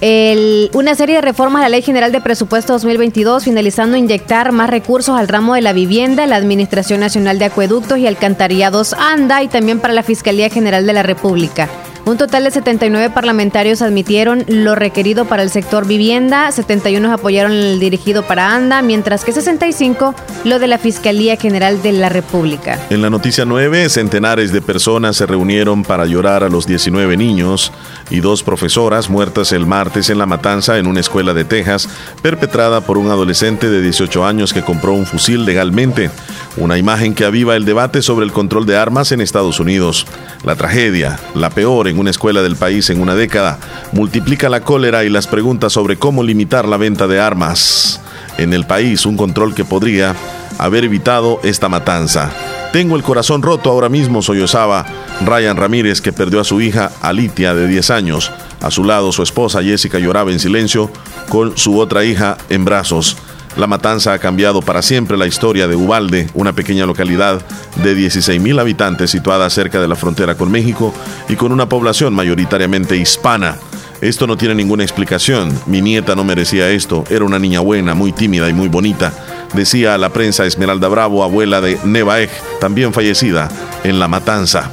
[0.00, 5.18] una serie de reformas a la Ley General de Presupuesto 2022, finalizando inyectar más recursos
[5.18, 9.80] al ramo de la vivienda, la Administración Nacional de Acueductos y Alcantarillados ANDA y también
[9.80, 11.68] para la Fiscalía General de la República.
[12.08, 17.78] Un total de 79 parlamentarios admitieron lo requerido para el sector vivienda, 71 apoyaron el
[17.80, 22.78] dirigido para ANDA, mientras que 65 lo de la Fiscalía General de la República.
[22.88, 27.72] En la noticia 9, centenares de personas se reunieron para llorar a los 19 niños
[28.08, 31.90] y dos profesoras muertas el martes en la matanza en una escuela de Texas,
[32.22, 36.10] perpetrada por un adolescente de 18 años que compró un fusil legalmente.
[36.56, 40.06] Una imagen que aviva el debate sobre el control de armas en Estados Unidos.
[40.44, 43.58] La tragedia, la peor en una escuela del país en una década,
[43.92, 48.00] multiplica la cólera y las preguntas sobre cómo limitar la venta de armas
[48.38, 50.14] en el país, un control que podría
[50.58, 52.30] haber evitado esta matanza.
[52.72, 54.84] Tengo el corazón roto ahora mismo, sollozaba
[55.24, 58.30] Ryan Ramírez, que perdió a su hija Alitia de 10 años.
[58.60, 60.90] A su lado, su esposa Jessica lloraba en silencio
[61.28, 63.16] con su otra hija en brazos.
[63.56, 67.42] La matanza ha cambiado para siempre la historia de Ubalde, una pequeña localidad
[67.82, 70.94] de 16.000 habitantes situada cerca de la frontera con México
[71.28, 73.56] y con una población mayoritariamente hispana.
[74.00, 75.52] Esto no tiene ninguna explicación.
[75.66, 77.04] Mi nieta no merecía esto.
[77.10, 79.12] Era una niña buena, muy tímida y muy bonita.
[79.54, 82.30] Decía a la prensa Esmeralda Bravo, abuela de Nevaeg,
[82.60, 83.48] también fallecida
[83.82, 84.70] en la matanza.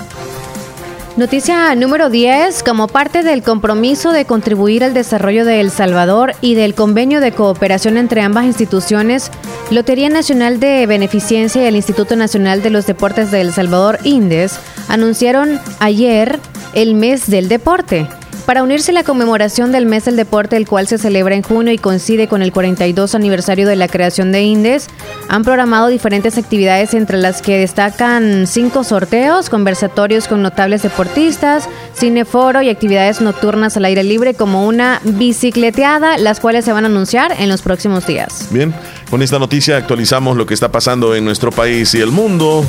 [1.18, 2.61] Noticia número 10.
[2.63, 7.32] Como parte del compromiso de contribuir al desarrollo de El Salvador y del convenio de
[7.32, 9.32] cooperación entre ambas instituciones,
[9.72, 14.59] Lotería Nacional de Beneficencia y el Instituto Nacional de los Deportes de El Salvador, INDES,
[14.89, 16.38] anunciaron ayer
[16.74, 18.09] el mes del deporte.
[18.45, 21.73] Para unirse a la conmemoración del mes del deporte, el cual se celebra en junio
[21.73, 24.87] y coincide con el 42 aniversario de la creación de INDES,
[25.29, 32.61] han programado diferentes actividades entre las que destacan cinco sorteos, conversatorios con notables deportistas, cineforo
[32.61, 37.33] y actividades nocturnas al aire libre como una bicicleteada, las cuales se van a anunciar
[37.39, 38.49] en los próximos días.
[38.51, 38.75] Bien,
[39.09, 42.63] con esta noticia actualizamos lo que está pasando en nuestro país y el mundo.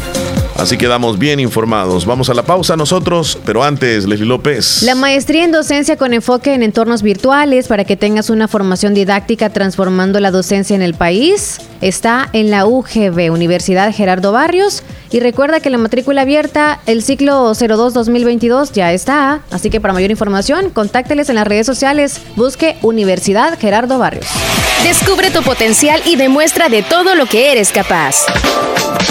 [0.59, 2.07] Así quedamos bien informados.
[2.07, 4.83] Vamos a la pausa nosotros, pero antes, Leslie López.
[4.83, 9.51] La maestría en docencia con enfoque en entornos virtuales para que tengas una formación didáctica
[9.51, 14.83] transformando la docencia en el país está en la UGB, Universidad Gerardo Barrios.
[15.11, 19.41] Y recuerda que la matrícula abierta, el ciclo 02-2022 ya está.
[19.51, 22.21] Así que para mayor información, contácteles en las redes sociales.
[22.35, 24.27] Busque Universidad Gerardo Barrios.
[24.83, 28.25] Descubre tu potencial y demuestra de todo lo que eres capaz.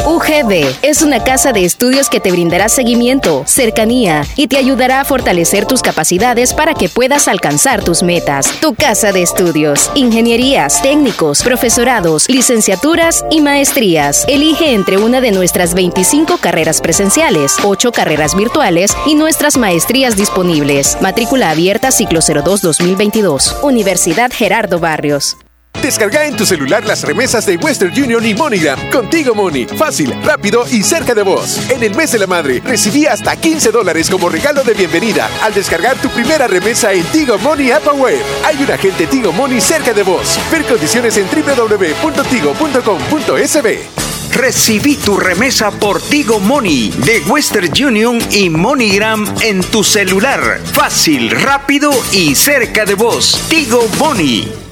[0.08, 5.04] UGB es una casa de estudios que te brindará seguimiento, cercanía y te ayudará a
[5.04, 8.50] fortalecer tus capacidades para que puedas alcanzar tus metas.
[8.62, 14.24] Tu casa de estudios, ingenierías, técnicos, profesorados, licenciaturas y maestrías.
[14.30, 20.98] Elige entre una de nuestras 25 carreras presenciales, 8 carreras virtuales y nuestras maestrías disponibles.
[21.02, 23.62] Matrícula abierta ciclo 02-2022.
[23.62, 25.36] Universidad Gerardo Barrios.
[25.82, 28.90] Descarga en tu celular las remesas de Western Union y MoneyGram.
[28.90, 29.66] Contigo Money.
[29.66, 31.60] Fácil, rápido y cerca de vos.
[31.70, 35.54] En el mes de la madre, recibí hasta 15 dólares como regalo de bienvenida al
[35.54, 38.22] descargar tu primera remesa en Tigo Money App Web.
[38.46, 40.40] Hay un agente Tigo Money cerca de vos.
[40.52, 44.06] Ver condiciones en www.tigo.com.sb.
[44.36, 50.60] Recibí tu remesa por Tigo Money de Western Union y MoneyGram en tu celular.
[50.74, 53.40] Fácil, rápido y cerca de vos.
[53.48, 54.65] Tigo Money.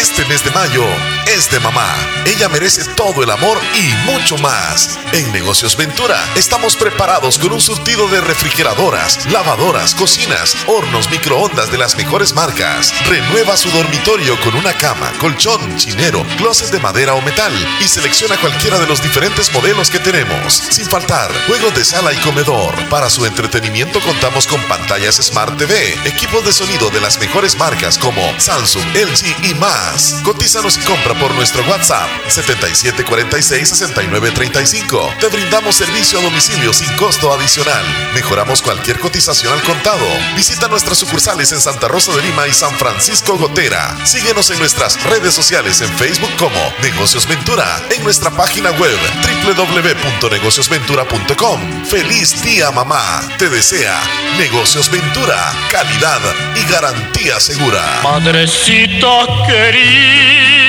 [0.00, 1.86] Este mes de mayo es de mamá.
[2.24, 4.98] Ella merece todo el amor y mucho más.
[5.12, 11.78] En Negocios Ventura estamos preparados con un surtido de refrigeradoras, lavadoras, cocinas, hornos, microondas de
[11.78, 12.94] las mejores marcas.
[13.06, 18.36] Renueva su dormitorio con una cama, colchón, chinero, closet de madera o metal y selecciona
[18.38, 20.54] cualquiera de los diferentes modelos que tenemos.
[20.54, 22.74] Sin faltar, juegos de sala y comedor.
[22.88, 27.98] Para su entretenimiento contamos con pantallas Smart TV, equipos de sonido de las mejores marcas
[27.98, 30.20] como Samsung, LG y más.
[30.24, 35.18] Cotízanos y compra por nuestro WhatsApp 7746-6935.
[35.18, 37.84] Te brindamos servicio a domicilio sin costo adicional.
[38.14, 40.06] Mejoramos cualquier cotización al contado.
[40.36, 43.96] Visita nuestras sucursales en Santa Rosa de Lima y San Francisco Gotera.
[44.04, 48.98] Síguenos en nuestras redes sociales en Facebook como Negocios Ventura, en nuestra página web
[49.44, 51.84] www.negociosventura.com.
[51.84, 53.22] Feliz día mamá.
[53.38, 53.98] Te desea
[54.38, 56.20] Negocios Ventura, calidad
[56.54, 58.00] y garantía segura.
[58.02, 60.61] Madrecita querida.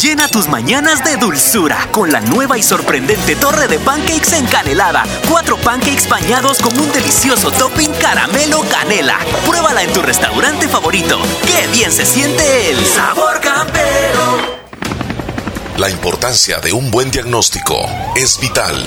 [0.00, 5.04] Llena tus mañanas de dulzura con la nueva y sorprendente torre de pancakes encanelada.
[5.28, 9.18] Cuatro pancakes bañados con un delicioso topping caramelo canela.
[9.46, 11.18] Pruébala en tu restaurante favorito.
[11.46, 14.60] ¡Qué bien se siente el sabor campero!
[15.76, 17.76] La importancia de un buen diagnóstico
[18.16, 18.86] es vital.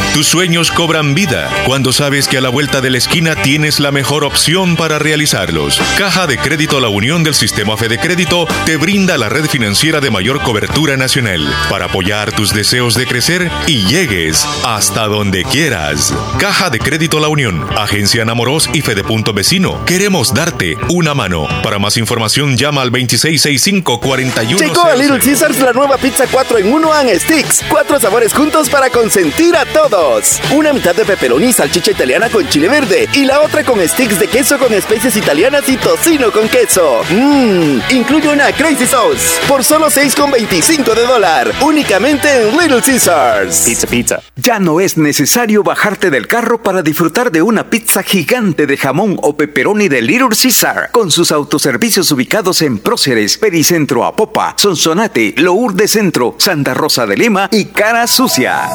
[0.13, 3.93] Tus sueños cobran vida cuando sabes que a la vuelta de la esquina tienes la
[3.93, 5.81] mejor opción para realizarlos.
[5.97, 10.11] Caja de Crédito La Unión del Sistema Fede Crédito te brinda la red financiera de
[10.11, 16.13] mayor cobertura nacional para apoyar tus deseos de crecer y llegues hasta donde quieras.
[16.37, 19.85] Caja de Crédito La Unión, Agencia Namoros y Fede Punto Vecino.
[19.85, 21.47] Queremos darte una mano.
[21.63, 24.59] Para más información llama al 2665-41.
[24.59, 27.63] Llegó a Little Caesars la nueva pizza 4 en 1 and Sticks.
[27.69, 30.00] Cuatro sabores juntos para consentir a todos.
[30.01, 30.39] Dos.
[30.51, 34.19] Una mitad de pepperoni y salchicha italiana con chile verde y la otra con sticks
[34.19, 37.01] de queso con especies italianas y tocino con queso.
[37.09, 41.53] Mmm, incluye una Crazy Sauce por solo 6,25 de dólar.
[41.61, 43.63] Únicamente en Little Caesars.
[43.65, 44.19] Pizza, pizza.
[44.35, 49.19] Ya no es necesario bajarte del carro para disfrutar de una pizza gigante de jamón
[49.21, 55.91] o pepperoni de Little Caesar con sus autoservicios ubicados en Próceres, Pericentro Apopa, Sonsonate, Lourdes
[55.91, 58.69] Centro, Santa Rosa de Lima y Cara Sucia.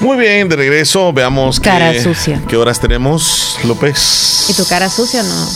[0.00, 2.40] Muy bien, de regreso, veamos Cara qué, sucia.
[2.48, 4.46] qué horas tenemos, López.
[4.48, 5.46] ¿Y tu cara sucia o no?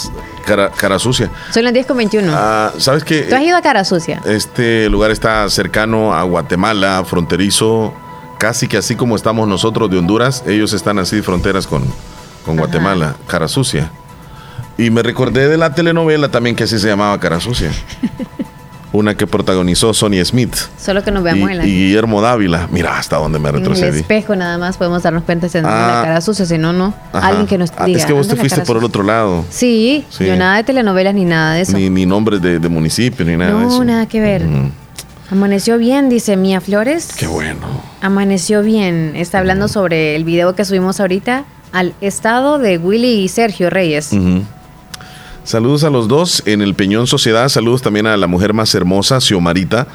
[0.44, 1.30] Cara, cara sucia.
[1.54, 2.32] Son las 10 con 21.
[2.34, 3.22] Ah, ¿Sabes qué?
[3.22, 4.20] ¿Tú has ido a cara sucia?
[4.24, 7.94] Este lugar está cercano a Guatemala, fronterizo,
[8.38, 11.84] casi que así como estamos nosotros de Honduras, ellos están así fronteras con,
[12.44, 13.92] con Guatemala, cara sucia.
[14.76, 17.70] Y me recordé de la telenovela también que así se llamaba Cara Sucia.
[18.92, 22.68] Una que protagonizó Sonny Smith Solo que nos y, veamos en la y Guillermo Dávila.
[22.70, 24.00] Mira hasta dónde me En el retrocedí.
[24.00, 25.62] espejo nada más podemos darnos cuenta si Ah.
[25.62, 26.92] la cara sucia, si no, no.
[27.12, 27.28] Ajá.
[27.28, 27.98] Alguien que nos Ah, diga.
[27.98, 28.88] es que vos "Anda te fuiste por el sucia".
[28.88, 29.44] otro lado.
[29.48, 30.26] Sí, Sí.
[30.26, 31.76] yo nada de telenovelas ni nada de eso.
[31.78, 33.84] Ni, ni nombres de, de municipio, ni nada de no, eso.
[33.84, 34.42] nada que ver.
[35.30, 37.08] Amaneció bien, dice Mía Flores.
[37.16, 37.60] Qué bueno.
[38.02, 39.12] Amaneció bien.
[39.16, 44.12] Está hablando sobre el video que subimos ahorita al estado de Willy y Sergio Reyes.
[44.12, 44.42] Ujú.
[45.44, 47.48] Saludos a los dos en el Peñón Sociedad.
[47.48, 49.86] Saludos también a la mujer más hermosa, Xiomarita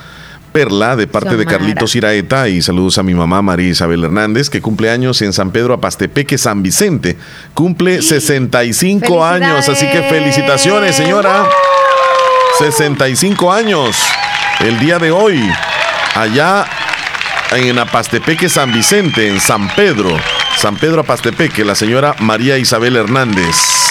[0.52, 1.46] Perla, de parte de.
[1.46, 2.50] Carlitos Iraeta.
[2.50, 6.38] Y saludos a mi mamá, María Isabel Hernández, que cumple años en San Pedro Apastepeque,
[6.38, 7.18] San Vicente.
[7.54, 11.48] Cumple 65 años, así que felicitaciones, señora.
[12.58, 13.96] 65 años.
[14.60, 15.40] El día de hoy,
[16.16, 16.66] allá
[17.52, 20.18] en Apastepeque, San Vicente, en San Pedro.
[20.58, 23.87] San Pedro Apastepeque, la señora María Isabel Hernández.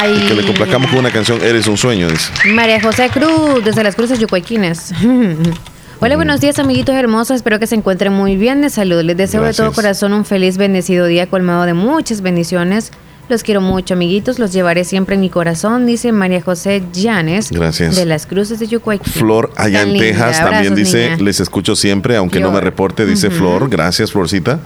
[0.00, 2.30] Ay, Y que le complacamos con una canción Eres un sueño, dice.
[2.52, 4.92] María José Cruz, desde las Cruces Yucuayquines.
[6.00, 7.34] Hola, buenos días, amiguitos hermosos.
[7.34, 9.02] Espero que se encuentren muy bien de salud.
[9.02, 12.92] Les deseo de todo corazón un feliz, bendecido día colmado de muchas bendiciones.
[13.28, 14.38] Los quiero mucho, amiguitos.
[14.38, 17.50] Los llevaré siempre en mi corazón, dice María José Llanes.
[17.50, 17.96] Gracias.
[17.96, 19.18] De las Cruces de Yucuayquines.
[19.18, 20.08] Flor allá Tan en linda.
[20.08, 21.24] Texas también dice, niña.
[21.24, 23.30] les escucho siempre, aunque no me reporte, dice.
[23.30, 23.68] Flor.
[23.68, 24.60] Gracias, Florcita.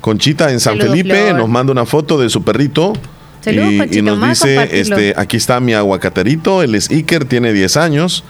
[0.00, 1.38] Conchita en San Saludos, Felipe Flor.
[1.38, 2.94] nos manda una foto de su perrito.
[3.42, 8.24] Saludos, y, nos dice, este, aquí está mi aguacaterito, él es Iker, tiene 10 años.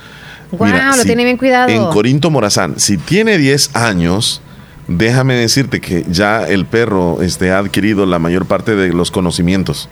[0.50, 1.68] Guau, Mira, lo si- tiene bien cuidado.
[1.68, 4.40] En Corinto Morazán, si tiene 10 años,
[4.88, 9.88] déjame decirte que ya el perro este, ha adquirido la mayor parte de los conocimientos.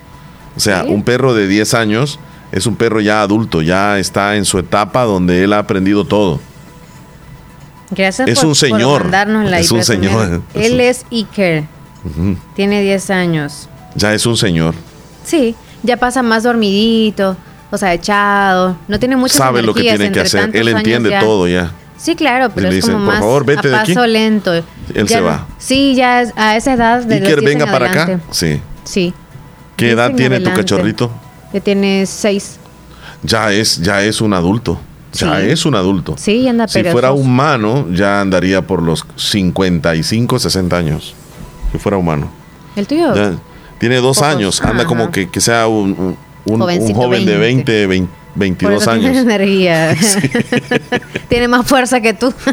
[0.55, 2.19] O sea, un perro de 10 años
[2.51, 6.39] es un perro ya adulto, ya está en su etapa donde él ha aprendido todo.
[7.91, 9.03] Gracias Es por, un señor.
[9.03, 10.41] por la Es un señor.
[10.53, 11.65] Él es Iker.
[12.55, 13.69] Tiene 10 años.
[13.95, 14.73] Ya es un señor.
[15.23, 17.35] Sí, ya pasa más dormidito,
[17.71, 18.75] o sea, echado.
[18.87, 20.49] No tiene muchas Sabe lo que tiene que hacer.
[20.53, 21.19] Él entiende ya.
[21.19, 21.71] todo ya.
[21.97, 23.93] Sí, claro, pero Le es como "Por más favor, vete a de aquí".
[23.93, 24.53] paso lento.
[24.53, 24.65] Él
[24.95, 25.47] Ya se va.
[25.59, 28.19] Sí, ya a esa edad de 10 venga en para acá.
[28.31, 28.59] Sí.
[28.83, 29.13] Sí,
[29.77, 31.11] ¿Qué 10 edad en tiene tu cachorrito?
[31.53, 32.57] ya tiene 6.
[33.23, 34.79] Ya es, ya es un adulto.
[35.13, 35.49] Ya Sí.
[35.49, 36.15] es un adulto.
[36.17, 41.13] Sí, anda Si fuera humano, ya andaría por los 55, 60 años.
[41.71, 42.29] Si fuera humano.
[42.75, 43.13] ¿El tuyo?
[43.13, 43.33] Ya
[43.81, 44.33] tiene dos Pocos.
[44.33, 44.61] años.
[44.61, 44.85] Anda Ajá.
[44.85, 47.87] como que, que sea un, un- un- joven de 20.
[47.87, 47.89] 20,
[48.35, 49.21] 20 Por 22 eso tiene años.
[49.23, 49.93] energía.
[51.27, 52.33] tiene más fuerza que tú.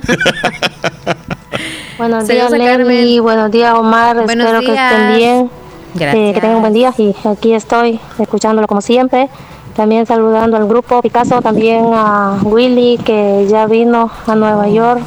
[1.98, 2.50] Buenos días.
[2.50, 3.18] Lenny.
[3.18, 4.16] Buenos días, Omar.
[4.24, 4.92] Buenos Espero que días.
[4.92, 5.50] estén bien.
[5.94, 6.14] Gracias.
[6.16, 6.94] Eh, que tengan un buen día.
[6.96, 9.28] Y aquí estoy, escuchándolo como siempre.
[9.74, 15.00] También saludando al grupo Picasso, también a Willy, que ya vino a Nueva York.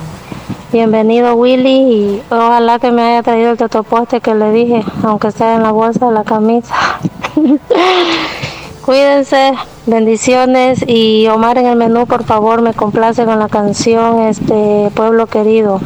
[0.71, 1.69] Bienvenido, Willy.
[1.69, 5.73] Y ojalá que me haya traído el totoposte que le dije, aunque sea en la
[5.73, 6.73] bolsa de la camisa.
[8.85, 9.51] Cuídense,
[9.85, 15.27] bendiciones y Omar en el menú, por favor, me complace con la canción este Pueblo
[15.27, 15.81] Querido.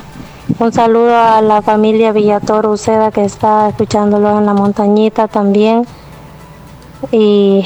[0.59, 5.87] Un saludo a la familia Villatoro Uceda que está escuchándolo en la montañita también.
[7.11, 7.65] Y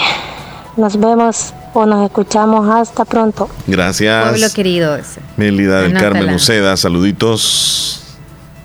[0.78, 3.50] nos vemos o nos escuchamos hasta pronto.
[3.68, 4.30] Gracias.
[4.30, 4.96] Pueblo querido.
[4.96, 5.22] ese.
[5.38, 6.14] Melida del Anótala.
[6.14, 8.04] Carmen Uceda, saluditos.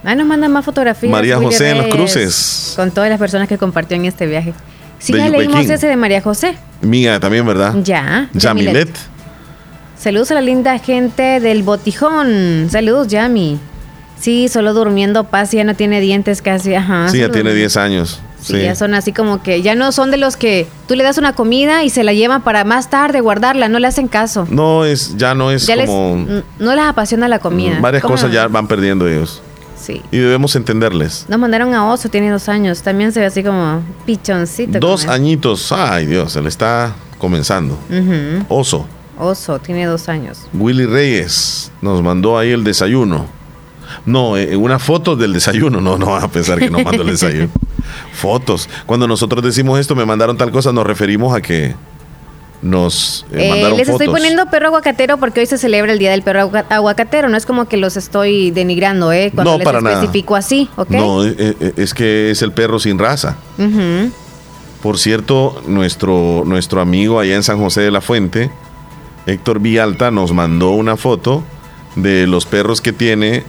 [0.04, 1.10] Ahí nos mandan más fotografías.
[1.10, 2.74] María José en Los Cruces.
[2.76, 4.52] Con todas las personas que compartió en este viaje.
[4.98, 6.56] Sí, De ya leímos ese de María José.
[6.82, 7.74] Mía también, ¿verdad?
[7.82, 8.28] Ya.
[8.34, 8.90] Yamilet.
[9.98, 12.68] Saludos a la linda gente del Botijón.
[12.70, 13.58] Saludos, Yami.
[14.20, 16.74] Sí, solo durmiendo paz, ya no tiene dientes casi.
[16.74, 17.08] Ajá.
[17.08, 18.20] sí, ya tiene 10 años.
[18.44, 18.62] Sí, Sí.
[18.62, 21.32] ya son así como que ya no son de los que tú le das una
[21.34, 24.46] comida y se la llevan para más tarde guardarla, no le hacen caso.
[24.50, 26.26] No es, ya no es ya como
[26.58, 27.78] no les apasiona la comida.
[27.80, 29.40] varias ¿Cómo cosas ya van perdiendo ellos.
[29.80, 30.02] Sí.
[30.10, 31.24] Y debemos entenderles.
[31.28, 32.82] Nos mandaron a Oso, tiene dos años.
[32.82, 34.78] También se ve así como pichoncito.
[34.78, 35.72] Dos añitos.
[35.72, 37.78] Ay, Dios, se le está comenzando.
[38.48, 38.86] Oso.
[39.18, 40.38] Oso, tiene dos años.
[40.52, 43.26] Willy Reyes nos mandó ahí el desayuno.
[44.06, 45.80] No, eh, una foto del desayuno.
[45.80, 47.48] No, no vas a pensar que no mando el desayuno.
[48.12, 48.68] Fotos.
[48.86, 51.74] Cuando nosotros decimos esto, me mandaron tal cosa, nos referimos a que
[52.62, 56.22] nos eh, eh Les estoy poniendo perro aguacatero porque hoy se celebra el Día del
[56.22, 57.28] Perro Aguacatero.
[57.28, 59.30] No es como que los estoy denigrando, ¿eh?
[59.34, 60.90] Cuando no, les para especifico así, ¿ok?
[60.90, 63.36] No, eh, es que es el perro sin raza.
[64.82, 68.50] Por cierto, nuestro, nuestro amigo allá en San José de la Fuente,
[69.26, 71.42] Héctor Villalta, nos mandó una foto
[71.96, 73.44] de los perros que tiene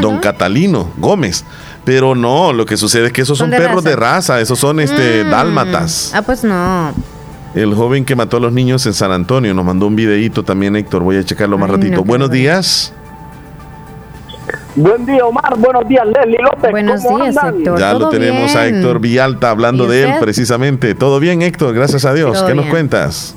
[0.00, 1.44] don Catalino Gómez.
[1.84, 5.24] Pero no, lo que sucede es que esos son, perros de raza, esos son este
[5.24, 5.30] mm.
[5.30, 6.12] dálmatas.
[6.14, 6.94] Ah, pues no.
[7.54, 10.76] El joven que mató a los niños en San Antonio nos mandó un videíto también,
[10.76, 11.02] Héctor.
[11.02, 12.02] Voy a checarlo más ratito.
[12.04, 12.94] Buenos días.
[14.74, 15.58] Buen día, Omar.
[15.58, 16.70] Buenos días, Leslie López.
[16.70, 17.78] Buenos días, Héctor.
[17.78, 20.94] Ya lo tenemos a Héctor Villalta hablando de él precisamente.
[20.94, 22.42] Todo bien, Héctor, gracias a Dios.
[22.42, 23.34] ¿Qué nos cuentas?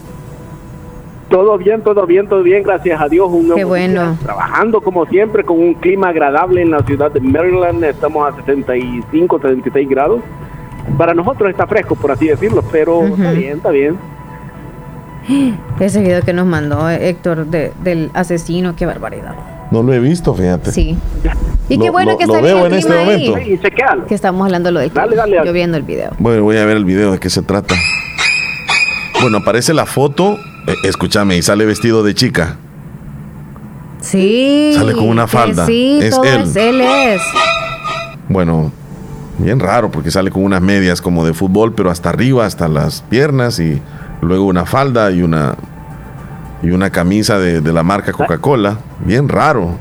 [1.29, 3.29] Todo bien, todo bien, todo bien, gracias a Dios.
[3.55, 4.17] Qué bueno.
[4.21, 7.83] trabajando como siempre con un clima agradable en la ciudad de Maryland.
[7.83, 10.21] Estamos a 65, 76 grados.
[10.97, 13.97] Para nosotros está fresco, por así decirlo, pero está bien, está bien.
[15.79, 19.35] Ese video que nos mandó Héctor del asesino, qué barbaridad.
[19.71, 20.71] No lo he visto, fíjate.
[20.71, 20.95] Sí.
[21.67, 23.33] Y qué bueno que está veo en este momento.
[24.07, 26.11] que estamos hablando lo del dale, dale, Yo viendo el video.
[26.19, 27.73] Bueno, voy a ver el video de qué se trata.
[29.21, 30.37] Bueno, aparece la foto
[30.67, 32.57] eh, escúchame, y sale vestido de chica.
[34.01, 34.73] Sí.
[34.75, 35.65] Sale con una falda.
[35.65, 36.51] Sí, es él.
[36.55, 37.21] él es.
[38.29, 38.71] Bueno,
[39.37, 43.01] bien raro porque sale con unas medias como de fútbol, pero hasta arriba, hasta las
[43.01, 43.81] piernas y
[44.21, 45.55] luego una falda y una
[46.63, 48.79] y una camisa de, de la marca Coca-Cola.
[49.05, 49.79] Bien raro.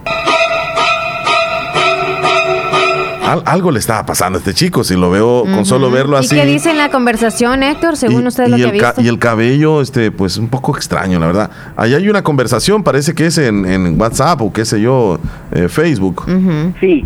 [3.25, 6.35] Algo le estaba pasando a este chico, si lo veo con solo verlo así.
[6.35, 9.01] ¿Y qué dice en la conversación, Héctor, según usted lo que ha visto?
[9.01, 11.51] Y el cabello, este, pues un poco extraño, la verdad.
[11.77, 15.19] Allá hay una conversación, parece que es en, WhatsApp o qué sé yo,
[15.53, 16.25] eh, Facebook.
[16.81, 17.05] Sí.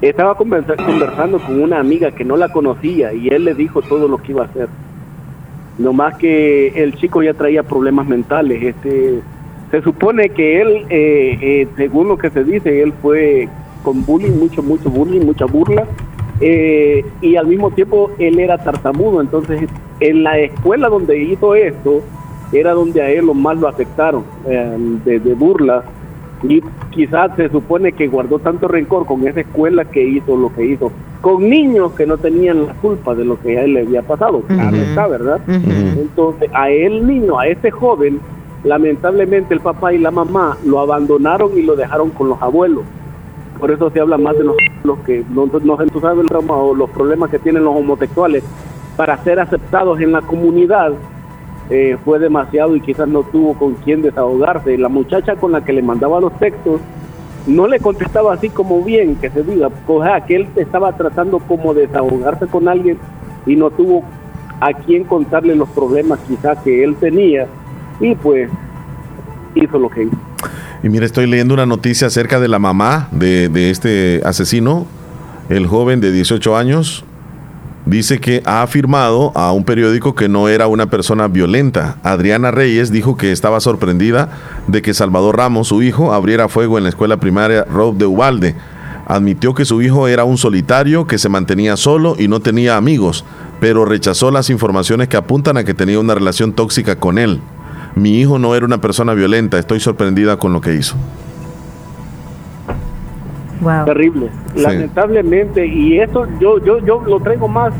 [0.00, 4.18] Estaba conversando con una amiga que no la conocía y él le dijo todo lo
[4.18, 4.68] que iba a hacer.
[5.78, 8.62] No más que el chico ya traía problemas mentales.
[8.62, 9.20] Este,
[9.70, 13.48] se supone que él, eh, eh, según lo que se dice, él fue
[13.82, 15.86] con bullying, mucho, mucho bullying, mucha burla.
[16.40, 19.68] Eh, y al mismo tiempo él era tartamudo, entonces
[20.00, 22.00] en la escuela donde hizo esto
[22.50, 25.84] era donde a él lo más lo afectaron eh, de, burla.
[26.42, 30.64] Y quizás se supone que guardó tanto rencor con esa escuela que hizo lo que
[30.64, 30.90] hizo
[31.20, 34.40] con niños que no tenían la culpa de lo que a él le había pasado,
[34.40, 35.38] claro está, ¿verdad?
[35.46, 38.20] Entonces a él niño, a ese joven,
[38.64, 42.84] lamentablemente el papá y la mamá lo abandonaron y lo dejaron con los abuelos
[43.60, 44.56] por eso se habla más de los,
[45.06, 48.42] que no, no trauma o los problemas que tienen los homosexuales
[48.96, 50.92] para ser aceptados en la comunidad
[51.70, 54.76] eh, fue demasiado y quizás no tuvo con quién desahogarse.
[54.76, 56.80] La muchacha con la que le mandaba los textos
[57.46, 61.38] no le contestaba así como bien, que se diga, o sea, que él estaba tratando
[61.38, 62.98] como desahogarse con alguien
[63.46, 64.02] y no tuvo
[64.60, 67.46] a quién contarle los problemas quizás que él tenía
[68.00, 68.50] y pues
[69.54, 70.16] hizo lo que hizo.
[70.82, 74.86] Y mire, estoy leyendo una noticia acerca de la mamá de, este asesino,
[75.50, 77.04] el joven de 18 años.
[77.84, 81.96] Dice que ha afirmado a un periódico que no era una persona violenta.
[82.02, 84.30] Adriana Reyes dijo que estaba sorprendida
[84.68, 88.54] de que Salvador Ramos, su hijo, abriera fuego en la escuela primaria Rob de Ubalde.
[89.06, 93.24] Admitió que su hijo era un solitario que se mantenía solo y no tenía amigos,
[93.60, 97.40] pero rechazó las informaciones que apuntan a que tenía una relación tóxica con él.
[97.94, 100.96] Mi hijo no era una persona violenta, estoy sorprendida con lo que hizo.
[103.84, 107.74] Terrible, lamentablemente, y eso yo, yo, yo lo traigo más,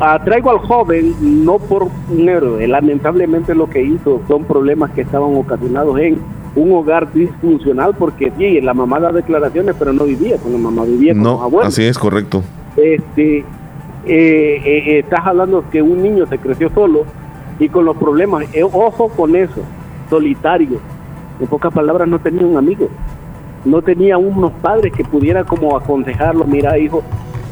[0.00, 5.02] ah, traigo al joven no por un héroe, lamentablemente lo que hizo son problemas que
[5.02, 6.18] estaban ocasionados en
[6.54, 10.84] un hogar disfuncional, porque sí, la mamá da declaraciones, pero no vivía con la mamá,
[10.84, 11.68] vivía con los abuelos.
[11.68, 12.42] Así es, correcto.
[12.76, 13.44] Este, eh,
[14.06, 17.04] eh, eh, estás hablando que un niño se creció solo,
[17.58, 18.44] y con los problemas.
[18.54, 19.62] Eh, ojo con eso,
[20.08, 20.78] solitario.
[21.40, 22.88] En pocas palabras, no tenía un amigo.
[23.64, 26.44] No tenía unos padres que pudieran como aconsejarlo.
[26.44, 27.02] Mira, hijo,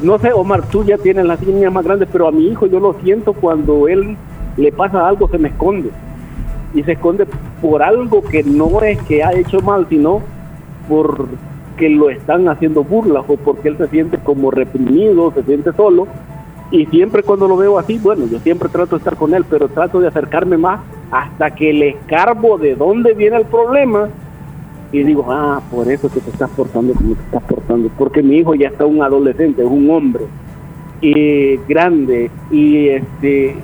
[0.01, 2.79] no sé, Omar, tú ya tienes las niñas más grandes, pero a mi hijo yo
[2.79, 4.15] lo siento cuando él
[4.57, 5.89] le pasa algo, se me esconde.
[6.73, 7.25] Y se esconde
[7.61, 10.21] por algo que no es que ha hecho mal, sino
[10.87, 16.07] porque lo están haciendo burlas o porque él se siente como reprimido, se siente solo
[16.71, 19.67] y siempre cuando lo veo así, bueno, yo siempre trato de estar con él, pero
[19.67, 20.81] trato de acercarme más
[21.11, 24.09] hasta que le escarbo de dónde viene el problema
[24.91, 28.37] y digo, ah, por eso que te estás portando como te estás portando, porque mi
[28.37, 30.25] hijo ya está un adolescente, es un hombre
[31.01, 33.55] y grande y este,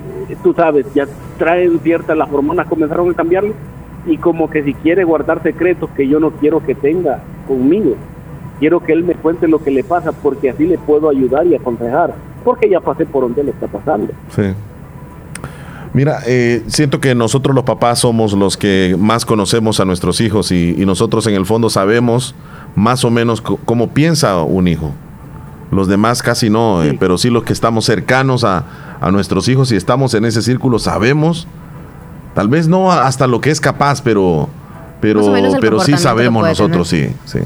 [0.44, 1.08] tú sabes, ya
[1.38, 3.54] traen ciertas, las hormonas comenzaron a cambiarlo
[4.06, 7.96] y como que si quiere guardar secretos que yo no quiero que tenga, conmigo.
[8.60, 11.56] Quiero que él me cuente lo que le pasa porque así le puedo ayudar y
[11.56, 14.14] aconsejar, porque ya pasé por donde le está pasando.
[14.36, 14.44] Sí.
[15.94, 20.52] Mira, eh, siento que nosotros los papás somos los que más conocemos a nuestros hijos
[20.52, 22.34] y, nosotros en el fondo sabemos
[22.76, 24.92] más o menos cómo piensa un hijo.
[25.70, 28.66] Los demás casi no, eh, pero sí los que estamos cercanos a,
[29.02, 31.48] a, nuestros hijos y estamos en ese círculo sabemos,
[32.36, 34.50] tal vez no hasta lo que es capaz, pero,
[35.02, 35.22] pero,
[35.60, 37.40] pero sí sabemos nosotros, sí, sí.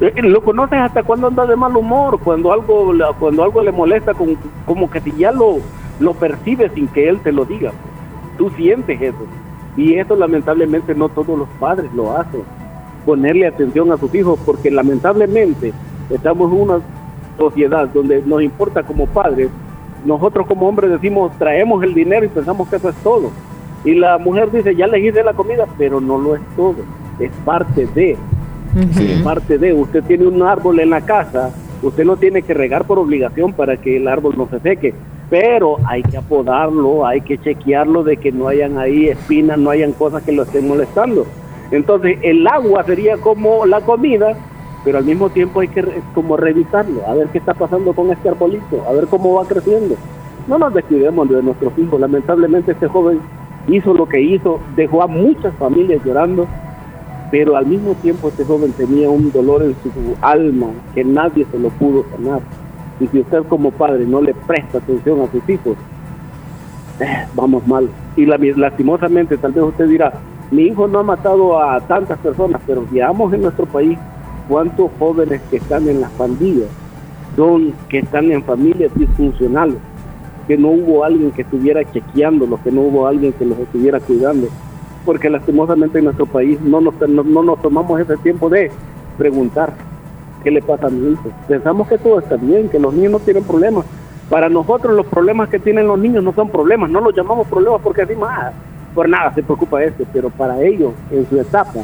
[0.00, 4.12] Eh, lo conoces hasta cuando anda de mal humor, cuando algo, cuando algo le molesta,
[4.64, 5.58] como que ya lo,
[5.98, 7.72] lo percibes sin que él te lo diga.
[8.36, 9.26] Tú sientes eso.
[9.76, 12.42] Y eso lamentablemente no todos los padres lo hacen.
[13.04, 15.72] Ponerle atención a sus hijos porque lamentablemente
[16.10, 16.80] estamos en una
[17.36, 19.48] sociedad donde nos importa como padres.
[20.04, 23.30] Nosotros como hombres decimos traemos el dinero y pensamos que eso es todo.
[23.84, 26.76] Y la mujer dice ya le hice la comida, pero no lo es todo.
[27.18, 28.16] Es parte de.
[28.78, 29.72] Es parte de.
[29.72, 31.50] Usted tiene un árbol en la casa,
[31.82, 34.94] usted no tiene que regar por obligación para que el árbol no se seque
[35.30, 39.92] pero hay que apodarlo, hay que chequearlo de que no hayan ahí espinas, no hayan
[39.92, 41.26] cosas que lo estén molestando.
[41.70, 44.36] Entonces el agua sería como la comida,
[44.84, 45.84] pero al mismo tiempo hay que
[46.14, 49.96] como revisarlo, a ver qué está pasando con este arbolito, a ver cómo va creciendo.
[50.46, 53.20] No nos descuidemos de nuestros hijos, lamentablemente este joven
[53.66, 56.46] hizo lo que hizo, dejó a muchas familias llorando,
[57.30, 59.90] pero al mismo tiempo este joven tenía un dolor en su
[60.20, 62.40] alma que nadie se lo pudo sanar
[63.00, 65.76] y si usted como padre no le presta atención a sus hijos,
[67.00, 67.88] eh, vamos mal.
[68.16, 70.12] Y lastimosamente, tal vez usted dirá,
[70.50, 73.98] mi hijo no ha matado a tantas personas, pero veamos en nuestro país
[74.48, 76.68] cuántos jóvenes que están en las pandillas
[77.36, 79.76] son que están en familias disfuncionales,
[80.48, 84.48] que no hubo alguien que estuviera chequeándolos, que no hubo alguien que los estuviera cuidando,
[85.04, 88.70] porque lastimosamente en nuestro país no nos, no, no nos tomamos ese tiempo de
[89.16, 89.72] preguntar
[90.42, 91.30] qué le pasa a mi hijo.
[91.46, 93.84] Pensamos que todo está bien, que los niños no tienen problemas.
[94.30, 97.80] Para nosotros los problemas que tienen los niños no son problemas, no los llamamos problemas
[97.82, 98.52] porque así más,
[98.94, 101.80] por nada se preocupa este, pero para ellos en su etapa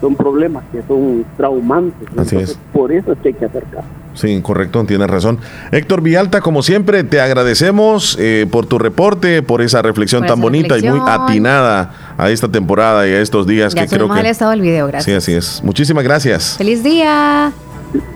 [0.00, 2.08] son problemas que son traumantes.
[2.16, 2.58] Así es.
[2.72, 3.84] Por eso es que hay que acercar.
[4.14, 5.38] Sí, correcto, tienes razón.
[5.72, 10.78] Héctor Vialta, como siempre, te agradecemos eh, por tu reporte, por esa reflexión tan bonita
[10.78, 14.28] y muy atinada a esta temporada y a estos días que creo que...
[14.28, 15.24] estado el video, gracias.
[15.24, 15.62] Sí, así es.
[15.64, 16.56] Muchísimas gracias.
[16.56, 17.52] Feliz día.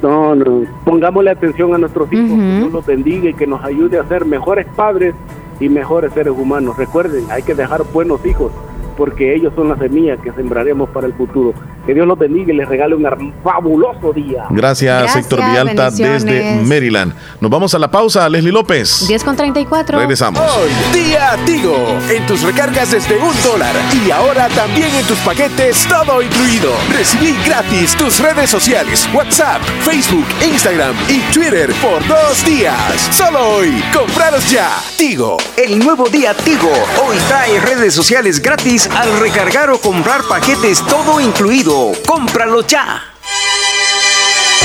[0.02, 3.98] No, no, pongámosle atención a nuestros hijos, que Dios los bendiga y que nos ayude
[3.98, 5.14] a ser mejores padres
[5.60, 6.76] y mejores seres humanos.
[6.76, 8.50] Recuerden, hay que dejar buenos hijos
[8.98, 11.54] porque ellos son las semillas que sembraremos para el futuro.
[11.86, 14.44] Que Dios los bendiga y les regale un fabuloso día.
[14.50, 17.14] Gracias, Héctor Vialta desde Maryland.
[17.40, 19.06] Nos vamos a la pausa, Leslie López.
[19.06, 20.00] 10 con 34.
[20.00, 20.42] Regresamos.
[20.42, 21.76] Hoy, día Tigo.
[22.10, 23.74] En tus recargas desde un dólar.
[24.04, 26.72] Y ahora también en tus paquetes, todo incluido.
[26.90, 33.08] Recibí gratis tus redes sociales, WhatsApp, Facebook, Instagram y Twitter por dos días.
[33.12, 33.82] Solo hoy.
[33.96, 34.68] Compraros ya.
[34.98, 35.36] Tigo.
[35.56, 36.72] El nuevo día Tigo.
[37.06, 41.92] Hoy trae redes sociales gratis al recargar o comprar paquetes todo incluido.
[42.06, 43.02] ¡Cómpralo ya!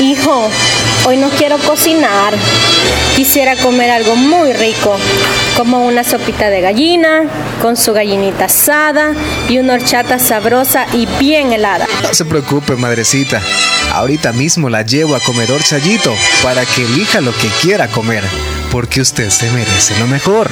[0.00, 0.50] Hijo,
[1.06, 2.34] hoy no quiero cocinar.
[3.14, 4.96] Quisiera comer algo muy rico,
[5.56, 7.22] como una sopita de gallina,
[7.62, 9.12] con su gallinita asada
[9.48, 11.86] y una horchata sabrosa y bien helada.
[12.02, 13.40] No se preocupe, madrecita.
[13.92, 18.24] Ahorita mismo la llevo a comedor Chayito para que elija lo que quiera comer,
[18.72, 20.50] porque usted se merece lo mejor.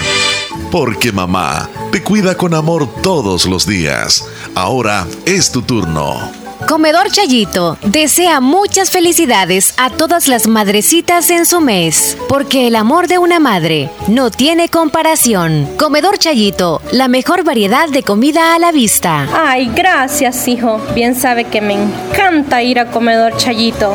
[0.72, 4.26] Porque mamá te cuida con amor todos los días.
[4.54, 6.32] Ahora es tu turno.
[6.66, 13.06] Comedor Chayito desea muchas felicidades a todas las madrecitas en su mes, porque el amor
[13.06, 15.68] de una madre no tiene comparación.
[15.76, 19.28] Comedor Chayito, la mejor variedad de comida a la vista.
[19.34, 20.80] Ay, gracias, hijo.
[20.94, 23.94] Bien sabe que me encanta ir a Comedor Chayito.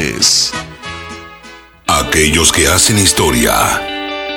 [1.87, 3.53] Aquellos que hacen historia,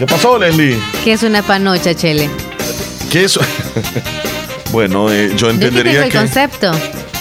[0.00, 0.78] ¿Qué pasó, Leslie?
[1.04, 2.30] ¿Qué es una panocha, Chele?
[3.10, 3.38] ¿Qué es?
[4.72, 6.16] bueno, eh, yo entendería el que.
[6.16, 6.72] concepto.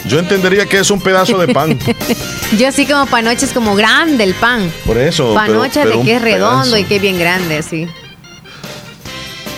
[0.05, 1.77] Yo entendería que es un pedazo de pan.
[2.57, 4.71] yo sí como panocha es como grande el pan.
[4.85, 5.33] Por eso.
[5.33, 6.77] Panocha pero- pero de que es redondo pedazo.
[6.77, 7.85] y que es bien grande, sí.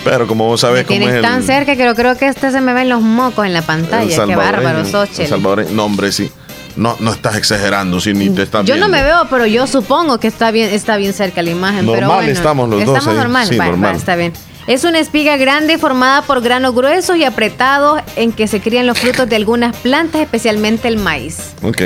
[0.03, 1.21] Pero como vos sabes cómo es el.
[1.21, 3.65] tan cerca que lo creo que este se me ven los mocos en la el
[3.65, 4.25] pantalla.
[4.25, 5.29] Qué bárbaro sos, el Chele.
[5.29, 5.69] salvadoreño.
[5.73, 6.31] No, hombre, sí.
[6.75, 10.19] No, no estás exagerando, sí, ni te estás Yo no me veo, pero yo supongo
[10.19, 11.79] que está bien, está bien cerca la imagen.
[11.85, 13.95] pero Normal bueno, estamos los dos Estamos normal, Sí, Va, va, normal.
[13.95, 14.33] está bien.
[14.67, 18.99] Es una espiga grande formada por granos gruesos y apretados en que se crían los
[18.99, 21.53] frutos de algunas plantas, especialmente el maíz.
[21.63, 21.81] Ok.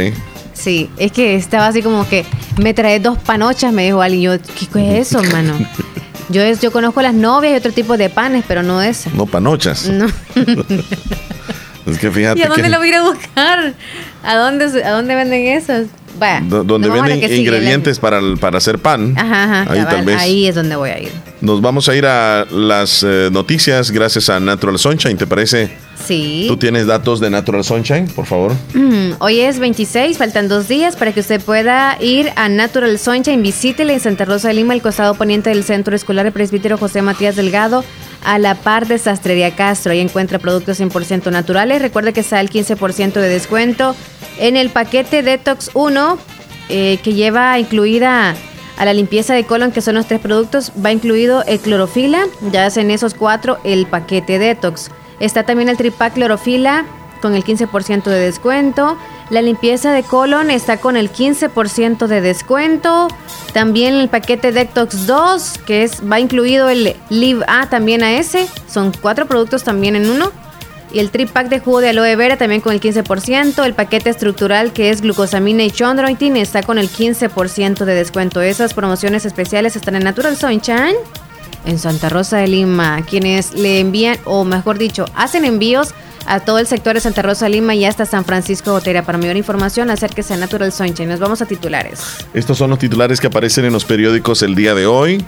[0.54, 2.26] Sí, es que estaba así como que
[2.62, 4.22] me traes dos panochas, me dijo alguien.
[4.22, 4.38] Yo,
[4.74, 5.54] ¿qué es eso, mano?
[6.30, 9.12] Yo, es- yo conozco las novias y otro tipo de panes, pero no ese.
[9.14, 9.88] No panochas.
[9.90, 10.08] No.
[11.86, 12.70] Es que fíjate ¿Y a dónde que.
[12.70, 13.74] lo voy a ir a buscar?
[14.26, 15.90] ¿A dónde, a dónde venden?
[16.18, 16.40] Vaya.
[16.46, 19.14] do- donde venden ingredientes para, el- para hacer pan.
[19.16, 19.60] la- Ajá, ajá.
[19.74, 20.16] Ahí cabal, tal vez.
[20.18, 21.10] Ahí es donde voy a ir.
[21.42, 25.72] Nos vamos a ir a las eh, noticias gracias a Natural Sunshine, ¿te parece?
[26.08, 26.46] Sí.
[26.48, 28.54] ¿Tú tienes datos de Natural Sunshine, por favor?
[28.74, 33.42] Mm, Hoy es 26, faltan dos días para que usted pueda ir a Natural Sunshine.
[33.44, 37.36] Visítele en Santa Rosa de Lima, el costado poniente del Centro Escolar Presbítero José Matías
[37.36, 37.84] Delgado,
[38.24, 39.92] a la par de Sastrería Castro.
[39.92, 41.82] Ahí encuentra productos 100% naturales.
[41.82, 43.96] Recuerde que está el 15% de descuento
[44.38, 46.18] en el paquete Detox 1,
[46.70, 48.36] eh, que lleva incluida
[48.78, 52.66] a la limpieza de colon, que son los tres productos, va incluido el clorofila, ya
[52.66, 54.90] hacen esos cuatro el paquete Detox.
[55.20, 56.86] Está también el tripack clorofila
[57.22, 58.98] con el 15% de descuento.
[59.30, 63.08] La limpieza de colon está con el 15% de descuento.
[63.54, 68.48] También el paquete Detox 2, que es, va incluido el Live A también a ese.
[68.68, 70.32] Son cuatro productos también en uno.
[70.96, 73.66] Y el trip pack de jugo de aloe vera también con el 15%.
[73.66, 78.42] El paquete estructural que es glucosamina y chondroitin está con el 15% de descuento.
[78.42, 80.96] Esas promociones especiales están en Natural Sunshine
[81.66, 85.94] en Santa Rosa de Lima, quienes le envían, o mejor dicho, hacen envíos
[86.28, 89.04] a todo el sector de Santa Rosa de Lima y hasta San Francisco Gotera.
[89.04, 91.10] Para mayor información, acérquese a Natural Sunshine.
[91.10, 92.26] Nos vamos a titulares.
[92.34, 95.26] Estos son los titulares que aparecen en los periódicos el día de hoy.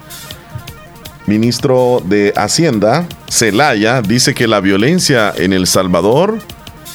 [1.28, 6.40] Ministro de Hacienda, Celaya, dice que la violencia en El Salvador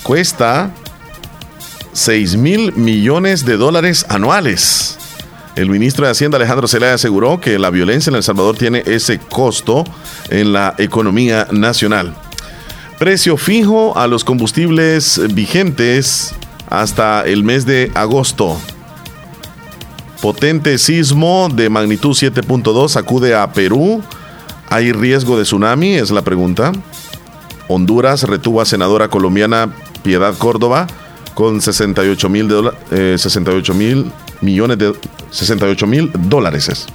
[0.03, 0.71] cuesta
[1.93, 4.99] 6 mil millones de dólares anuales.
[5.55, 9.19] El ministro de Hacienda Alejandro Zelaya aseguró que la violencia en El Salvador tiene ese
[9.19, 9.85] costo
[10.31, 12.15] en la economía nacional.
[12.99, 16.35] Precio fijo a los combustibles vigentes
[16.71, 18.59] hasta el mes de agosto.
[20.23, 24.03] Potente sismo de magnitud 7.2 acude a Perú.
[24.73, 25.97] ¿Hay riesgo de tsunami?
[25.97, 26.73] Es la pregunta.
[27.69, 29.71] Honduras retuvo a senadora colombiana
[30.03, 30.87] Piedad Córdoba
[31.35, 32.49] con 68 mil
[32.89, 34.95] 68 mil millones de
[35.31, 36.87] 68 mil dólares.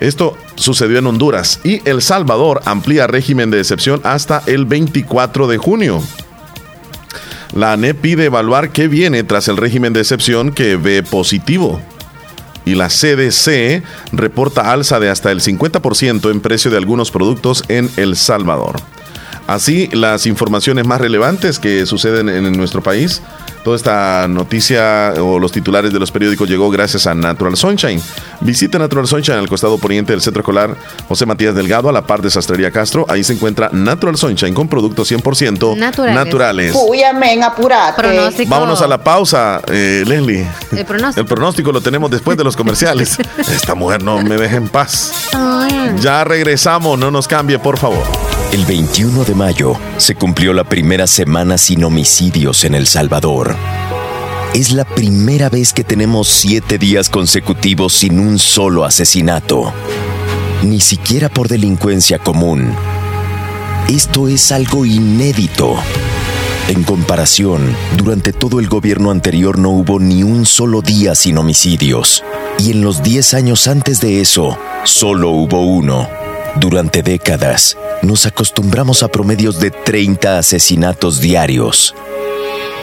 [0.00, 5.58] Esto sucedió en Honduras y El Salvador amplía régimen de excepción hasta el 24 de
[5.58, 6.02] junio.
[7.54, 11.80] La ANE pide evaluar qué viene tras el régimen de excepción que ve positivo.
[12.64, 13.82] Y la CDC
[14.12, 18.76] reporta alza de hasta el 50% en precio de algunos productos en El Salvador.
[19.46, 23.22] Así, las informaciones más relevantes que suceden en nuestro país
[23.62, 28.00] Toda esta noticia o los titulares de los periódicos llegó gracias a Natural Sunshine.
[28.40, 30.74] Visita Natural Sunshine al costado poniente del centro escolar
[31.08, 33.04] José Matías Delgado, a la par de Sastrería Castro.
[33.08, 36.14] Ahí se encuentra Natural Sunshine con productos 100% naturales.
[36.14, 36.76] naturales.
[36.88, 38.46] Uy, amén, apurate.
[38.46, 40.46] Vámonos a la pausa, eh, Leslie.
[40.72, 41.20] El pronóstico.
[41.20, 43.18] El pronóstico lo tenemos después de los comerciales.
[43.38, 45.28] Esta mujer no me deja en paz.
[46.00, 48.04] Ya regresamos, no nos cambie, por favor.
[48.52, 53.54] El 21 de mayo se cumplió la primera semana sin homicidios en El Salvador.
[54.54, 59.72] Es la primera vez que tenemos siete días consecutivos sin un solo asesinato,
[60.64, 62.74] ni siquiera por delincuencia común.
[63.88, 65.76] Esto es algo inédito.
[66.66, 72.24] En comparación, durante todo el gobierno anterior no hubo ni un solo día sin homicidios,
[72.58, 76.19] y en los 10 años antes de eso, solo hubo uno.
[76.56, 81.94] Durante décadas, nos acostumbramos a promedios de 30 asesinatos diarios.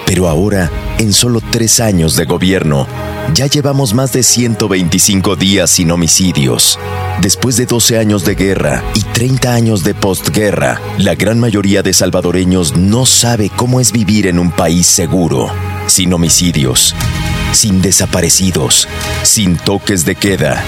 [0.05, 2.87] Pero ahora, en solo tres años de gobierno,
[3.33, 6.79] ya llevamos más de 125 días sin homicidios.
[7.21, 11.93] Después de 12 años de guerra y 30 años de postguerra, la gran mayoría de
[11.93, 15.51] salvadoreños no sabe cómo es vivir en un país seguro,
[15.87, 16.95] sin homicidios,
[17.51, 18.87] sin desaparecidos,
[19.23, 20.63] sin toques de queda,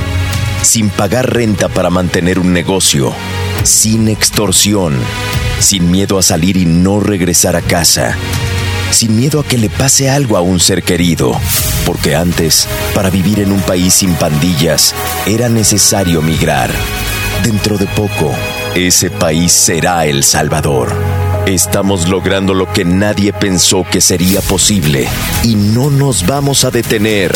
[0.62, 3.14] sin pagar renta para mantener un negocio,
[3.64, 4.98] sin extorsión,
[5.60, 8.16] sin miedo a salir y no regresar a casa,
[8.92, 11.40] sin miedo a que le pase algo a un ser querido,
[11.86, 14.94] porque antes, para vivir en un país sin pandillas,
[15.26, 16.72] era necesario migrar.
[17.44, 18.34] Dentro de poco,
[18.76, 20.94] ese país será El Salvador.
[21.46, 25.08] Estamos logrando lo que nadie pensó que sería posible
[25.44, 27.36] y no nos vamos a detener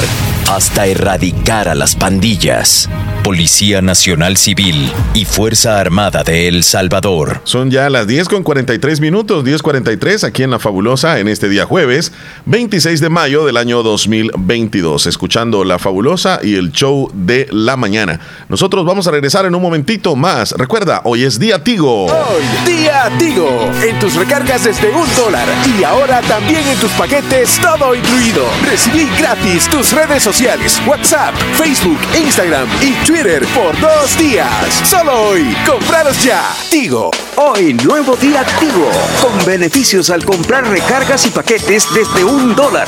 [0.52, 2.90] hasta erradicar a las pandillas.
[3.24, 7.40] Policía Nacional Civil y Fuerza Armada de El Salvador.
[7.46, 11.66] Son ya las 10 con 43 minutos, 10.43 aquí en La Fabulosa en este día
[11.66, 12.12] jueves,
[12.46, 18.20] 26 de mayo del año 2022, escuchando La Fabulosa y el show de la mañana.
[18.50, 20.52] Nosotros vamos a regresar en un momentito más.
[20.52, 22.08] Recuerda, hoy es día Tigo.
[22.08, 23.72] Hoy, día Tigo.
[23.88, 25.48] En tus recargas desde un dólar
[25.80, 28.44] y ahora también en tus paquetes todo incluido.
[28.70, 34.50] Recibí gratis tus redes sociales, WhatsApp, Facebook, Instagram y Twitter Twitter por dos días.
[34.90, 36.42] Solo hoy, compraros ya.
[36.72, 37.12] Tigo.
[37.36, 38.90] Hoy, nuevo día Tigo.
[39.22, 42.88] Con beneficios al comprar recargas y paquetes desde un dólar.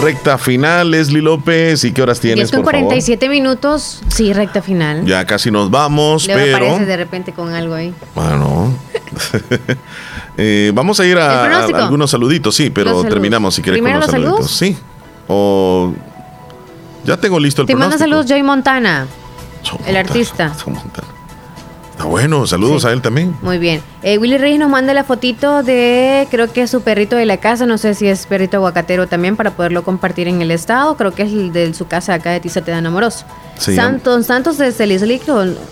[0.00, 1.84] Recta final, Leslie López.
[1.84, 2.50] ¿Y qué horas tienes?
[2.50, 4.00] con 47 minutos.
[4.08, 5.04] Sí, recta final.
[5.04, 6.56] Ya casi nos vamos, Le pero.
[6.56, 7.94] aparece de repente con algo ahí.
[8.14, 8.72] Bueno.
[10.36, 14.06] eh, vamos a ir a, a algunos saluditos, sí, pero terminamos si quieres con los,
[14.06, 14.50] saluditos.
[14.50, 14.76] Sí.
[15.26, 15.92] O.
[17.04, 19.06] Ya tengo listo el Te manda saludos Joy Montana,
[19.86, 20.52] el artista.
[21.98, 23.34] Está bueno, saludos a él también.
[23.42, 23.82] Muy bien.
[24.04, 27.38] Eh, Willy Reyes nos manda la fotito de, creo que es su perrito de la
[27.38, 31.10] casa, no sé si es perrito aguacatero también para poderlo compartir en el estado, creo
[31.10, 33.24] que es el de su casa acá de Tiza Te Dan Amoroso.
[33.56, 35.20] Santos, Santos de Leslie,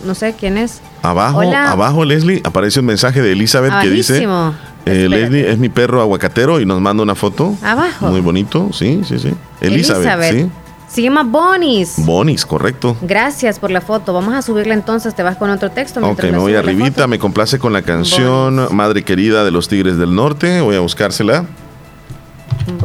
[0.05, 0.81] no sé quién es.
[1.03, 4.27] Abajo, abajo Leslie, aparece un mensaje de Elizabeth que dice...
[4.85, 7.55] Eh, Leslie es mi perro aguacatero y nos manda una foto.
[7.62, 8.09] Abajo.
[8.09, 9.32] Muy bonito, sí, sí, sí.
[9.61, 10.51] Elizabeth, sí.
[10.89, 11.95] Se llama Bonis.
[11.99, 12.97] Bonis, correcto.
[13.03, 14.13] Gracias por la foto.
[14.13, 15.15] Vamos a subirla entonces.
[15.15, 16.01] Te vas con otro texto.
[16.01, 17.07] Ok, me voy arribita.
[17.07, 20.61] Me complace con la canción Madre Querida de los Tigres del Norte.
[20.61, 21.45] Voy a buscársela.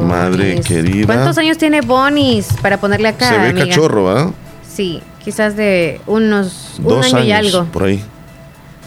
[0.00, 1.06] Madre querida.
[1.06, 3.28] ¿Cuántos años tiene Bonis para ponerle acá?
[3.28, 4.32] Se ve cachorro, ¿ah?
[4.68, 7.64] Sí, quizás de unos Dos un año y algo.
[7.66, 8.02] Por ahí.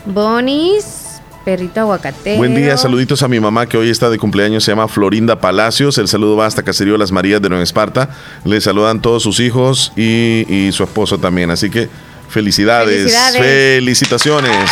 [0.05, 1.04] Bonis.
[1.45, 2.37] Perrito aguacate.
[2.37, 5.99] Buen día, saluditos a mi mamá que hoy está de cumpleaños, se llama Florinda Palacios.
[5.99, 8.09] El saludo va hasta Caserío Las Marías de Nueva Esparta.
[8.43, 11.51] Le saludan todos sus hijos y, su esposo también.
[11.51, 11.87] Así que
[12.29, 14.71] felicidades, felicitaciones.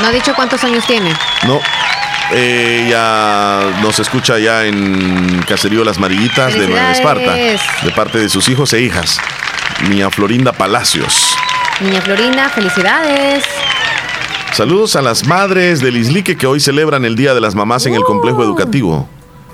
[0.00, 1.14] No ha dicho cuántos años tiene.
[1.46, 1.60] No,
[2.32, 8.48] ella nos escucha ya en Caserío Las Marillitas de Nueva Esparta, de parte de sus
[8.48, 9.20] hijos e hijas.
[9.90, 11.36] Niña Florinda Palacios.
[11.82, 13.44] Niña Florinda, felicidades.
[14.58, 17.94] Saludos a las madres del Islique que hoy celebran el Día de las Mamás en
[17.94, 19.06] el complejo educativo.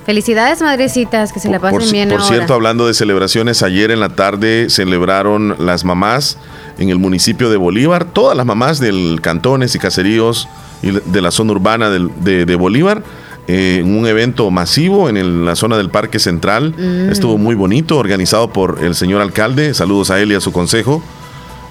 [0.07, 2.09] Felicidades, madrecitas, que se la pasen bien.
[2.09, 6.39] Por cierto, hablando de celebraciones, ayer en la tarde celebraron las mamás
[6.79, 10.49] en el municipio de Bolívar, todas las mamás del cantones y caseríos
[10.83, 13.03] y de la zona urbana de, Bolívar.
[13.47, 16.75] Eh, en un evento masivo en la zona del Parque Central.
[16.79, 17.11] Mm.
[17.11, 19.75] Estuvo muy bonito, organizado por el señor alcalde.
[19.75, 21.03] Saludos a él y a su consejo.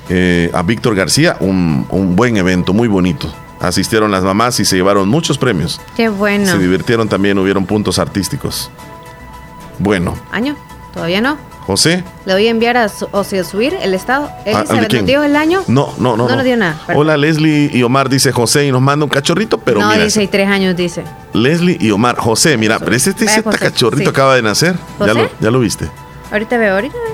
[0.09, 3.33] Eh, a Víctor García, un, buen evento, muy bonito.
[3.59, 5.79] Asistieron las mamás y se llevaron muchos premios.
[5.95, 6.51] Qué bueno.
[6.51, 8.69] Se divirtieron también, hubieron puntos artísticos.
[9.79, 10.15] Bueno.
[10.31, 10.57] ¿Año?
[10.93, 11.37] ¿Todavía no?
[11.65, 12.03] José.
[12.25, 14.29] Le voy a enviar a, o sea, subir el estado.
[14.45, 15.63] ¿Elizabeth nos dio el año?
[15.67, 16.27] No, no, no.
[16.27, 16.77] No, nos dio nada.
[16.93, 20.03] Hola, Leslie y Omar, dice José, y nos manda un cachorrito, pero no, mira.
[20.03, 21.03] dice, y tres años dice.
[21.31, 22.17] Leslie y Omar.
[22.17, 24.75] José, mira, pero este, este, cachorrito acaba de nacer.
[24.99, 25.89] ¿Ya lo, ya lo viste.
[26.31, 27.12] Ahorita veo, ahorita veo.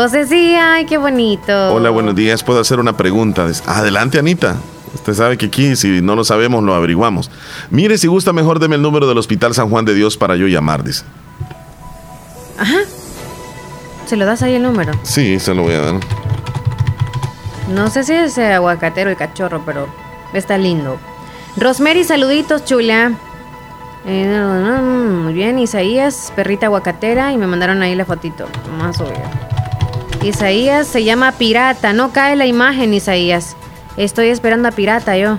[0.00, 1.74] José, sí, ay, qué bonito.
[1.74, 2.42] Hola, buenos días.
[2.42, 3.46] ¿Puedo hacer una pregunta?
[3.66, 4.56] Adelante, Anita.
[4.94, 7.30] Usted sabe que aquí, si no lo sabemos, lo averiguamos.
[7.68, 10.46] Mire, si gusta, mejor deme el número del Hospital San Juan de Dios para yo
[10.46, 11.04] llamar, dice.
[12.56, 12.78] Ajá.
[14.06, 14.90] ¿Se lo das ahí el número?
[15.02, 15.94] Sí, se lo voy a dar.
[17.68, 19.86] No sé si es aguacatero y cachorro, pero
[20.32, 20.96] está lindo.
[21.58, 23.12] Rosemary, saluditos, chula.
[24.06, 28.46] Eh, muy bien, Isaías, perrita aguacatera, y me mandaron ahí la fotito.
[28.82, 29.59] A subir.
[30.22, 31.92] Isaías se llama Pirata.
[31.92, 33.56] No cae la imagen, Isaías.
[33.96, 35.38] Estoy esperando a Pirata yo.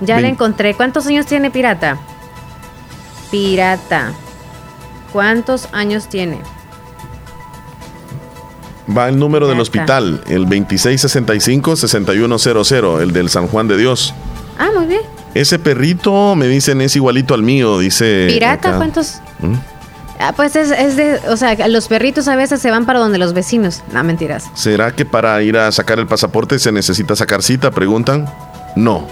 [0.00, 0.74] Ya la encontré.
[0.74, 1.98] ¿Cuántos años tiene Pirata?
[3.30, 4.12] Pirata.
[5.12, 6.38] ¿Cuántos años tiene?
[8.96, 14.14] Va el número del hospital, el 2665-6100, el del San Juan de Dios.
[14.58, 15.02] Ah, muy bien.
[15.34, 18.26] Ese perrito, me dicen, es igualito al mío, dice.
[18.28, 18.76] ¿Pirata?
[18.76, 19.20] ¿Cuántos?
[19.40, 19.54] ¿Mm?
[20.22, 23.16] Ah, pues es, es, de, o sea, los perritos a veces se van para donde
[23.16, 23.82] los vecinos.
[23.90, 24.50] No, mentiras.
[24.54, 27.70] ¿Será que para ir a sacar el pasaporte se necesita sacar cita?
[27.70, 28.26] Preguntan.
[28.76, 29.06] No.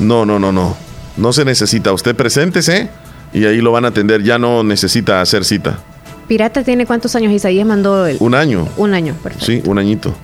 [0.00, 0.76] No, no, no, no.
[1.18, 1.92] No se necesita.
[1.92, 2.88] Usted preséntese
[3.34, 4.22] y ahí lo van a atender.
[4.22, 5.78] Ya no necesita hacer cita.
[6.26, 7.32] Pirata tiene cuántos años?
[7.32, 8.16] Isaías mandó el...
[8.20, 8.66] Un año.
[8.78, 9.44] Un año, perfecto.
[9.44, 10.14] Sí, un añito.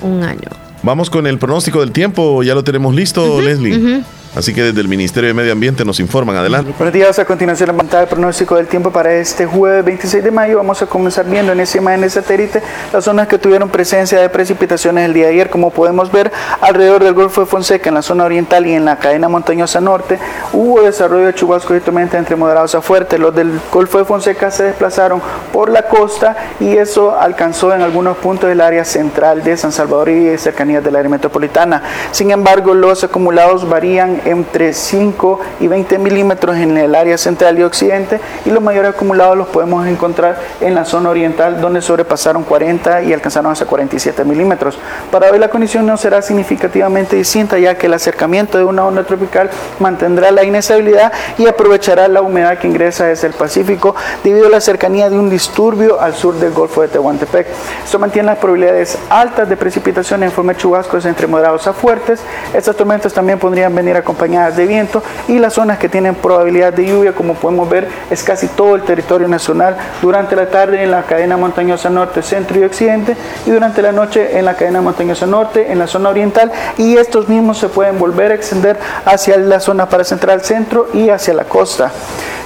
[0.00, 0.48] Un año.
[0.82, 2.42] Vamos con el pronóstico del tiempo.
[2.42, 4.02] Ya lo tenemos listo, Leslie.
[4.34, 6.36] Así que desde el Ministerio de Medio Ambiente nos informan.
[6.36, 6.74] Adelante.
[6.76, 7.18] Buenos días.
[7.20, 10.56] A continuación, la pantalla de pronóstico del tiempo para este jueves 26 de mayo.
[10.56, 12.60] Vamos a comenzar viendo en esa imagen de satélite
[12.92, 15.50] las zonas que tuvieron presencia de precipitaciones el día de ayer.
[15.50, 18.98] Como podemos ver, alrededor del Golfo de Fonseca, en la zona oriental y en la
[18.98, 20.18] cadena montañosa norte,
[20.52, 23.20] hubo desarrollo de chubascos y entre moderados a fuertes.
[23.20, 28.16] Los del Golfo de Fonseca se desplazaron por la costa y eso alcanzó en algunos
[28.16, 31.82] puntos del área central de San Salvador y cercanías del área metropolitana.
[32.10, 37.62] Sin embargo, los acumulados varían entre 5 y 20 milímetros en el área central y
[37.62, 43.02] occidente y los mayores acumulados los podemos encontrar en la zona oriental donde sobrepasaron 40
[43.02, 44.78] y alcanzaron hasta 47 milímetros.
[45.10, 49.04] Para hoy la condición no será significativamente distinta ya que el acercamiento de una onda
[49.04, 54.50] tropical mantendrá la inestabilidad y aprovechará la humedad que ingresa desde el Pacífico debido a
[54.50, 57.46] la cercanía de un disturbio al sur del Golfo de Tehuantepec.
[57.84, 62.20] Esto mantiene las probabilidades altas de precipitación en forma de chubascos entre moderados a fuertes.
[62.52, 66.86] Estas tormentas también podrían venir acompañadas de viento y las zonas que tienen probabilidad de
[66.86, 71.02] lluvia, como podemos ver, es casi todo el territorio nacional durante la tarde en la
[71.02, 75.72] cadena montañosa norte, centro y occidente y durante la noche en la cadena montañosa norte,
[75.72, 79.88] en la zona oriental y estos mismos se pueden volver a extender hacia la zona
[79.88, 81.90] para central centro y hacia la costa.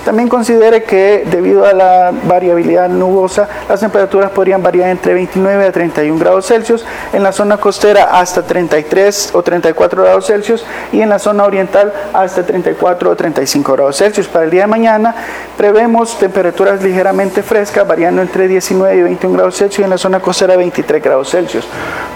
[0.05, 5.73] También considere que debido a la variabilidad nubosa, las temperaturas podrían variar entre 29 a
[5.73, 11.09] 31 grados Celsius, en la zona costera hasta 33 o 34 grados Celsius y en
[11.09, 14.29] la zona oriental hasta 34 o 35 grados Celsius.
[14.29, 15.15] Para el día de mañana
[15.57, 20.20] prevemos temperaturas ligeramente frescas, variando entre 19 y 21 grados Celsius y en la zona
[20.20, 21.66] costera 23 grados Celsius.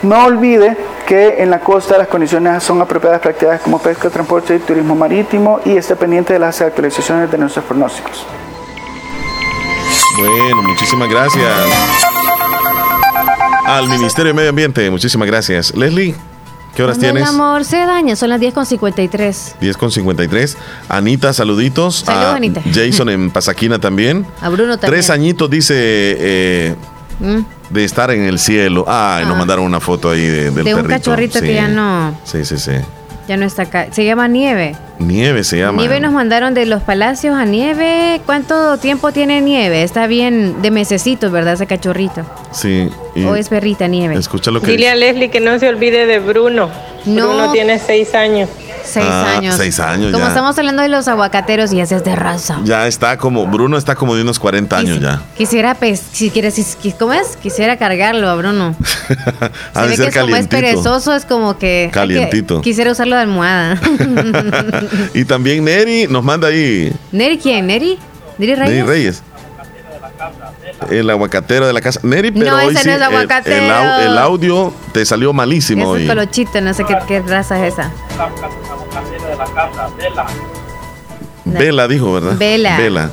[0.03, 0.77] No olvide
[1.07, 4.95] que en la costa las condiciones son apropiadas para actividades como pesca, transporte y turismo
[4.95, 8.27] marítimo y esté pendiente de las actualizaciones de nuestros pronósticos.
[10.19, 11.51] Bueno, muchísimas gracias.
[13.67, 15.75] Al Ministerio de Medio Ambiente, muchísimas gracias.
[15.75, 16.15] Leslie,
[16.77, 17.23] ¿qué horas tienes?
[17.23, 19.55] El amor se daña, son las 10.53.
[19.61, 20.57] 10.53.
[20.91, 22.01] Anita, saluditos.
[22.05, 22.61] Saludos, Anita.
[22.75, 24.27] Jason en Pasaquina también.
[24.43, 24.91] A Bruno también.
[24.93, 26.75] Tres añitos, dice, eh,
[27.21, 27.41] Mm.
[27.71, 28.85] de estar en el cielo.
[28.89, 29.39] Ay, nos Ah.
[29.39, 30.89] mandaron una foto ahí de, del De un perrito.
[30.89, 32.73] cachorrito que ya no, Sí, sí, sí.
[33.29, 33.89] Ya no está acá.
[33.91, 34.75] Se llama Nieve.
[34.99, 35.79] Nieve se llama.
[35.79, 38.21] Nieve nos mandaron de los palacios a Nieve.
[38.27, 39.83] ¿Cuánto tiempo tiene Nieve?
[39.83, 41.55] Está bien de mesecitos, ¿verdad?
[41.55, 42.25] Ese cachorrito.
[42.53, 42.89] Sí.
[43.27, 44.15] ¿O es perrita Nieve?
[44.17, 46.71] Escucha lo que Dile a Leslie que no se olvide de Bruno.
[47.05, 47.29] No.
[47.29, 48.49] Bruno tiene seis años.
[48.85, 49.55] Seis Ah, años.
[49.57, 50.29] seis años Como ya.
[50.29, 52.59] estamos hablando de los aguacateros y ese es de raza.
[52.65, 55.23] Ya está como, Bruno está como de unos 40 años ya.
[55.37, 57.37] Quisiera, pues, si quieres, si- ¿cómo es?
[57.37, 58.75] Quisiera cargarlo a Bruno.
[59.75, 61.91] Se de ve que como es perezoso, es como que...
[61.93, 62.57] Calientito.
[62.61, 63.81] que quisiera usarlo de almohada.
[65.15, 66.93] y también Neri nos manda ahí.
[67.13, 67.67] ¿Neri quién?
[67.67, 67.99] ¿Neri?
[68.39, 68.75] ¿Neri Reyes?
[68.75, 69.23] Neri Reyes.
[70.91, 72.01] El aguacatero de la casa.
[72.03, 73.57] Neri, pero No, hoy ese sí, no es el- aguacatero.
[73.65, 76.07] El, au- el audio te salió malísimo Ese hoy.
[76.09, 77.91] colochito, no sé qué, qué raza es esa.
[81.45, 82.37] Vela dijo, ¿verdad?
[82.39, 82.79] Vela.
[82.79, 83.11] Vela.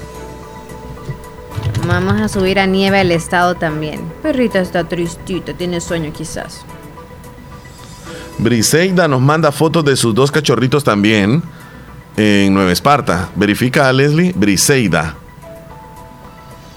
[1.87, 4.01] Vamos a subir a nieve al estado también.
[4.21, 6.63] Perrita está tristita, tiene sueño quizás.
[8.37, 11.41] Briseida nos manda fotos de sus dos cachorritos también
[12.15, 13.29] en Nueva Esparta.
[13.35, 15.15] Verifica a Leslie, Briseida.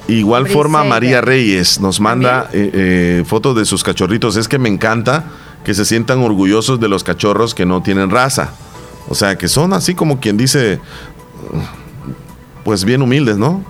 [0.09, 0.83] Igual forma.
[0.83, 4.37] María Reyes nos manda eh, eh, fotos de sus cachorritos.
[4.37, 5.25] Es que me encanta
[5.65, 8.51] que se sientan orgullosos de los cachorros que no tienen raza.
[9.09, 10.81] O sea, que son así como quien dice,
[12.65, 13.63] pues bien humildes, ¿no?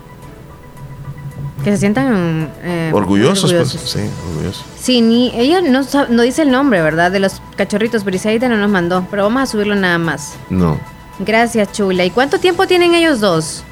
[1.64, 3.80] Que se sientan eh, orgullosos, orgullosos.
[3.80, 3.90] pues.
[3.90, 4.64] Sí, orgullosos.
[4.80, 7.12] Sí, ni ella no, no dice el nombre, ¿verdad?
[7.12, 8.04] De los cachorritos.
[8.04, 10.34] Briseida no nos mandó, pero vamos a subirlo nada más.
[10.50, 10.78] No.
[11.20, 12.04] Gracias, Chula.
[12.04, 13.62] ¿Y cuánto tiempo tienen ellos dos?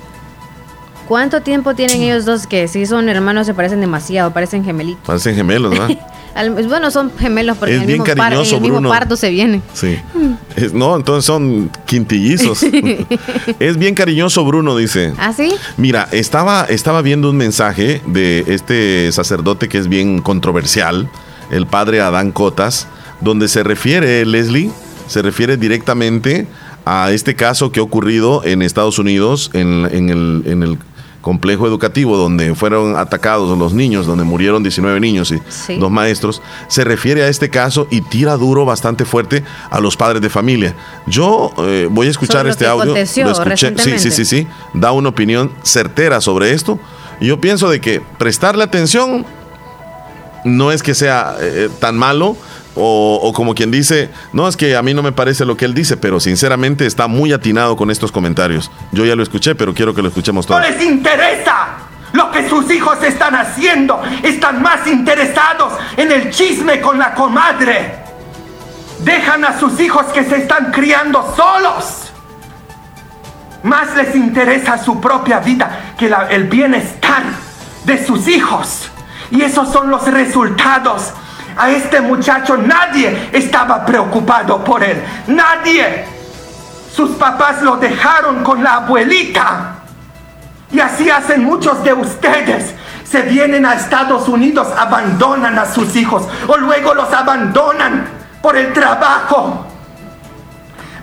[1.09, 5.05] ¿Cuánto tiempo tienen ellos dos que si son hermanos se parecen demasiado, parecen gemelitos?
[5.05, 5.89] Parecen gemelos, ¿no?
[6.69, 8.89] Bueno, son gemelos porque Es el, bien mismo, par- el mismo Bruno.
[8.89, 9.63] parto se vienen.
[9.75, 9.97] Sí.
[10.57, 12.63] Es- no, entonces son quintillizos.
[13.59, 15.13] es bien cariñoso, Bruno, dice.
[15.19, 15.53] ¿Ah, sí?
[15.77, 21.09] Mira, estaba, estaba viendo un mensaje de este sacerdote que es bien controversial,
[21.51, 22.87] el padre Adán Cotas,
[23.21, 24.71] donde se refiere, Leslie,
[25.09, 26.47] se refiere directamente
[26.87, 30.79] a este caso que ha ocurrido en Estados Unidos, en, en el, en el
[31.21, 35.77] complejo educativo donde fueron atacados los niños, donde murieron 19 niños y Sí.
[35.77, 40.23] dos maestros, se refiere a este caso y tira duro bastante fuerte a los padres
[40.23, 40.75] de familia.
[41.07, 42.95] Yo eh, voy a escuchar Sobre lo este que audio.
[42.95, 43.75] Lo escuché.
[43.79, 44.47] Sí, sí, sí, sí.
[44.75, 46.79] Da una opinión certera sobre esto.
[47.21, 49.27] Y yo pienso de que prestarle atención
[50.45, 52.37] no es que sea eh, tan malo.
[52.83, 55.75] O, como quien dice, no es que a mí no me parece lo que él
[55.75, 58.71] dice, pero sinceramente está muy atinado con estos comentarios.
[58.93, 60.71] Yo ya lo escuché, pero quiero que lo escuchemos No todos.
[60.71, 61.69] les interesa
[62.13, 64.01] lo que sus hijos están haciendo.
[64.23, 67.95] Están más interesados en el chisme con la comadre.
[69.01, 72.13] Dejan a sus hijos que se están criando solos.
[73.63, 77.23] Más les interesa su propia vida que el bienestar
[77.85, 78.91] de sus hijos.
[79.31, 81.13] Y esos son los resultados.
[81.61, 85.05] A este muchacho nadie estaba preocupado por él.
[85.27, 86.07] Nadie.
[86.91, 89.75] Sus papás lo dejaron con la abuelita.
[90.73, 92.75] Y así hacen muchos de ustedes.
[93.05, 98.09] Se vienen a Estados Unidos, abandonan a sus hijos o luego los abandonan
[98.41, 99.67] por el trabajo.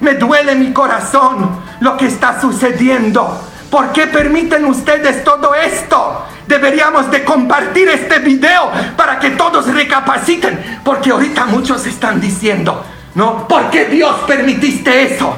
[0.02, 1.52] Me duele mi corazón
[1.82, 3.44] lo que está sucediendo.
[3.70, 6.26] ¿Por qué permiten ustedes todo esto?
[6.48, 10.82] Deberíamos de compartir este video para que todos recapaciten.
[10.84, 12.84] Porque ahorita muchos están diciendo,
[13.16, 13.48] ¿no?
[13.48, 15.38] ¿Por qué Dios permitiste eso?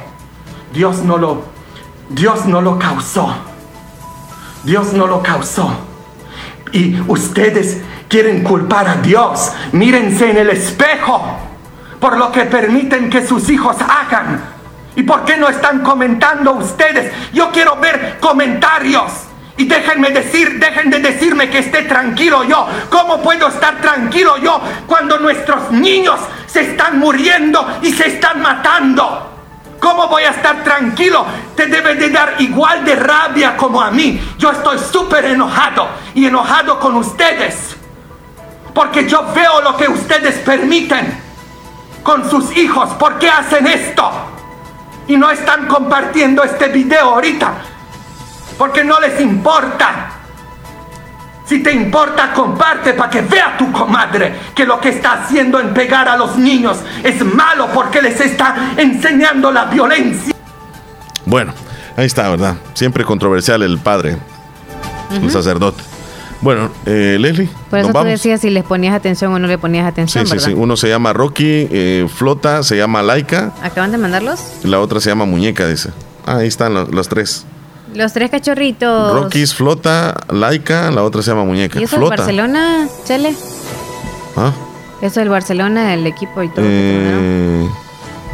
[0.71, 1.43] Dios no lo,
[2.09, 3.35] Dios no lo causó.
[4.63, 5.71] Dios no lo causó.
[6.71, 9.51] Y ustedes quieren culpar a Dios.
[9.71, 11.37] Mírense en el espejo
[11.99, 14.41] por lo que permiten que sus hijos hagan.
[14.95, 17.11] ¿Y por qué no están comentando ustedes?
[17.33, 19.28] Yo quiero ver comentarios.
[19.59, 22.65] Y déjenme decir, dejen de decirme que esté tranquilo yo.
[22.89, 26.17] ¿Cómo puedo estar tranquilo yo cuando nuestros niños
[26.47, 29.29] se están muriendo y se están matando?
[29.81, 31.25] ¿Cómo voy a estar tranquilo?
[31.57, 34.33] Te debe de dar igual de rabia como a mí.
[34.37, 37.75] Yo estoy súper enojado y enojado con ustedes.
[38.73, 41.21] Porque yo veo lo que ustedes permiten
[42.01, 42.91] con sus hijos.
[42.91, 44.09] ¿Por qué hacen esto?
[45.07, 47.68] Y no están compartiendo este video ahorita.
[48.59, 50.11] Porque no les importa.
[51.45, 55.73] Si te importa, comparte para que vea tu comadre que lo que está haciendo en
[55.73, 60.35] pegar a los niños es malo porque les está enseñando la violencia.
[61.25, 61.53] Bueno,
[61.95, 62.57] ahí está, ¿verdad?
[62.73, 64.17] Siempre controversial el padre,
[65.09, 65.81] el sacerdote.
[66.41, 67.49] Bueno, eh, Leslie.
[67.69, 70.27] Por eso tú decías si les ponías atención o no le ponías atención.
[70.27, 70.53] Sí, sí, sí.
[70.53, 73.53] Uno se llama Rocky, eh, Flota, se llama Laika.
[73.63, 74.41] ¿Acaban de mandarlos?
[74.63, 75.91] La otra se llama Muñeca, dice.
[76.25, 77.45] Ah, ahí están los tres.
[77.95, 79.13] Los tres cachorritos.
[79.13, 81.79] Rockies, Flota, Laika, la otra se llama Muñeca.
[81.79, 82.17] ¿Y eso Flota.
[82.17, 83.35] Barcelona, Chele?
[84.35, 84.51] ¿Ah?
[85.01, 86.65] Eso del Barcelona, el equipo y todo.
[86.67, 87.67] Eh,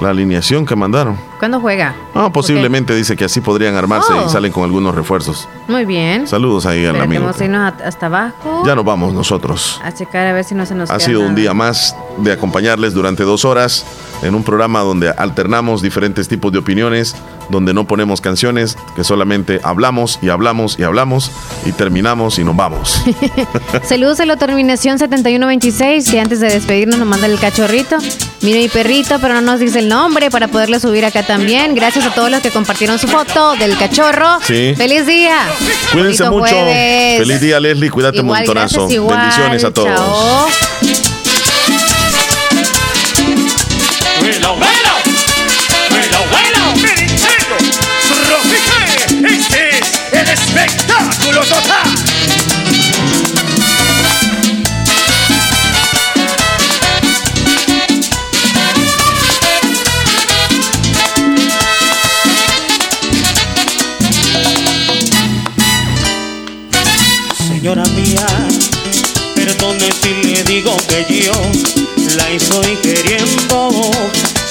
[0.01, 1.17] la alineación que mandaron.
[1.39, 1.95] ¿Cuándo juega?
[2.13, 4.29] Ah, posiblemente dice que así podrían armarse y oh.
[4.29, 5.47] salen con algunos refuerzos.
[5.67, 6.27] Muy bien.
[6.27, 7.23] Saludos ahí al amigo.
[7.23, 8.63] Vamos a irnos hasta abajo.
[8.65, 9.79] Ya nos vamos nosotros.
[9.83, 12.93] A checar a ver si no se nos Ha sido un día más de acompañarles
[12.93, 13.85] durante dos horas
[14.21, 17.15] en un programa donde alternamos diferentes tipos de opiniones,
[17.49, 21.31] donde no ponemos canciones, que solamente hablamos y hablamos y hablamos
[21.65, 23.03] y terminamos y nos vamos.
[23.83, 27.97] Saludos a la terminación 7126 que antes de despedirnos nos manda el cachorrito.
[28.41, 31.75] Mira mi perrito, pero no nos dice el nombre para poderle subir acá también.
[31.75, 34.39] Gracias a todos los que compartieron su foto del cachorro.
[34.45, 34.73] Sí.
[34.75, 35.47] ¡Feliz día!
[35.91, 36.55] Cuídense mucho.
[36.55, 37.89] Feliz día, Leslie.
[37.89, 38.87] Cuídate un montonazo.
[38.87, 39.95] Bendiciones a todos.
[39.95, 40.47] Chao.
[49.23, 52.04] Este es el espectáculo total.
[72.15, 73.91] La estoy queriendo.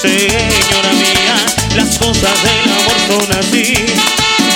[0.01, 1.35] Señora mía,
[1.75, 3.73] las cosas del amor son así,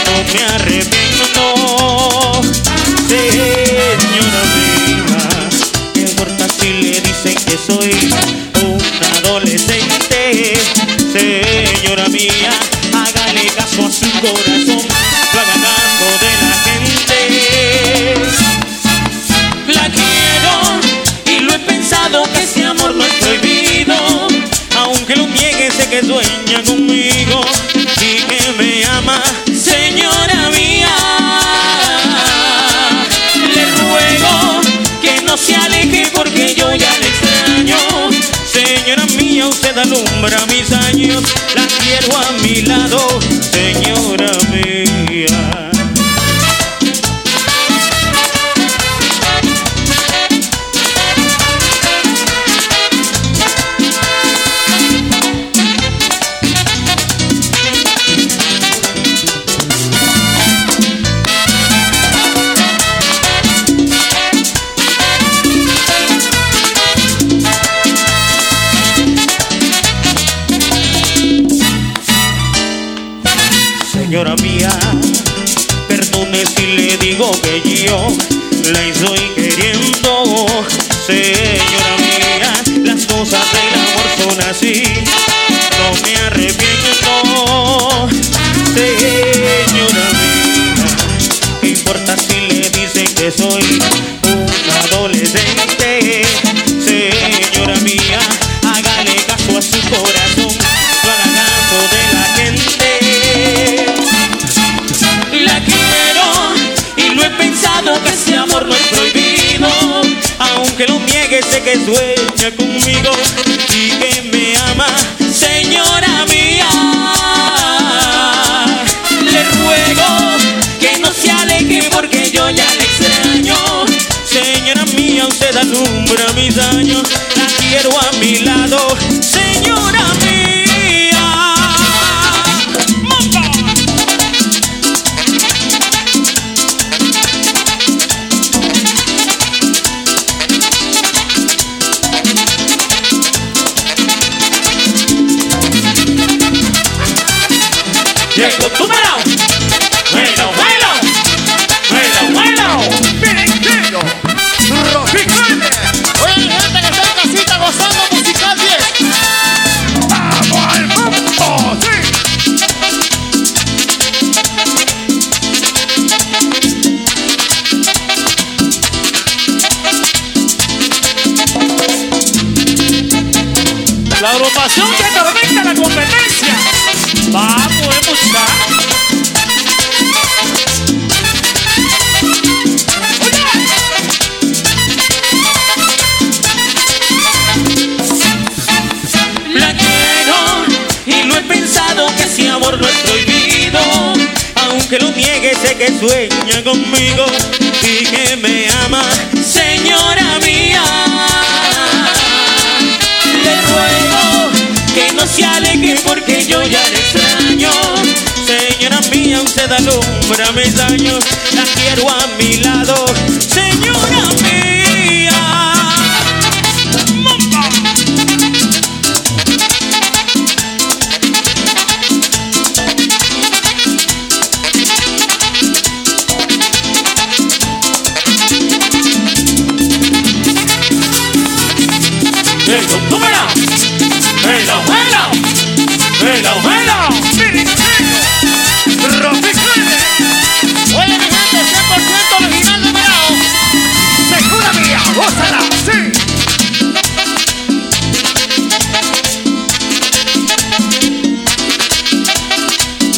[0.06, 1.44] no me arrepiento.
[3.08, 5.22] Señora mía,
[5.94, 7.92] ¿qué importa si le dicen que soy
[8.64, 8.82] un
[9.24, 10.60] adolescente?
[11.14, 12.52] Señora mía,
[12.94, 14.69] hágale caso a su corazón,
[25.90, 27.42] que sueña conmigo
[27.74, 30.96] y que me ama, señora mía.
[33.56, 34.62] Le ruego
[35.02, 37.78] que no se aleje porque yo ya le extraño.
[38.46, 41.24] Señora mía, usted alumbra mis años,
[41.56, 43.20] la quiero a mi lado,
[43.52, 45.69] señora mía.